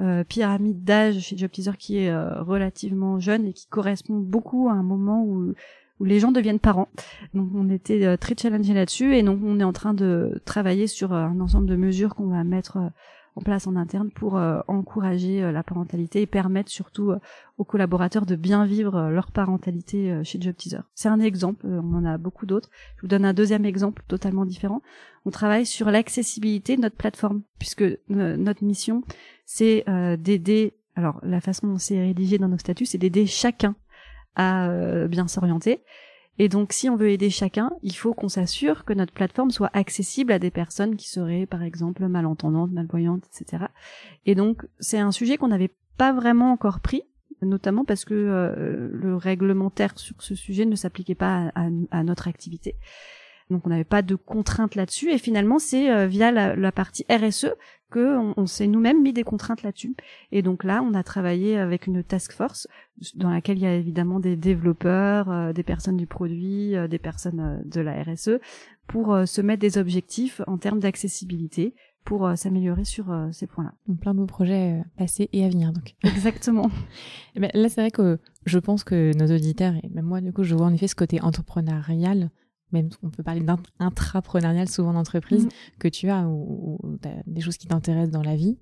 euh, 0.00 0.24
pyramide 0.24 0.84
d'âge 0.84 1.20
chez 1.20 1.36
Job 1.36 1.50
Teaser 1.50 1.76
qui 1.78 1.98
est 1.98 2.10
euh, 2.10 2.42
relativement 2.42 3.18
jeune 3.20 3.46
et 3.46 3.52
qui 3.52 3.66
correspond 3.68 4.18
beaucoup 4.18 4.68
à 4.68 4.72
un 4.72 4.82
moment 4.82 5.22
où 5.24 5.54
où 6.00 6.04
les 6.04 6.18
gens 6.18 6.32
deviennent 6.32 6.58
parents. 6.58 6.88
Donc 7.34 7.50
on 7.54 7.70
était 7.70 8.04
euh, 8.04 8.16
très 8.16 8.34
challengés 8.36 8.74
là-dessus 8.74 9.14
et 9.14 9.22
donc 9.22 9.40
on 9.44 9.60
est 9.60 9.64
en 9.64 9.72
train 9.72 9.94
de 9.94 10.40
travailler 10.44 10.88
sur 10.88 11.12
un 11.12 11.38
ensemble 11.40 11.66
de 11.66 11.76
mesures 11.76 12.14
qu'on 12.16 12.26
va 12.26 12.42
mettre 12.42 12.78
en 13.36 13.40
place 13.40 13.66
en 13.66 13.76
interne 13.76 14.10
pour 14.10 14.36
euh, 14.36 14.60
encourager 14.68 15.42
euh, 15.42 15.52
la 15.52 15.62
parentalité 15.62 16.22
et 16.22 16.26
permettre 16.26 16.70
surtout 16.70 17.10
euh, 17.10 17.18
aux 17.58 17.64
collaborateurs 17.64 18.26
de 18.26 18.36
bien 18.36 18.64
vivre 18.64 19.10
leur 19.10 19.32
parentalité 19.32 20.20
chez 20.24 20.40
Job 20.40 20.54
Teaser. 20.56 20.80
C'est 20.94 21.08
un 21.08 21.20
exemple, 21.20 21.66
on 21.66 21.94
en 21.94 22.04
a 22.04 22.18
beaucoup 22.18 22.46
d'autres. 22.46 22.70
Je 22.96 23.02
vous 23.02 23.08
donne 23.08 23.24
un 23.24 23.32
deuxième 23.32 23.64
exemple 23.64 24.02
totalement 24.08 24.44
différent. 24.44 24.82
On 25.24 25.30
travaille 25.30 25.66
sur 25.66 25.90
l'accessibilité 25.90 26.76
de 26.76 26.82
notre 26.82 26.96
plateforme 26.96 27.42
puisque 27.58 27.84
notre 28.08 28.64
mission 28.64 29.02
c'est 29.46 29.84
d'aider 30.18 30.74
alors 30.96 31.20
la 31.22 31.40
façon 31.40 31.68
dont 31.68 31.78
c'est 31.78 32.00
rédigé 32.00 32.38
dans 32.38 32.48
nos 32.48 32.58
statuts, 32.58 32.86
c'est 32.86 32.98
d'aider 32.98 33.26
chacun 33.26 33.76
à 34.34 34.68
bien 35.06 35.28
s'orienter. 35.28 35.84
Et 36.38 36.48
donc, 36.48 36.72
si 36.72 36.88
on 36.88 36.96
veut 36.96 37.10
aider 37.10 37.30
chacun, 37.30 37.72
il 37.82 37.94
faut 37.94 38.12
qu'on 38.12 38.28
s'assure 38.28 38.84
que 38.84 38.92
notre 38.92 39.12
plateforme 39.12 39.50
soit 39.50 39.70
accessible 39.72 40.32
à 40.32 40.38
des 40.38 40.50
personnes 40.50 40.96
qui 40.96 41.08
seraient, 41.08 41.46
par 41.46 41.62
exemple, 41.62 42.06
malentendantes, 42.08 42.72
malvoyantes, 42.72 43.24
etc. 43.26 43.66
Et 44.26 44.34
donc, 44.34 44.66
c'est 44.80 44.98
un 44.98 45.12
sujet 45.12 45.36
qu'on 45.36 45.48
n'avait 45.48 45.74
pas 45.96 46.12
vraiment 46.12 46.50
encore 46.50 46.80
pris, 46.80 47.02
notamment 47.40 47.84
parce 47.84 48.04
que 48.04 48.14
euh, 48.14 48.88
le 48.92 49.16
réglementaire 49.16 49.96
sur 49.96 50.20
ce 50.22 50.34
sujet 50.34 50.66
ne 50.66 50.74
s'appliquait 50.74 51.14
pas 51.14 51.52
à, 51.54 52.02
notre 52.02 52.26
activité. 52.26 52.76
Donc, 53.50 53.66
on 53.66 53.70
n'avait 53.70 53.84
pas 53.84 54.02
de 54.02 54.14
contraintes 54.14 54.74
là-dessus. 54.74 55.10
Et 55.10 55.18
finalement, 55.18 55.58
c'est 55.58 55.90
euh, 55.90 56.06
via 56.06 56.30
la, 56.30 56.56
la 56.56 56.72
partie 56.72 57.04
RSE 57.10 57.54
que 57.90 58.16
on, 58.16 58.34
on 58.36 58.46
s'est 58.46 58.66
nous-mêmes 58.66 59.02
mis 59.02 59.12
des 59.12 59.24
contraintes 59.24 59.62
là-dessus. 59.62 59.94
Et 60.32 60.42
donc 60.42 60.64
là, 60.64 60.82
on 60.82 60.94
a 60.94 61.02
travaillé 61.02 61.58
avec 61.58 61.86
une 61.86 62.02
task 62.02 62.32
force 62.32 62.66
dans 63.14 63.30
laquelle 63.30 63.58
il 63.58 63.62
y 63.62 63.66
a 63.66 63.74
évidemment 63.74 64.20
des 64.20 64.36
développeurs, 64.36 65.30
euh, 65.30 65.52
des 65.52 65.62
personnes 65.62 65.96
du 65.96 66.06
produit, 66.06 66.74
euh, 66.74 66.88
des 66.88 66.98
personnes 66.98 67.62
de 67.64 67.80
la 67.80 68.02
RSE, 68.02 68.40
pour 68.86 69.16
se 69.26 69.40
mettre 69.40 69.60
des 69.60 69.78
objectifs 69.78 70.42
en 70.46 70.58
termes 70.58 70.80
d'accessibilité, 70.80 71.74
pour 72.04 72.26
euh, 72.26 72.36
s'améliorer 72.36 72.84
sur 72.84 73.10
euh, 73.10 73.28
ces 73.32 73.46
points-là. 73.46 73.72
Donc, 73.88 74.00
plein 74.00 74.12
de 74.14 74.18
beaux 74.18 74.26
projets 74.26 74.72
euh, 74.72 74.82
passés 74.96 75.28
et 75.32 75.44
à 75.44 75.48
venir. 75.48 75.72
Donc, 75.72 75.94
Exactement. 76.04 76.70
Eh 77.34 77.40
ben, 77.40 77.50
là, 77.54 77.68
c'est 77.68 77.80
vrai 77.80 77.90
que 77.90 78.18
je 78.44 78.58
pense 78.58 78.84
que 78.84 79.16
nos 79.16 79.34
auditeurs 79.34 79.74
et 79.82 79.88
même 79.88 80.04
moi, 80.04 80.20
du 80.20 80.32
coup, 80.32 80.44
je 80.44 80.54
vois 80.54 80.66
en 80.66 80.74
effet 80.74 80.86
ce 80.86 80.94
côté 80.94 81.20
entrepreneurial. 81.20 82.30
Même 82.74 82.90
on 83.02 83.08
peut 83.08 83.22
parler 83.22 83.40
d'intrapreneurial 83.40 84.68
souvent 84.68 84.92
d'entreprise 84.92 85.44
Mhm. 85.44 85.50
que 85.78 85.88
tu 85.88 86.10
as 86.10 86.20
as 86.20 87.22
des 87.26 87.40
choses 87.40 87.56
qui 87.56 87.66
t'intéressent 87.66 88.10
dans 88.12 88.22
la 88.22 88.36
vie 88.36 88.56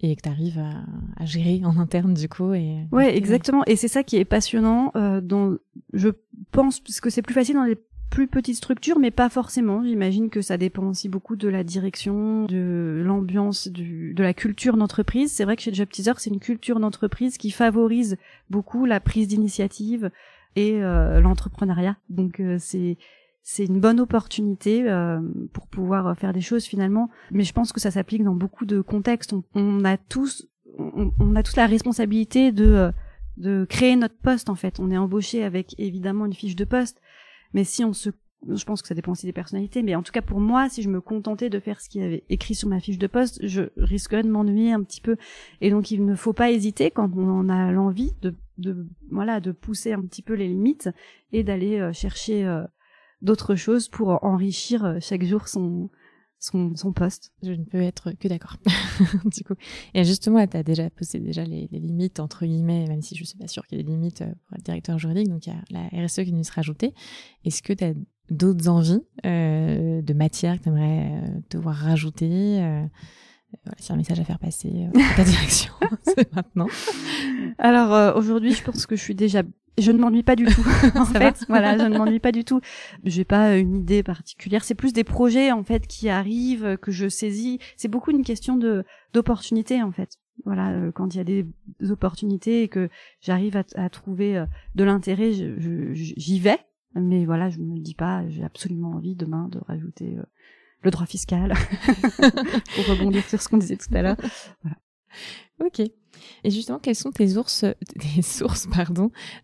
et 0.00 0.14
que 0.16 0.22
tu 0.22 0.28
arrives 0.28 0.58
à, 0.58 0.84
à 1.22 1.24
gérer 1.26 1.60
en 1.64 1.76
interne 1.78 2.14
du 2.14 2.28
coup 2.28 2.54
et 2.54 2.86
Ouais, 2.92 3.16
exactement. 3.16 3.62
Et 3.66 3.76
c'est 3.76 3.88
ça 3.88 4.02
qui 4.02 4.16
est 4.16 4.24
passionnant. 4.24 4.92
Euh, 4.96 5.20
dont 5.20 5.58
je 5.92 6.08
pense 6.52 6.80
parce 6.80 7.00
que 7.00 7.10
c'est 7.10 7.22
plus 7.22 7.34
facile 7.34 7.56
dans 7.56 7.64
les 7.64 7.76
plus 8.10 8.26
petites 8.26 8.56
structures, 8.56 8.98
mais 8.98 9.10
pas 9.10 9.28
forcément. 9.28 9.84
J'imagine 9.84 10.30
que 10.30 10.40
ça 10.40 10.56
dépend 10.56 10.84
aussi 10.84 11.10
beaucoup 11.10 11.36
de 11.36 11.46
la 11.48 11.62
direction, 11.62 12.46
de 12.46 13.02
l'ambiance, 13.04 13.68
de 13.68 14.22
la 14.22 14.32
culture 14.32 14.78
d'entreprise. 14.78 15.30
C'est 15.32 15.44
vrai 15.44 15.56
que 15.56 15.62
chez 15.62 15.74
Job 15.74 15.88
Teaser, 15.90 16.12
c'est 16.16 16.30
une 16.30 16.40
culture 16.40 16.80
d'entreprise 16.80 17.36
qui 17.36 17.50
favorise 17.50 18.16
beaucoup 18.48 18.86
la 18.86 18.98
prise 19.00 19.28
d'initiative 19.28 20.10
et 20.56 20.82
euh, 20.82 21.20
l'entrepreneuriat. 21.20 21.96
Donc 22.08 22.40
euh, 22.40 22.56
c'est 22.58 22.96
c'est 23.50 23.64
une 23.64 23.80
bonne 23.80 23.98
opportunité 23.98 24.90
euh, 24.90 25.22
pour 25.54 25.68
pouvoir 25.68 26.14
faire 26.18 26.34
des 26.34 26.42
choses 26.42 26.66
finalement. 26.66 27.08
Mais 27.30 27.44
je 27.44 27.54
pense 27.54 27.72
que 27.72 27.80
ça 27.80 27.90
s'applique 27.90 28.22
dans 28.22 28.34
beaucoup 28.34 28.66
de 28.66 28.82
contextes. 28.82 29.34
On, 29.54 29.84
a 29.86 29.96
tous 29.96 30.46
on, 30.78 31.12
on 31.18 31.34
a 31.34 31.42
tous 31.42 31.56
la 31.56 31.66
responsabilité 31.66 32.52
de 32.52 32.66
euh, 32.66 32.92
de 33.38 33.64
créer 33.64 33.96
notre 33.96 34.18
poste 34.18 34.50
en 34.50 34.54
fait. 34.54 34.78
On 34.80 34.90
est 34.90 34.98
embauché 34.98 35.44
avec 35.44 35.74
évidemment 35.78 36.26
une 36.26 36.34
fiche 36.34 36.56
de 36.56 36.66
poste, 36.66 37.00
mais 37.54 37.64
si 37.64 37.86
on 37.86 37.94
se 37.94 38.10
je 38.46 38.64
pense 38.66 38.82
que 38.82 38.88
ça 38.88 38.94
dépend 38.94 39.12
aussi 39.12 39.24
des 39.24 39.32
personnalités, 39.32 39.82
mais 39.82 39.94
en 39.94 40.02
tout 40.02 40.12
cas 40.12 40.20
pour 40.20 40.40
moi, 40.40 40.68
si 40.68 40.82
je 40.82 40.90
me 40.90 41.00
contentais 41.00 41.48
de 41.48 41.58
faire 41.58 41.80
ce 41.80 41.88
qu'il 41.88 42.02
y 42.02 42.04
avait 42.04 42.24
écrit 42.28 42.54
sur 42.54 42.68
ma 42.68 42.80
fiche 42.80 42.98
de 42.98 43.06
poste, 43.06 43.40
je 43.42 43.62
risquerais 43.78 44.24
de 44.24 44.28
m'ennuyer 44.28 44.72
un 44.72 44.82
petit 44.82 45.00
peu. 45.00 45.16
Et 45.62 45.70
donc 45.70 45.90
il 45.90 46.04
ne 46.04 46.14
faut 46.14 46.34
pas 46.34 46.50
hésiter 46.50 46.90
quand 46.90 47.10
on 47.16 47.30
en 47.30 47.48
a 47.48 47.72
l'envie 47.72 48.12
de, 48.20 48.34
de 48.58 48.86
voilà 49.10 49.40
de 49.40 49.52
pousser 49.52 49.94
un 49.94 50.02
petit 50.02 50.22
peu 50.22 50.34
les 50.34 50.48
limites 50.48 50.90
et 51.32 51.44
d'aller 51.44 51.80
euh, 51.80 51.94
chercher 51.94 52.46
euh, 52.46 52.62
d'autres 53.22 53.54
choses 53.54 53.88
pour 53.88 54.22
enrichir 54.24 54.84
euh, 54.84 54.98
chaque 55.00 55.24
jour 55.24 55.48
son 55.48 55.90
son, 56.40 56.76
son 56.76 56.92
poste. 56.92 57.32
Je 57.42 57.50
ne 57.50 57.64
peux 57.64 57.80
être 57.80 58.12
que 58.12 58.28
d'accord. 58.28 58.56
du 59.24 59.42
coup. 59.42 59.54
Et 59.92 60.04
justement, 60.04 60.46
tu 60.46 60.56
as 60.56 60.62
déjà 60.62 60.88
posé 60.88 61.18
déjà 61.18 61.44
les, 61.44 61.68
les, 61.72 61.80
limites, 61.80 62.20
entre 62.20 62.46
guillemets, 62.46 62.86
même 62.86 63.02
si 63.02 63.16
je 63.16 63.24
suis 63.24 63.36
pas 63.36 63.48
sûre 63.48 63.66
qu'il 63.66 63.76
y 63.76 63.80
ait 63.80 63.84
des 63.84 63.90
limites 63.90 64.22
euh, 64.22 64.32
pour 64.46 64.56
être 64.56 64.64
directeur 64.64 65.00
juridique. 65.00 65.28
Donc, 65.28 65.48
il 65.48 65.52
y 65.52 65.52
a 65.52 65.62
la 65.70 66.06
RSE 66.06 66.22
qui 66.22 66.32
nous 66.32 66.44
sera 66.44 66.60
ajoutée. 66.60 66.94
Est-ce 67.44 67.60
que 67.60 67.72
tu 67.72 67.82
as 67.82 67.92
d'autres 68.30 68.68
envies 68.68 69.02
euh, 69.26 70.02
de 70.02 70.12
matière 70.12 70.58
que 70.58 70.64
tu 70.64 70.68
aimerais 70.68 71.10
euh, 71.12 71.40
te 71.48 71.56
voir 71.56 71.74
rajouter 71.74 72.60
euh, 72.60 72.84
voilà, 73.64 73.76
c'est 73.78 73.94
un 73.94 73.96
message 73.96 74.20
à 74.20 74.24
faire 74.24 74.38
passer 74.38 74.88
à 74.94 75.16
ta 75.16 75.24
direction, 75.24 75.72
c'est 76.02 76.34
maintenant. 76.34 76.66
Alors 77.56 78.16
aujourd'hui, 78.16 78.52
je 78.52 78.62
pense 78.62 78.84
que 78.84 78.94
je 78.94 79.02
suis 79.02 79.14
déjà 79.14 79.42
je 79.78 79.92
ne 79.92 79.98
m'ennuie 79.98 80.22
pas 80.22 80.36
du 80.36 80.44
tout. 80.44 80.64
en 80.96 81.04
fait, 81.04 81.44
voilà, 81.48 81.78
je 81.78 81.84
ne 81.84 81.96
m'ennuie 81.96 82.20
pas 82.20 82.32
du 82.32 82.44
tout. 82.44 82.60
J'ai 83.04 83.24
pas 83.24 83.56
une 83.56 83.76
idée 83.76 84.02
particulière. 84.02 84.64
C'est 84.64 84.74
plus 84.74 84.92
des 84.92 85.04
projets 85.04 85.52
en 85.52 85.64
fait 85.64 85.86
qui 85.86 86.08
arrivent, 86.08 86.76
que 86.78 86.90
je 86.90 87.08
saisis. 87.08 87.58
C'est 87.76 87.88
beaucoup 87.88 88.10
une 88.10 88.24
question 88.24 88.56
de 88.56 88.84
d'opportunité 89.12 89.82
en 89.82 89.92
fait. 89.92 90.18
Voilà, 90.44 90.70
euh, 90.70 90.92
quand 90.92 91.14
il 91.14 91.18
y 91.18 91.20
a 91.20 91.24
des 91.24 91.46
opportunités 91.90 92.62
et 92.62 92.68
que 92.68 92.88
j'arrive 93.20 93.56
à, 93.56 93.64
à, 93.74 93.88
trouver 93.90 94.36
euh, 94.36 94.46
de 94.74 94.84
l'intérêt, 94.84 95.32
j'y 95.32 96.38
vais. 96.38 96.58
Mais 96.94 97.24
voilà, 97.24 97.48
je 97.48 97.58
me 97.58 97.78
dis 97.78 97.94
pas, 97.94 98.26
j'ai 98.28 98.44
absolument 98.44 98.92
envie 98.92 99.14
demain 99.14 99.48
de 99.48 99.58
rajouter 99.58 100.16
euh, 100.16 100.22
le 100.82 100.90
droit 100.90 101.06
fiscal, 101.06 101.52
pour 102.74 102.86
rebondir 102.86 103.24
sur 103.24 103.42
ce 103.42 103.48
qu'on 103.48 103.58
disait 103.58 103.76
tout 103.76 103.92
à 103.94 104.02
l'heure. 104.02 104.16
Voilà. 104.62 104.76
Ok. 105.60 105.82
Et 106.44 106.50
justement, 106.50 106.78
quelles 106.78 106.94
sont 106.94 107.10
tes 107.10 107.28
sources, 107.28 107.64
tes 108.14 108.22
sources 108.22 108.68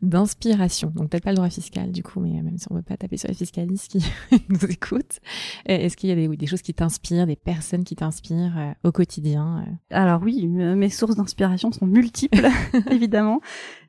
d'inspiration? 0.02 0.92
Donc 0.94 1.10
peut-être 1.10 1.24
pas 1.24 1.30
le 1.30 1.36
droit 1.36 1.50
fiscal 1.50 1.92
du 1.92 2.02
coup, 2.02 2.20
mais 2.20 2.42
même 2.42 2.58
si 2.58 2.66
on 2.70 2.74
veut 2.74 2.82
pas 2.82 2.96
taper 2.96 3.16
sur 3.16 3.28
les 3.28 3.34
fiscalistes 3.34 3.90
qui 3.90 4.04
nous 4.48 4.64
écoutent, 4.66 5.20
est-ce 5.66 5.96
qu'il 5.96 6.10
y 6.10 6.12
a 6.12 6.36
des, 6.36 6.46
choses 6.46 6.62
qui 6.62 6.74
t'inspirent, 6.74 7.26
des 7.26 7.36
personnes 7.36 7.84
qui 7.84 7.96
t'inspirent 7.96 8.58
euh, 8.58 8.72
au 8.88 8.92
quotidien 8.92 9.64
euh? 9.66 9.72
Alors 9.90 10.22
oui, 10.22 10.46
mes 10.46 10.90
sources 10.90 11.16
d'inspiration 11.16 11.72
sont 11.72 11.86
multiples, 11.86 12.48
évidemment 12.90 13.40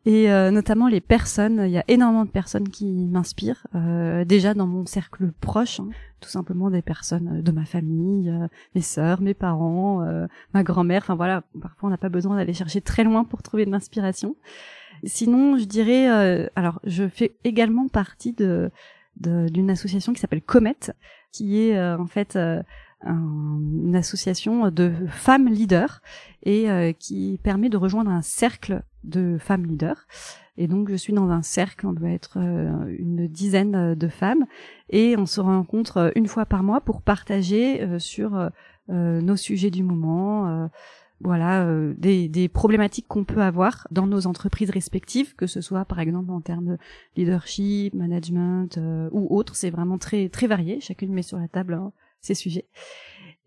et 0.05 0.31
euh, 0.31 0.51
notamment 0.51 0.87
les 0.87 1.01
personnes. 1.01 1.63
Il 1.65 1.71
y 1.71 1.77
a 1.77 1.83
énormément 1.87 2.25
de 2.25 2.29
personnes 2.29 2.69
qui 2.69 3.07
m'inspirent. 3.07 3.67
Euh, 3.75 4.23
déjà 4.23 4.53
dans 4.53 4.67
mon 4.67 4.85
cercle 4.85 5.31
proche, 5.41 5.79
hein, 5.79 5.89
tout 6.19 6.29
simplement 6.29 6.69
des 6.69 6.81
personnes 6.81 7.41
de 7.41 7.51
ma 7.51 7.65
famille, 7.65 8.29
euh, 8.29 8.47
mes 8.75 8.81
sœurs, 8.81 9.21
mes 9.21 9.33
parents, 9.33 10.03
euh, 10.03 10.27
ma 10.53 10.63
grand-mère. 10.63 11.01
Enfin 11.03 11.15
voilà, 11.15 11.43
parfois 11.59 11.87
on 11.87 11.89
n'a 11.89 11.97
pas 11.97 12.09
besoin 12.09 12.35
d'aller 12.35 12.53
chercher 12.53 12.81
très 12.81 13.03
loin 13.03 13.23
pour 13.23 13.41
trouver 13.41 13.65
de 13.65 13.71
l'inspiration. 13.71 14.35
Sinon, 15.03 15.57
je 15.57 15.65
dirais, 15.65 16.07
alors 16.55 16.79
je 16.85 17.07
fais 17.07 17.35
également 17.43 17.87
partie 17.87 18.33
de 18.33 18.71
d'une 19.17 19.69
association 19.69 20.13
qui 20.13 20.19
s'appelle 20.19 20.41
Comet, 20.41 20.75
qui 21.31 21.59
est 21.59 21.79
en 21.79 22.07
fait 22.07 22.37
une 23.03 23.95
association 23.95 24.69
de 24.71 24.91
femmes 25.09 25.47
leaders 25.47 26.01
et 26.43 26.69
euh, 26.69 26.91
qui 26.93 27.39
permet 27.43 27.69
de 27.69 27.77
rejoindre 27.77 28.11
un 28.11 28.21
cercle 28.21 28.83
de 29.03 29.37
femmes 29.39 29.65
leaders. 29.65 30.07
Et 30.57 30.67
donc 30.67 30.89
je 30.89 30.95
suis 30.95 31.13
dans 31.13 31.29
un 31.29 31.41
cercle, 31.41 31.85
on 31.85 31.93
doit 31.93 32.09
être 32.09 32.37
euh, 32.37 32.95
une 32.97 33.27
dizaine 33.27 33.75
euh, 33.75 33.95
de 33.95 34.07
femmes 34.07 34.45
et 34.89 35.15
on 35.17 35.25
se 35.25 35.41
rencontre 35.41 36.11
une 36.15 36.27
fois 36.27 36.45
par 36.45 36.63
mois 36.63 36.81
pour 36.81 37.01
partager 37.01 37.99
sur 37.99 38.49
nos 38.87 39.35
sujets 39.35 39.71
du 39.71 39.81
moment. 39.81 40.69
voilà 41.19 41.67
des, 41.97 42.49
problématiques 42.53 43.07
qu'on 43.07 43.23
peut 43.23 43.41
avoir 43.41 43.87
dans 43.89 44.05
nos 44.05 44.27
entreprises 44.27 44.69
respectives, 44.69 45.35
que 45.35 45.47
ce 45.47 45.59
soit 45.59 45.85
par 45.85 45.99
exemple 45.99 46.31
en 46.31 46.39
termes 46.39 46.65
de 46.65 46.77
leadership, 47.17 47.95
management 47.95 48.79
ou 49.11 49.35
autre. 49.35 49.55
C'est 49.55 49.71
vraiment 49.71 49.97
très 49.97 50.29
très 50.29 50.45
varié. 50.45 50.79
Chacune 50.81 51.11
met 51.11 51.23
sur 51.23 51.39
la 51.39 51.47
table 51.47 51.73
hein, 51.73 51.91
ces 52.25 52.35
sujets. 52.35 52.65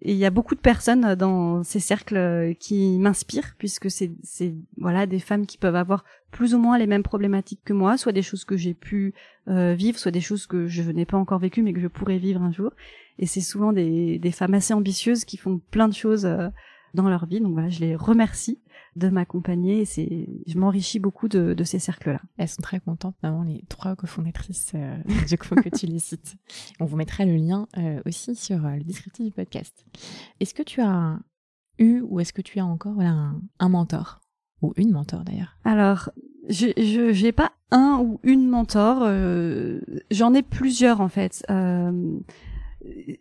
Et 0.00 0.12
il 0.12 0.18
y 0.18 0.24
a 0.24 0.30
beaucoup 0.30 0.54
de 0.54 0.60
personnes 0.60 1.16
dans 1.16 1.64
ces 1.64 1.80
cercles 1.80 2.54
qui 2.60 2.98
m'inspirent 3.00 3.56
puisque 3.58 3.90
c'est 3.90 4.12
c'est 4.22 4.54
voilà 4.76 5.06
des 5.06 5.18
femmes 5.18 5.44
qui 5.44 5.58
peuvent 5.58 5.74
avoir 5.74 6.04
plus 6.30 6.54
ou 6.54 6.58
moins 6.58 6.78
les 6.78 6.86
mêmes 6.86 7.02
problématiques 7.02 7.62
que 7.64 7.72
moi, 7.72 7.96
soit 7.96 8.12
des 8.12 8.22
choses 8.22 8.44
que 8.44 8.56
j'ai 8.56 8.74
pu 8.74 9.12
euh, 9.48 9.74
vivre, 9.74 9.98
soit 9.98 10.12
des 10.12 10.20
choses 10.20 10.46
que 10.46 10.68
je 10.68 10.82
n'ai 10.92 11.04
pas 11.04 11.16
encore 11.16 11.40
vécues 11.40 11.62
mais 11.62 11.72
que 11.72 11.80
je 11.80 11.88
pourrais 11.88 12.18
vivre 12.18 12.42
un 12.42 12.52
jour. 12.52 12.70
Et 13.18 13.26
c'est 13.26 13.40
souvent 13.40 13.72
des 13.72 14.20
des 14.20 14.30
femmes 14.30 14.54
assez 14.54 14.72
ambitieuses 14.72 15.24
qui 15.24 15.36
font 15.36 15.60
plein 15.72 15.88
de 15.88 15.94
choses 15.94 16.26
euh, 16.26 16.48
dans 16.94 17.08
leur 17.08 17.26
vie. 17.26 17.40
Donc 17.40 17.54
voilà, 17.54 17.68
je 17.68 17.80
les 17.80 17.96
remercie 17.96 18.60
de 18.96 19.08
m'accompagner. 19.08 19.84
C'est, 19.84 20.28
je 20.46 20.58
m'enrichis 20.58 20.98
beaucoup 20.98 21.28
de, 21.28 21.54
de 21.54 21.64
ces 21.64 21.78
cercles-là. 21.78 22.20
Elles 22.36 22.48
sont 22.48 22.62
très 22.62 22.80
contentes, 22.80 23.16
notamment 23.22 23.42
les 23.42 23.64
trois 23.68 23.96
cofondatrices 23.96 24.72
euh, 24.74 24.96
du 25.28 25.38
coup 25.38 25.54
que 25.54 25.68
tu 25.68 25.86
les 25.86 25.98
cites. 25.98 26.36
On 26.80 26.84
vous 26.84 26.96
mettra 26.96 27.24
le 27.24 27.36
lien 27.36 27.68
euh, 27.76 28.00
aussi 28.06 28.34
sur 28.34 28.64
euh, 28.64 28.76
le 28.76 28.84
descriptif 28.84 29.26
du 29.26 29.32
podcast. 29.32 29.84
Est-ce 30.40 30.54
que 30.54 30.62
tu 30.62 30.80
as 30.80 31.18
eu 31.78 32.00
ou 32.00 32.20
est-ce 32.20 32.32
que 32.32 32.42
tu 32.42 32.58
as 32.58 32.66
encore 32.66 32.94
voilà, 32.94 33.32
un, 33.58 33.68
mentor? 33.68 34.20
Ou 34.60 34.72
une 34.76 34.90
mentor 34.90 35.22
d'ailleurs 35.22 35.56
Alors, 35.64 36.10
je 36.48 37.12
j'ai 37.12 37.32
pas 37.32 37.52
un 37.70 38.00
ou 38.02 38.20
une 38.22 38.48
mentor. 38.48 39.02
Euh, 39.02 39.80
J'en 40.10 40.34
ai 40.34 40.42
plusieurs 40.42 41.00
en 41.00 41.08
fait. 41.08 41.44
Euh, 41.50 42.18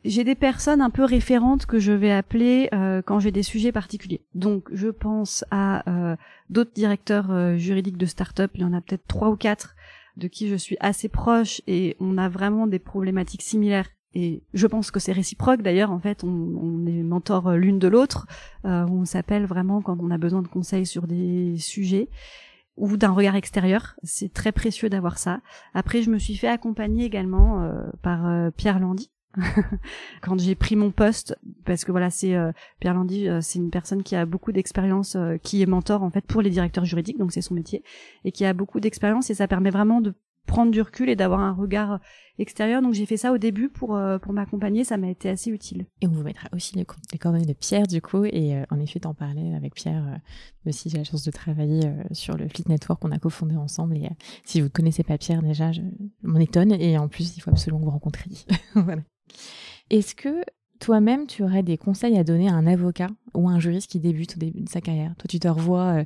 j'ai 0.03 0.23
des 0.23 0.35
personnes 0.35 0.81
un 0.81 0.89
peu 0.89 1.03
référentes 1.03 1.65
que 1.65 1.79
je 1.79 1.91
vais 1.91 2.11
appeler 2.11 2.69
euh, 2.73 3.01
quand 3.01 3.19
j'ai 3.19 3.31
des 3.31 3.43
sujets 3.43 3.71
particuliers. 3.71 4.21
Donc, 4.35 4.67
je 4.71 4.89
pense 4.89 5.43
à 5.51 5.89
euh, 5.89 6.15
d'autres 6.49 6.73
directeurs 6.73 7.31
euh, 7.31 7.57
juridiques 7.57 7.97
de 7.97 8.05
start-up. 8.05 8.51
Il 8.55 8.61
y 8.61 8.65
en 8.65 8.73
a 8.73 8.81
peut-être 8.81 9.07
trois 9.07 9.29
ou 9.29 9.35
quatre 9.35 9.75
de 10.15 10.27
qui 10.27 10.47
je 10.47 10.55
suis 10.55 10.77
assez 10.79 11.09
proche 11.09 11.61
et 11.67 11.95
on 11.99 12.17
a 12.17 12.29
vraiment 12.29 12.67
des 12.67 12.79
problématiques 12.79 13.43
similaires. 13.43 13.89
Et 14.13 14.41
je 14.53 14.65
pense 14.65 14.89
que 14.89 14.99
c'est 14.99 15.11
réciproque. 15.11 15.61
D'ailleurs, 15.61 15.91
en 15.91 15.99
fait, 15.99 16.23
on, 16.23 16.27
on 16.27 16.85
est 16.87 17.03
mentors 17.03 17.51
l'une 17.51 17.77
de 17.77 17.87
l'autre. 17.87 18.25
on 18.63 19.05
s'appelle 19.05 19.45
vraiment 19.45 19.81
quand 19.81 19.97
on 20.01 20.09
a 20.09 20.17
besoin 20.17 20.41
de 20.41 20.47
conseils 20.47 20.87
sur 20.87 21.05
des 21.05 21.57
sujets 21.59 22.09
ou 22.77 22.97
d'un 22.97 23.11
regard 23.11 23.35
extérieur. 23.35 23.95
C'est 24.01 24.33
très 24.33 24.51
précieux 24.51 24.89
d'avoir 24.89 25.19
ça. 25.19 25.41
Après, 25.75 26.01
je 26.01 26.09
me 26.09 26.17
suis 26.17 26.35
fait 26.35 26.47
accompagner 26.47 27.05
également 27.05 27.69
par 28.01 28.51
Pierre 28.53 28.79
Landy, 28.79 29.11
quand 30.21 30.39
j'ai 30.39 30.55
pris 30.55 30.75
mon 30.75 30.91
poste 30.91 31.37
parce 31.65 31.85
que 31.85 31.91
voilà 31.91 32.09
c'est 32.09 32.35
euh, 32.35 32.51
Pierre 32.79 32.93
Landy 32.93 33.27
euh, 33.27 33.39
c'est 33.41 33.59
une 33.59 33.69
personne 33.69 34.03
qui 34.03 34.15
a 34.15 34.25
beaucoup 34.25 34.51
d'expérience 34.51 35.15
euh, 35.15 35.37
qui 35.37 35.61
est 35.61 35.65
mentor 35.65 36.03
en 36.03 36.09
fait 36.09 36.25
pour 36.25 36.41
les 36.41 36.49
directeurs 36.49 36.85
juridiques 36.85 37.17
donc 37.17 37.31
c'est 37.31 37.41
son 37.41 37.53
métier 37.53 37.83
et 38.25 38.31
qui 38.31 38.45
a 38.45 38.53
beaucoup 38.53 38.79
d'expérience 38.79 39.29
et 39.29 39.35
ça 39.35 39.47
permet 39.47 39.69
vraiment 39.69 40.01
de 40.01 40.13
prendre 40.47 40.71
du 40.71 40.81
recul 40.81 41.09
et 41.09 41.17
d'avoir 41.17 41.41
un 41.41 41.51
regard 41.51 41.99
extérieur. 42.39 42.81
Donc 42.81 42.93
j'ai 42.93 43.05
fait 43.05 43.17
ça 43.17 43.33
au 43.33 43.37
début 43.37 43.67
pour 43.67 43.99
pour 44.21 44.31
m'accompagner 44.31 44.85
ça 44.85 44.95
m'a 44.95 45.09
été 45.09 45.27
assez 45.27 45.49
utile. 45.49 45.87
Et 45.99 46.07
on 46.07 46.11
vous 46.11 46.23
mettra 46.23 46.47
aussi 46.53 46.73
les, 46.77 46.85
coordonnées 47.19 47.45
de 47.45 47.51
Pierre 47.51 47.85
du 47.85 48.01
coup 48.01 48.23
et 48.23 48.55
en 48.69 48.79
effet 48.79 49.01
t'en 49.01 49.13
parlais 49.13 49.53
avec 49.55 49.75
Pierre 49.75 50.21
aussi 50.65 50.89
j'ai 50.89 50.99
la 50.99 51.03
chance 51.03 51.25
de 51.25 51.31
travailler 51.31 51.81
sur 52.13 52.37
le 52.37 52.47
Fleet 52.47 52.63
Network 52.69 53.01
qu'on 53.01 53.11
a 53.11 53.19
cofondé 53.19 53.57
ensemble 53.57 53.97
et 53.97 54.07
si 54.45 54.61
vous 54.61 54.67
ne 54.67 54.71
connaissez 54.71 55.03
pas 55.03 55.17
Pierre 55.17 55.41
déjà 55.41 55.73
je 55.73 55.81
m'en 56.23 56.39
étonne 56.39 56.71
et 56.71 56.97
en 56.97 57.09
plus 57.09 57.35
il 57.35 57.41
faut 57.41 57.51
absolument 57.51 57.79
que 57.81 57.85
vous 57.85 57.91
rencontriez. 57.91 58.37
Voilà 58.75 59.01
est-ce 59.89 60.15
que 60.15 60.43
toi-même, 60.79 61.27
tu 61.27 61.43
aurais 61.43 61.63
des 61.63 61.77
conseils 61.77 62.17
à 62.17 62.23
donner 62.23 62.49
à 62.49 62.53
un 62.53 62.67
avocat 62.67 63.09
ou 63.33 63.49
à 63.49 63.53
un 63.53 63.59
juriste 63.59 63.89
qui 63.89 63.99
débute 63.99 64.35
au 64.35 64.39
début 64.39 64.61
de 64.61 64.69
sa 64.69 64.81
carrière? 64.81 65.13
Toi, 65.17 65.25
tu 65.29 65.39
te 65.39 65.47
revois 65.47 65.99
euh, 65.99 66.03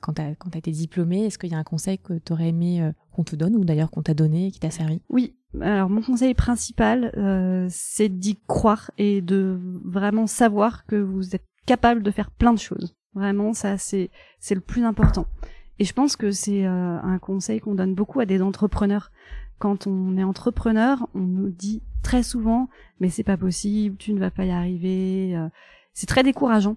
quand 0.00 0.14
tu 0.14 0.22
as, 0.22 0.58
été 0.58 0.70
diplômé. 0.70 1.24
Est-ce 1.24 1.38
qu'il 1.38 1.50
y 1.50 1.54
a 1.54 1.58
un 1.58 1.64
conseil 1.64 1.98
que 1.98 2.14
tu 2.14 2.32
aurais 2.32 2.48
aimé 2.48 2.82
euh, 2.82 2.92
qu'on 3.12 3.24
te 3.24 3.36
donne 3.36 3.56
ou 3.56 3.64
d'ailleurs 3.64 3.90
qu'on 3.90 4.02
t'a 4.02 4.14
donné 4.14 4.48
et 4.48 4.50
qui 4.50 4.60
t'a 4.60 4.70
servi? 4.70 5.00
Oui. 5.08 5.34
Alors, 5.60 5.90
mon 5.90 6.00
conseil 6.02 6.34
principal, 6.34 7.12
euh, 7.16 7.66
c'est 7.70 8.08
d'y 8.08 8.38
croire 8.46 8.90
et 8.98 9.20
de 9.20 9.58
vraiment 9.84 10.26
savoir 10.26 10.86
que 10.86 10.96
vous 10.96 11.34
êtes 11.34 11.46
capable 11.66 12.02
de 12.02 12.10
faire 12.10 12.30
plein 12.30 12.52
de 12.52 12.58
choses. 12.58 12.96
Vraiment, 13.14 13.52
ça, 13.52 13.76
c'est 13.76 14.10
le 14.50 14.60
plus 14.60 14.84
important. 14.84 15.26
Et 15.80 15.84
je 15.84 15.92
pense 15.92 16.14
que 16.14 16.30
c'est 16.30 16.64
un 16.64 17.18
conseil 17.18 17.58
qu'on 17.58 17.74
donne 17.74 17.94
beaucoup 17.94 18.20
à 18.20 18.26
des 18.26 18.42
entrepreneurs 18.42 19.10
quand 19.60 19.86
on 19.86 20.16
est 20.16 20.24
entrepreneur, 20.24 21.06
on 21.14 21.20
nous 21.20 21.50
dit 21.50 21.82
très 22.02 22.24
souvent 22.24 22.68
mais 23.00 23.08
c'est 23.08 23.24
pas 23.24 23.36
possible, 23.36 23.96
tu 23.96 24.12
ne 24.12 24.20
vas 24.20 24.30
pas 24.30 24.44
y 24.44 24.50
arriver. 24.50 25.34
Euh. 25.34 25.48
C'est 25.94 26.06
très 26.06 26.22
décourageant. 26.22 26.76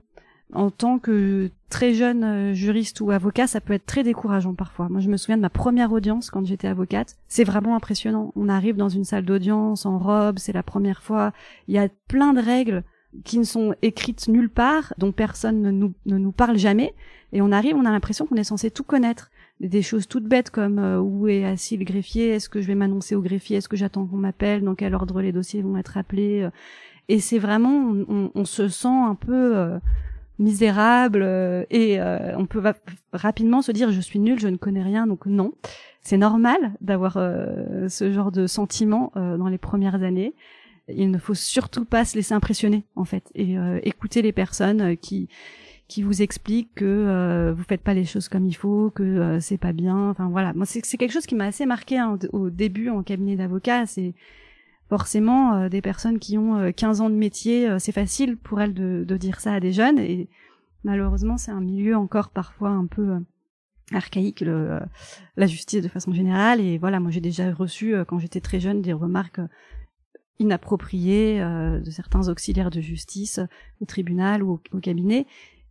En 0.54 0.70
tant 0.70 1.00
que 1.00 1.50
très 1.70 1.94
jeune 1.94 2.24
euh, 2.24 2.54
juriste 2.54 3.02
ou 3.02 3.12
avocat, 3.12 3.48
ça 3.48 3.60
peut 3.60 3.74
être 3.74 3.86
très 3.86 4.04
décourageant 4.04 4.54
parfois. 4.54 4.88
Moi, 4.88 5.02
je 5.02 5.10
me 5.10 5.18
souviens 5.18 5.38
de 5.38 5.42
ma 5.42 5.50
première 5.50 5.92
audience 5.92 6.30
quand 6.30 6.46
j'étais 6.46 6.68
avocate. 6.68 7.18
C'est 7.28 7.44
vraiment 7.44 7.76
impressionnant. 7.76 8.32
On 8.36 8.50
arrive 8.50 8.76
dans 8.76 8.90
une 8.90 9.04
salle 9.04 9.26
d'audience 9.26 9.86
en 9.86 9.98
robe, 9.98 10.38
c'est 10.38 10.54
la 10.54 10.64
première 10.64 11.02
fois. 11.02 11.34
Il 11.68 11.74
y 11.74 11.80
a 11.80 11.90
plein 12.08 12.34
de 12.34 12.42
règles 12.42 12.84
qui 13.24 13.38
ne 13.38 13.44
sont 13.44 13.76
écrites 13.82 14.28
nulle 14.28 14.50
part, 14.50 14.94
dont 14.98 15.12
personne 15.12 15.62
ne 15.62 15.72
nous, 15.72 15.94
ne 16.06 16.18
nous 16.18 16.32
parle 16.32 16.58
jamais. 16.58 16.94
Et 17.32 17.42
on 17.42 17.52
arrive, 17.52 17.76
on 17.76 17.86
a 17.86 17.92
l'impression 17.92 18.26
qu'on 18.26 18.36
est 18.36 18.44
censé 18.44 18.70
tout 18.70 18.84
connaître 18.84 19.32
des 19.60 19.82
choses 19.82 20.08
toutes 20.08 20.26
bêtes 20.26 20.50
comme 20.50 20.80
euh, 20.80 21.00
où 21.00 21.28
est 21.28 21.46
assis 21.46 21.78
le 21.78 21.86
greffier, 21.86 22.30
est-ce 22.30 22.50
que 22.50 22.62
je 22.62 22.68
vais 22.68 22.76
m'annoncer 22.76 23.16
au 23.16 23.22
greffier, 23.22 23.58
est-ce 23.58 23.70
que 23.70 23.78
j'attends 23.78 24.06
qu'on 24.06 24.18
m'appelle, 24.18 24.64
dans 24.64 24.76
quel 24.76 24.94
ordre 24.96 25.22
les 25.22 25.32
dossiers 25.32 25.62
vont 25.62 25.78
être 25.78 25.98
appelés. 25.98 26.44
Euh. 26.44 26.50
et 27.08 27.20
c'est 27.20 27.40
vraiment, 27.40 27.94
on, 28.36 28.46
se 28.46 28.68
sent 28.68 28.88
un 28.88 29.16
peu 29.16 29.56
euh, 29.56 29.80
misérable 30.40 31.24
et 31.70 32.00
on 32.02 32.46
peut 32.46 32.62
rapidement 33.14 33.62
se 33.62 33.72
dire 33.72 33.92
je 33.92 34.02
suis 34.02 34.20
nul, 34.20 34.40
je 34.40 34.48
ne 34.48 34.58
connais 34.58 34.84
rien, 34.84 35.08
donc 35.08 35.26
non. 35.26 35.54
C'est 36.02 36.18
normal 36.18 36.74
d'avoir 36.82 37.14
ce 37.14 38.12
genre 38.12 38.32
de 38.32 38.46
sentiment 38.46 39.14
dans 39.16 39.48
les 39.48 39.58
premières 39.58 40.04
années. 40.04 40.36
Il 40.90 41.12
ne 41.12 41.18
faut 41.18 41.34
surtout 41.34 41.86
pas 41.86 42.04
se 42.04 42.16
laisser 42.16 42.34
impressionner 42.34 42.84
en 42.98 43.06
fait 43.06 43.32
et 43.36 43.56
écouter 43.84 44.22
les 44.22 44.34
personnes 44.34 44.98
qui 44.98 45.30
qui 45.88 46.02
vous 46.02 46.22
explique 46.22 46.74
que 46.76 46.86
euh, 46.86 47.54
vous 47.54 47.64
faites 47.64 47.82
pas 47.82 47.94
les 47.94 48.06
choses 48.06 48.30
comme 48.30 48.46
il 48.46 48.56
faut, 48.56 48.90
que 48.92 49.04
euh, 49.04 49.40
c'est 49.40 49.58
pas 49.58 49.74
bien. 49.74 50.10
Enfin 50.10 50.30
voilà, 50.30 50.54
moi 50.54 50.66
c'est 50.66 50.82
quelque 50.82 51.12
chose 51.12 51.26
qui 51.26 51.36
m'a 51.36 51.46
assez 51.46 51.66
marqué 51.66 51.98
hein, 51.98 52.18
au 52.32 52.50
début 52.50 52.90
en 52.90 53.04
cabinet 53.04 53.36
d'avocat. 53.36 53.86
C'est 53.86 54.16
forcément 54.90 55.56
euh, 55.56 55.70
des 55.70 55.82
personnes 55.82 56.20
qui 56.20 56.38
ont 56.38 56.72
15 56.72 57.02
ans 57.02 57.10
de 57.10 57.16
métier, 57.16 57.80
c'est 57.80 57.92
facile 57.92 58.38
pour 58.38 58.62
elles 58.62 58.74
de, 58.74 59.04
de, 59.08 59.18
dire 59.18 59.40
ça 59.40 59.54
à 59.54 59.60
des 59.60 59.72
jeunes 59.72 60.00
et 60.00 60.30
malheureusement 60.84 61.38
c'est 61.38 61.52
un 61.52 61.62
milieu 61.62 61.96
encore 61.96 62.30
parfois 62.30 62.70
un 62.70 62.86
peu 62.86 63.18
archaïque 63.94 64.42
le, 64.42 64.80
la 65.38 65.48
justice 65.48 65.82
de 65.82 65.88
façon 65.88 66.14
générale 66.14 66.60
et 66.60 66.78
voilà 66.78 67.00
moi 67.00 67.12
j'ai 67.12 67.22
déjà 67.22 67.54
reçu 67.54 67.96
quand 68.08 68.20
j'étais 68.20 68.42
très 68.42 68.60
jeune 68.60 68.82
des 68.82 68.94
remarques 68.94 69.40
inappropriées 70.40 71.40
de 71.40 71.90
certains 71.90 72.28
auxiliaires 72.28 72.70
de 72.70 72.82
justice 72.82 73.40
au 73.82 73.86
tribunal 73.86 74.44
ou 74.44 74.60
au 74.72 74.80
cabinet 74.80 75.26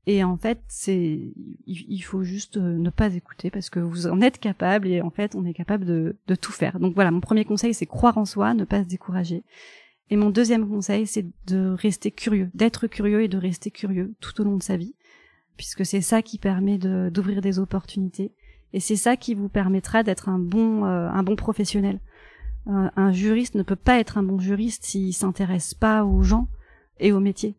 et 0.06 0.24
en 0.24 0.36
fait, 0.36 0.60
c'est 0.66 1.32
il 1.66 2.00
faut 2.00 2.24
juste 2.24 2.56
euh, 2.56 2.76
ne 2.76 2.90
pas 2.90 3.14
écouter 3.14 3.50
parce 3.50 3.70
que 3.70 3.78
vous 3.78 4.08
en 4.08 4.20
êtes 4.20 4.38
capable 4.38 4.88
et 4.88 5.00
en 5.00 5.10
fait, 5.10 5.36
on 5.36 5.44
est 5.44 5.54
capable 5.54 5.84
de, 5.84 6.16
tout 6.40 6.50
faire. 6.50 6.80
Donc 6.80 6.94
voilà, 6.94 7.12
mon 7.12 7.20
premier 7.20 7.44
conseil, 7.44 7.72
c'est 7.72 7.86
croire 7.86 8.18
en 8.18 8.24
soi, 8.24 8.54
ne 8.54 8.64
pas 8.64 8.82
se 8.82 8.88
décourager. 8.88 9.44
Et 10.10 10.16
mon 10.16 10.30
deuxième 10.30 10.68
conseil, 10.68 11.06
c'est 11.06 11.26
de 11.46 11.70
rester 11.70 12.10
curieux, 12.10 12.50
d'être 12.52 12.88
curieux 12.88 13.22
et 13.22 13.28
de 13.28 13.38
rester 13.38 13.70
curieux 13.70 14.14
tout 14.20 14.40
au 14.40 14.44
long 14.44 14.56
de 14.56 14.62
sa 14.62 14.76
vie, 14.76 14.94
puisque 15.56 15.86
c'est 15.86 16.00
ça 16.00 16.20
qui 16.20 16.38
permet 16.38 16.78
d'ouvrir 16.78 17.40
des 17.40 17.60
opportunités 17.60 18.32
et 18.72 18.80
c'est 18.80 18.96
ça 18.96 19.16
qui 19.16 19.34
vous 19.34 19.48
permettra 19.48 20.02
d'être 20.02 20.28
un 20.28 20.38
bon 20.38 20.84
euh, 20.84 21.08
un 21.10 21.22
bon 21.22 21.36
professionnel. 21.36 22.00
un 22.66 23.12
juriste 23.12 23.54
ne 23.54 23.62
peut 23.62 23.76
pas 23.76 24.00
être 24.00 24.18
un 24.18 24.22
bon 24.24 24.40
juriste 24.40 24.84
s'il 24.84 25.14
s'intéresse 25.14 25.74
pas 25.74 26.04
aux 26.04 26.22
gens 26.22 26.48
et 26.98 27.12
au 27.12 27.20
métier. 27.20 27.56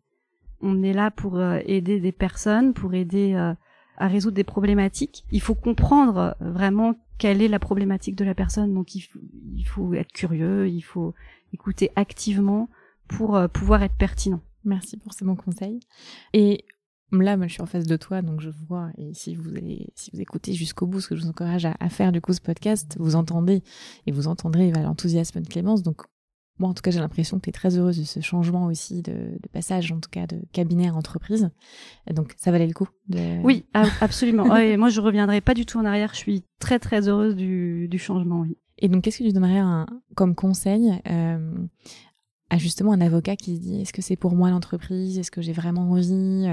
On 0.64 0.82
est 0.82 0.92
là 0.92 1.10
pour 1.10 1.36
euh, 1.36 1.60
aider 1.66 2.00
des 2.00 2.12
personnes, 2.12 2.74
pour 2.74 2.94
aider 2.94 3.34
euh, 3.34 3.54
à 3.98 4.08
résoudre 4.08 4.34
des 4.34 4.44
problématiques. 4.44 5.24
Il 5.30 5.40
faut 5.40 5.54
comprendre 5.54 6.36
vraiment 6.40 6.94
quelle 7.18 7.42
est 7.42 7.48
la 7.48 7.58
problématique 7.58 8.16
de 8.16 8.24
la 8.24 8.34
personne. 8.34 8.74
Donc 8.74 8.94
il 8.94 9.02
faut, 9.64 9.94
être 9.94 10.12
curieux, 10.12 10.68
il 10.68 10.80
faut 10.80 11.14
écouter 11.52 11.90
activement 11.94 12.68
pour 13.06 13.38
pouvoir 13.52 13.82
être 13.82 13.94
pertinent. 13.94 14.40
Merci 14.64 14.96
pour 14.96 15.12
ces 15.12 15.24
bons 15.24 15.36
conseils. 15.36 15.78
Et 16.32 16.64
Là, 17.22 17.38
je 17.42 17.52
suis 17.52 17.62
en 17.62 17.66
face 17.66 17.86
de 17.86 17.96
toi, 17.96 18.22
donc 18.22 18.40
je 18.40 18.50
vois. 18.68 18.90
Et 18.98 19.14
si 19.14 19.34
vous 19.34 19.50
allez, 19.50 19.88
si 19.94 20.10
vous 20.12 20.20
écoutez 20.20 20.52
jusqu'au 20.52 20.86
bout, 20.86 21.00
ce 21.00 21.08
que 21.08 21.16
je 21.16 21.22
vous 21.22 21.28
encourage 21.28 21.66
à, 21.66 21.88
faire 21.88 22.12
du 22.12 22.20
coup 22.20 22.32
ce 22.32 22.40
podcast, 22.40 22.96
vous 22.98 23.14
entendez 23.14 23.62
et 24.06 24.12
vous 24.12 24.26
entendrez 24.26 24.72
l'enthousiasme 24.72 25.40
de 25.40 25.48
Clémence. 25.48 25.82
Donc, 25.82 26.02
moi, 26.58 26.70
en 26.70 26.74
tout 26.74 26.82
cas, 26.82 26.90
j'ai 26.92 27.00
l'impression 27.00 27.38
que 27.38 27.42
tu 27.42 27.48
es 27.50 27.52
très 27.52 27.76
heureuse 27.76 27.98
de 27.98 28.04
ce 28.04 28.20
changement 28.20 28.66
aussi 28.66 29.02
de, 29.02 29.38
passage, 29.52 29.90
en 29.90 29.98
tout 29.98 30.10
cas, 30.10 30.26
de 30.26 30.40
cabinet 30.52 30.88
à 30.88 30.94
entreprise. 30.94 31.50
Donc, 32.12 32.34
ça 32.36 32.52
valait 32.52 32.66
le 32.66 32.72
coup. 32.72 32.88
Oui, 33.42 33.64
absolument. 34.00 34.44
moi, 34.44 34.88
je 34.88 35.00
reviendrai 35.00 35.40
pas 35.40 35.54
du 35.54 35.66
tout 35.66 35.78
en 35.78 35.84
arrière. 35.84 36.10
Je 36.12 36.18
suis 36.18 36.44
très, 36.60 36.78
très 36.78 37.08
heureuse 37.08 37.34
du, 37.34 37.98
changement, 37.98 38.40
oui. 38.40 38.56
Et 38.78 38.88
donc, 38.88 39.02
qu'est-ce 39.02 39.18
que 39.18 39.24
tu 39.24 39.32
donnerais 39.32 39.62
comme 40.14 40.34
conseil 40.34 40.92
euh, 41.08 41.56
à 42.50 42.58
justement 42.58 42.92
un 42.92 43.00
avocat 43.00 43.36
qui 43.36 43.56
se 43.56 43.60
dit 43.60 43.80
est-ce 43.80 43.92
que 43.92 44.02
c'est 44.02 44.16
pour 44.16 44.34
moi 44.34 44.50
l'entreprise? 44.50 45.18
Est-ce 45.18 45.30
que 45.30 45.42
j'ai 45.42 45.52
vraiment 45.52 45.90
envie? 45.90 46.46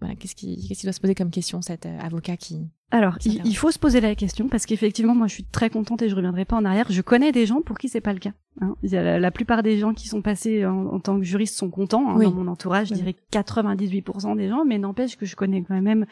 Voilà, 0.00 0.14
qu'est-ce 0.14 0.34
qu'il 0.34 0.58
doit 0.82 0.92
se 0.92 1.00
poser 1.00 1.14
comme 1.14 1.30
question, 1.30 1.62
cet 1.62 1.86
euh, 1.86 1.98
avocat 2.00 2.36
qui... 2.36 2.68
Alors, 2.90 3.18
il, 3.24 3.56
faut 3.56 3.70
se 3.72 3.78
poser 3.78 4.00
la 4.00 4.14
question 4.14 4.48
parce 4.48 4.64
qu'effectivement, 4.64 5.14
moi, 5.14 5.26
je 5.26 5.34
suis 5.34 5.44
très 5.44 5.70
contente 5.70 6.02
et 6.02 6.08
je 6.08 6.14
reviendrai 6.14 6.44
pas 6.44 6.56
en 6.56 6.64
arrière. 6.64 6.86
Je 6.88 7.02
connais 7.02 7.32
des 7.32 7.44
gens 7.44 7.60
pour 7.60 7.78
qui 7.78 7.88
c'est 7.88 8.00
pas 8.00 8.12
le 8.12 8.20
cas. 8.20 8.32
Hein. 8.60 8.76
La, 8.82 9.30
plupart 9.32 9.64
des 9.64 9.78
gens 9.78 9.92
qui 9.92 10.06
sont 10.06 10.22
passés 10.22 10.64
en, 10.64 11.00
tant 11.00 11.18
que 11.18 11.24
juristes 11.24 11.56
sont 11.56 11.70
contents. 11.70 12.10
Hein, 12.10 12.22
Dans 12.22 12.30
mon 12.30 12.46
entourage, 12.46 12.88
je 12.88 12.94
dirais 12.94 13.16
98% 13.32 14.36
des 14.36 14.48
gens, 14.48 14.64
mais 14.64 14.78
n'empêche 14.78 15.16
que 15.16 15.26
je 15.26 15.34
connais 15.34 15.62
quand 15.62 15.80
même 15.80 16.06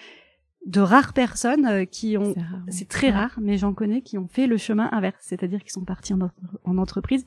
de 0.67 0.81
rares 0.81 1.13
personnes 1.13 1.67
euh, 1.67 1.85
qui 1.85 2.17
ont, 2.17 2.35
c'est 2.69 2.89
très 2.89 3.11
rare, 3.11 3.39
mais 3.41 3.59
j'en 3.59 3.75
connais 3.75 4.01
qui 4.01 4.17
ont 4.19 4.27
fait 4.27 4.47
le 4.47 4.57
chemin 4.57 4.89
inverse, 4.93 5.19
c'est-à-dire 5.21 5.63
qui 5.63 5.71
sont 5.71 5.85
partis 5.85 6.15
en, 6.15 6.31
en 6.65 6.79
entreprise 6.79 7.25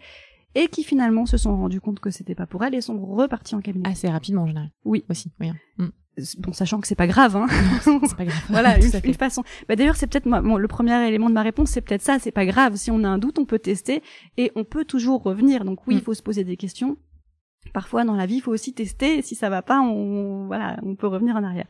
et 0.57 0.67
qui 0.67 0.83
finalement 0.83 1.25
se 1.25 1.37
sont 1.37 1.55
rendus 1.55 1.79
compte 1.79 1.99
que 1.99 2.09
c'était 2.09 2.35
pas 2.35 2.47
pour 2.47 2.63
elles 2.63 2.75
et 2.75 2.81
sont 2.81 2.99
repartis 2.99 3.55
en 3.55 3.61
cabinet. 3.61 3.87
Assez 3.87 4.09
rapidement 4.09 4.43
en 4.43 4.47
général. 4.47 4.71
Oui. 4.85 5.05
Aussi, 5.09 5.31
oui. 5.39 5.49
Hein. 5.49 5.55
Mm 5.77 5.87
bon 6.39 6.53
sachant 6.53 6.81
que 6.81 6.87
c'est 6.87 6.95
pas 6.95 7.07
grave 7.07 7.35
hein 7.35 7.47
c'est 7.81 8.17
pas 8.17 8.25
grave 8.25 8.43
voilà 8.49 8.77
une, 9.03 9.13
façon 9.13 9.43
bah 9.67 9.75
d'ailleurs 9.75 9.95
c'est 9.95 10.07
peut-être 10.07 10.27
bon, 10.27 10.57
le 10.57 10.67
premier 10.67 11.07
élément 11.07 11.29
de 11.29 11.35
ma 11.35 11.43
réponse 11.43 11.69
c'est 11.69 11.81
peut-être 11.81 12.01
ça 12.01 12.17
c'est 12.19 12.31
pas 12.31 12.45
grave 12.45 12.75
si 12.75 12.91
on 12.91 13.03
a 13.03 13.07
un 13.07 13.17
doute 13.17 13.37
on 13.39 13.45
peut 13.45 13.59
tester 13.59 14.01
et 14.37 14.51
on 14.55 14.63
peut 14.63 14.85
toujours 14.85 15.21
revenir 15.23 15.63
donc 15.63 15.85
oui 15.87 15.95
il 15.95 15.97
mm. 15.99 16.03
faut 16.03 16.13
se 16.13 16.23
poser 16.23 16.43
des 16.43 16.57
questions 16.57 16.97
parfois 17.73 18.03
dans 18.03 18.15
la 18.15 18.25
vie 18.25 18.35
il 18.35 18.41
faut 18.41 18.51
aussi 18.51 18.73
tester 18.73 19.21
si 19.21 19.35
ça 19.35 19.49
va 19.49 19.61
pas 19.61 19.79
on 19.79 20.47
voilà 20.47 20.79
on 20.83 20.95
peut 20.95 21.07
revenir 21.07 21.35
en 21.35 21.43
arrière 21.43 21.67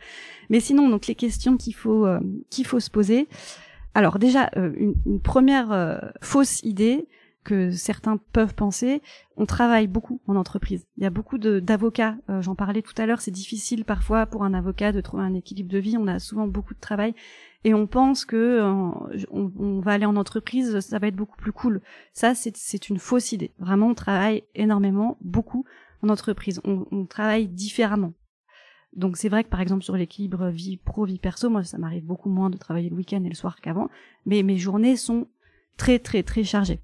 mais 0.50 0.60
sinon 0.60 0.88
donc 0.88 1.08
les 1.08 1.16
questions 1.16 1.58
qu'il 1.58 1.76
faut 1.76 2.06
euh, 2.06 2.20
qu'il 2.50 2.66
faut 2.66 2.80
se 2.80 2.90
poser 2.90 3.28
alors 3.94 4.20
déjà 4.20 4.50
euh, 4.56 4.72
une, 4.78 4.96
une, 5.06 5.20
première 5.20 5.72
euh, 5.72 5.98
fausse 6.22 6.62
idée 6.64 7.08
que 7.48 7.72
certains 7.72 8.18
peuvent 8.18 8.54
penser, 8.54 9.02
on 9.38 9.46
travaille 9.46 9.88
beaucoup 9.88 10.20
en 10.28 10.36
entreprise. 10.36 10.86
Il 10.98 11.04
y 11.04 11.06
a 11.06 11.10
beaucoup 11.10 11.38
d'avocats, 11.38 12.18
euh, 12.30 12.42
j'en 12.42 12.56
parlais 12.56 12.82
tout 12.82 12.94
à 12.98 13.06
l'heure, 13.06 13.22
c'est 13.22 13.32
difficile 13.32 13.86
parfois 13.86 14.26
pour 14.26 14.44
un 14.44 14.54
avocat 14.54 14.92
de 14.92 15.00
trouver 15.00 15.24
un 15.24 15.34
équilibre 15.34 15.72
de 15.72 15.78
vie, 15.78 15.96
on 15.98 16.08
a 16.08 16.20
souvent 16.20 16.46
beaucoup 16.46 16.74
de 16.74 16.80
travail 16.82 17.16
et 17.64 17.74
on 17.74 17.88
pense 17.88 18.26
que 18.26 18.36
euh, 18.36 19.26
on, 19.32 19.80
va 19.80 19.94
aller 19.94 20.06
en 20.06 20.18
entreprise, 20.18 20.82
ça 20.82 21.00
va 21.00 21.08
être 21.08 21.16
beaucoup 21.16 21.38
plus 21.38 21.54
cool. 21.54 21.82
Ça, 22.12 22.36
c'est 22.36 22.90
une 22.90 23.00
fausse 23.00 23.32
idée. 23.32 23.54
Vraiment, 23.60 23.88
on 23.88 23.96
travaille 23.96 24.44
énormément, 24.54 25.18
beaucoup 25.22 25.64
en 26.04 26.10
entreprise. 26.10 26.60
On, 26.66 26.86
on 26.92 27.06
travaille 27.06 27.48
différemment. 27.48 28.12
Donc 28.94 29.16
c'est 29.16 29.30
vrai 29.30 29.44
que 29.44 29.50
par 29.50 29.62
exemple 29.62 29.84
sur 29.84 29.96
l'équilibre 29.96 30.50
vie 30.50 30.78
pro 30.78 31.06
vie 31.06 31.20
perso, 31.20 31.50
moi 31.50 31.64
ça 31.64 31.78
m'arrive 31.78 32.04
beaucoup 32.04 32.30
moins 32.30 32.50
de 32.50 32.58
travailler 32.58 32.90
le 32.90 32.96
week-end 32.96 33.24
et 33.24 33.30
le 33.30 33.36
soir 33.36 33.62
qu'avant, 33.62 33.90
mais 34.26 34.44
mes 34.44 34.58
journées 34.58 34.96
sont 34.96 35.28
très 35.78 36.00
très 36.00 36.24
très 36.24 36.44
chargées. 36.44 36.80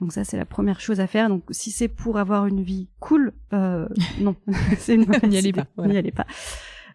Donc 0.00 0.12
ça, 0.12 0.24
c'est 0.24 0.36
la 0.36 0.44
première 0.44 0.80
chose 0.80 0.98
à 0.98 1.06
faire. 1.06 1.28
Donc 1.28 1.44
si 1.50 1.70
c'est 1.70 1.88
pour 1.88 2.18
avoir 2.18 2.46
une 2.46 2.62
vie 2.62 2.88
cool, 3.00 3.32
euh, 3.52 3.88
non, 4.20 4.36
c'est 4.78 4.96
une 4.96 5.06
n'y 5.28 5.38
allez 5.38 5.52
pas. 5.52 5.66
N'y 5.78 5.96
allez 5.96 6.12
pas. 6.12 6.26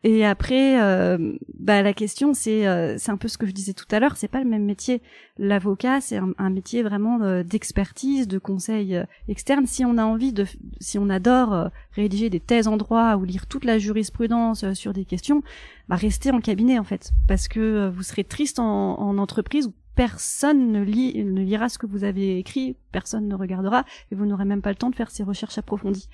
Et 0.03 0.25
après, 0.25 0.81
euh, 0.81 1.33
bah, 1.59 1.81
la 1.81 1.93
question, 1.93 2.33
c'est 2.33 2.67
euh, 2.67 2.95
c'est 2.97 3.11
un 3.11 3.17
peu 3.17 3.27
ce 3.27 3.37
que 3.37 3.45
je 3.45 3.51
disais 3.51 3.73
tout 3.73 3.85
à 3.91 3.99
l'heure. 3.99 4.15
C'est 4.17 4.27
pas 4.27 4.43
le 4.43 4.49
même 4.49 4.65
métier. 4.65 5.01
L'avocat, 5.37 6.01
c'est 6.01 6.17
un, 6.17 6.49
métier 6.49 6.83
vraiment 6.83 7.21
euh, 7.21 7.43
d'expertise, 7.43 8.27
de 8.27 8.37
conseil 8.37 8.95
euh, 8.95 9.05
externe. 9.27 9.65
Si 9.65 9.85
on 9.85 9.97
a 9.97 10.03
envie 10.03 10.33
de, 10.33 10.45
si 10.79 10.97
on 10.99 11.09
adore 11.09 11.69
rédiger 11.93 12.29
des 12.29 12.39
thèses 12.39 12.67
en 12.67 12.77
droit 12.77 13.15
ou 13.15 13.23
lire 13.23 13.47
toute 13.47 13.65
la 13.65 13.77
jurisprudence 13.77 14.73
sur 14.73 14.93
des 14.93 15.05
questions, 15.05 15.43
bah 15.87 15.95
restez 15.95 16.31
en 16.31 16.41
cabinet 16.41 16.79
en 16.79 16.83
fait, 16.83 17.11
parce 17.27 17.47
que 17.47 17.89
vous 17.89 18.03
serez 18.03 18.23
triste 18.23 18.59
en, 18.59 18.99
en 18.99 19.17
entreprise 19.17 19.71
personne 19.97 20.71
ne, 20.71 20.83
lit, 20.83 21.25
ne 21.25 21.41
lira 21.41 21.69
ce 21.69 21.79
que 21.79 21.87
vous 21.87 22.03
avez 22.03 22.37
écrit, 22.37 22.75
personne 22.91 23.27
ne 23.27 23.33
regardera, 23.33 23.83
et 24.11 24.15
vous 24.15 24.27
n'aurez 24.27 24.45
même 24.45 24.61
pas 24.61 24.69
le 24.69 24.75
temps 24.75 24.91
de 24.91 24.95
faire 24.95 25.09
ces 25.09 25.23
recherches 25.23 25.57
approfondies. 25.57 26.07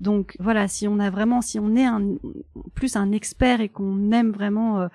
Donc 0.00 0.36
voilà, 0.40 0.66
si 0.66 0.88
on 0.88 0.98
a 0.98 1.10
vraiment, 1.10 1.40
si 1.40 1.60
on 1.60 1.76
est 1.76 1.84
un, 1.84 2.16
plus 2.74 2.96
un 2.96 3.12
expert 3.12 3.60
et 3.60 3.68
qu'on 3.68 4.10
aime 4.10 4.32
vraiment 4.32 4.80
euh, 4.80 4.88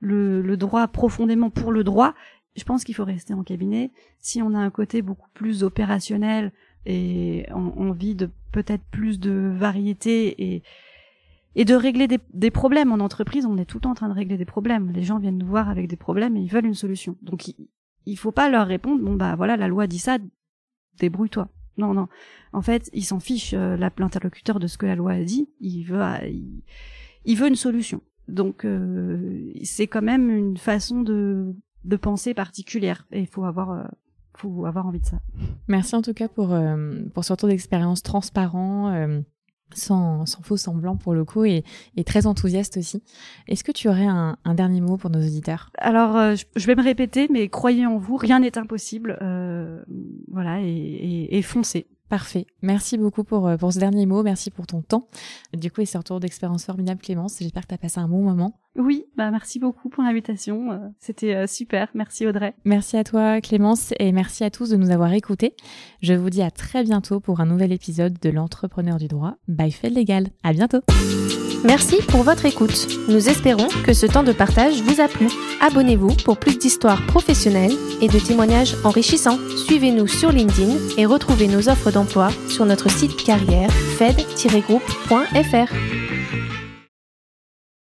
le, 0.00 0.56
droit 0.56 0.88
profondément 0.88 1.48
pour 1.48 1.70
le 1.70 1.84
droit, 1.84 2.14
je 2.56 2.64
pense 2.64 2.82
qu'il 2.82 2.96
faut 2.96 3.04
rester 3.04 3.34
en 3.34 3.44
cabinet. 3.44 3.92
Si 4.18 4.42
on 4.42 4.52
a 4.54 4.58
un 4.58 4.70
côté 4.70 5.00
beaucoup 5.00 5.28
plus 5.32 5.62
opérationnel 5.62 6.52
et 6.86 7.46
envie 7.52 8.16
de 8.16 8.30
peut-être 8.50 8.84
plus 8.90 9.20
de 9.20 9.52
variété 9.54 10.54
et 10.54 10.62
et 11.58 11.64
de 11.64 11.74
régler 11.74 12.06
des, 12.06 12.18
des, 12.34 12.50
problèmes 12.50 12.92
en 12.92 13.02
entreprise, 13.02 13.46
on 13.46 13.56
est 13.56 13.64
tout 13.64 13.78
le 13.78 13.80
temps 13.80 13.92
en 13.92 13.94
train 13.94 14.10
de 14.10 14.14
régler 14.14 14.36
des 14.36 14.44
problèmes. 14.44 14.92
Les 14.92 15.02
gens 15.02 15.18
viennent 15.18 15.38
nous 15.38 15.46
voir 15.46 15.70
avec 15.70 15.88
des 15.88 15.96
problèmes 15.96 16.36
et 16.36 16.40
ils 16.40 16.50
veulent 16.50 16.66
une 16.66 16.74
solution. 16.74 17.16
Donc 17.22 17.48
il 18.06 18.16
faut 18.16 18.32
pas 18.32 18.48
leur 18.48 18.66
répondre 18.66 19.02
bon 19.02 19.14
bah 19.14 19.34
voilà 19.36 19.56
la 19.56 19.68
loi 19.68 19.86
dit 19.86 19.98
ça 19.98 20.18
débrouille-toi. 20.98 21.48
Non 21.76 21.92
non. 21.92 22.08
En 22.52 22.62
fait 22.62 22.88
il 22.94 23.04
s'en 23.04 23.20
fiche 23.20 23.52
euh, 23.54 23.76
l'interlocuteur 23.76 24.58
de 24.58 24.66
ce 24.66 24.78
que 24.78 24.86
la 24.86 24.94
loi 24.94 25.12
a 25.12 25.22
dit. 25.22 25.50
Il 25.60 25.82
veut 25.84 26.02
euh, 26.02 26.30
il, 27.24 27.36
veut 27.36 27.48
une 27.48 27.56
solution. 27.56 28.00
Donc 28.28 28.64
euh, 28.64 29.52
c'est 29.62 29.86
quand 29.86 30.02
même 30.02 30.30
une 30.30 30.56
façon 30.56 31.02
de 31.02 31.54
de 31.84 31.96
penser 31.96 32.32
particulière. 32.32 33.06
Et 33.12 33.20
il 33.20 33.26
faut 33.26 33.44
avoir 33.44 33.72
euh, 33.72 33.84
faut 34.36 34.64
avoir 34.64 34.86
envie 34.86 35.00
de 35.00 35.06
ça. 35.06 35.20
Merci 35.68 35.94
en 35.96 36.02
tout 36.02 36.14
cas 36.14 36.28
pour 36.28 36.56
pour 37.12 37.24
ce 37.24 37.32
retour 37.32 37.48
d'expérience 37.48 38.02
transparent 38.02 39.20
sans, 39.74 40.26
sans, 40.26 40.42
faux 40.42 40.56
semblant 40.56 40.96
pour 40.96 41.14
le 41.14 41.24
coup 41.24 41.44
et, 41.44 41.64
et 41.96 42.04
très 42.04 42.26
enthousiaste 42.26 42.76
aussi. 42.76 43.02
Est-ce 43.48 43.64
que 43.64 43.72
tu 43.72 43.88
aurais 43.88 44.06
un, 44.06 44.36
un, 44.44 44.54
dernier 44.54 44.80
mot 44.80 44.96
pour 44.96 45.10
nos 45.10 45.20
auditeurs? 45.20 45.70
Alors, 45.78 46.16
euh, 46.16 46.34
je, 46.54 46.66
vais 46.66 46.74
me 46.74 46.82
répéter, 46.82 47.28
mais 47.30 47.48
croyez 47.48 47.86
en 47.86 47.98
vous, 47.98 48.16
rien 48.16 48.40
n'est 48.40 48.58
impossible. 48.58 49.18
Euh, 49.22 49.82
voilà, 50.30 50.60
et, 50.60 50.66
et, 50.66 51.38
et 51.38 51.42
foncez. 51.42 51.86
Parfait. 52.08 52.46
Merci 52.62 52.98
beaucoup 52.98 53.24
pour, 53.24 53.48
euh, 53.48 53.56
pour 53.56 53.72
ce 53.72 53.80
dernier 53.80 54.06
mot. 54.06 54.22
Merci 54.22 54.50
pour 54.50 54.66
ton 54.66 54.80
temps. 54.80 55.08
Du 55.52 55.72
coup, 55.72 55.80
et 55.80 55.86
ce 55.86 55.98
retour 55.98 56.20
d'expérience 56.20 56.64
formidable, 56.64 57.00
Clémence. 57.00 57.38
J'espère 57.40 57.62
que 57.62 57.68
tu 57.68 57.74
as 57.74 57.78
passé 57.78 57.98
un 57.98 58.08
bon 58.08 58.22
moment. 58.22 58.54
Oui, 58.78 59.04
bah 59.16 59.30
merci 59.30 59.58
beaucoup 59.58 59.88
pour 59.88 60.02
l'invitation. 60.02 60.72
Euh, 60.72 60.78
c'était 60.98 61.34
euh, 61.34 61.46
super. 61.46 61.88
Merci 61.94 62.26
Audrey. 62.26 62.54
Merci 62.64 62.96
à 62.96 63.04
toi 63.04 63.40
Clémence 63.40 63.92
et 63.98 64.12
merci 64.12 64.44
à 64.44 64.50
tous 64.50 64.70
de 64.70 64.76
nous 64.76 64.90
avoir 64.90 65.12
écoutés. 65.12 65.54
Je 66.02 66.14
vous 66.14 66.30
dis 66.30 66.42
à 66.42 66.50
très 66.50 66.82
bientôt 66.84 67.20
pour 67.20 67.40
un 67.40 67.46
nouvel 67.46 67.72
épisode 67.72 68.18
de 68.20 68.30
l'entrepreneur 68.30 68.98
du 68.98 69.08
droit 69.08 69.36
by 69.48 69.70
Fed 69.70 69.96
Legal. 69.96 70.28
À 70.42 70.52
bientôt. 70.52 70.80
Merci 71.64 71.96
pour 72.08 72.22
votre 72.22 72.44
écoute. 72.44 72.86
Nous 73.08 73.28
espérons 73.28 73.66
que 73.84 73.92
ce 73.92 74.06
temps 74.06 74.22
de 74.22 74.32
partage 74.32 74.82
vous 74.82 75.00
a 75.00 75.08
plu. 75.08 75.28
Abonnez-vous 75.60 76.14
pour 76.24 76.38
plus 76.38 76.58
d'histoires 76.58 77.04
professionnelles 77.06 77.74
et 78.00 78.08
de 78.08 78.18
témoignages 78.18 78.76
enrichissants. 78.84 79.38
Suivez-nous 79.66 80.06
sur 80.06 80.30
LinkedIn 80.30 80.74
et 80.98 81.06
retrouvez 81.06 81.48
nos 81.48 81.68
offres 81.68 81.90
d'emploi 81.90 82.28
sur 82.48 82.66
notre 82.66 82.90
site 82.90 83.16
carrière 83.16 83.70
fed-group.fr. 83.98 85.72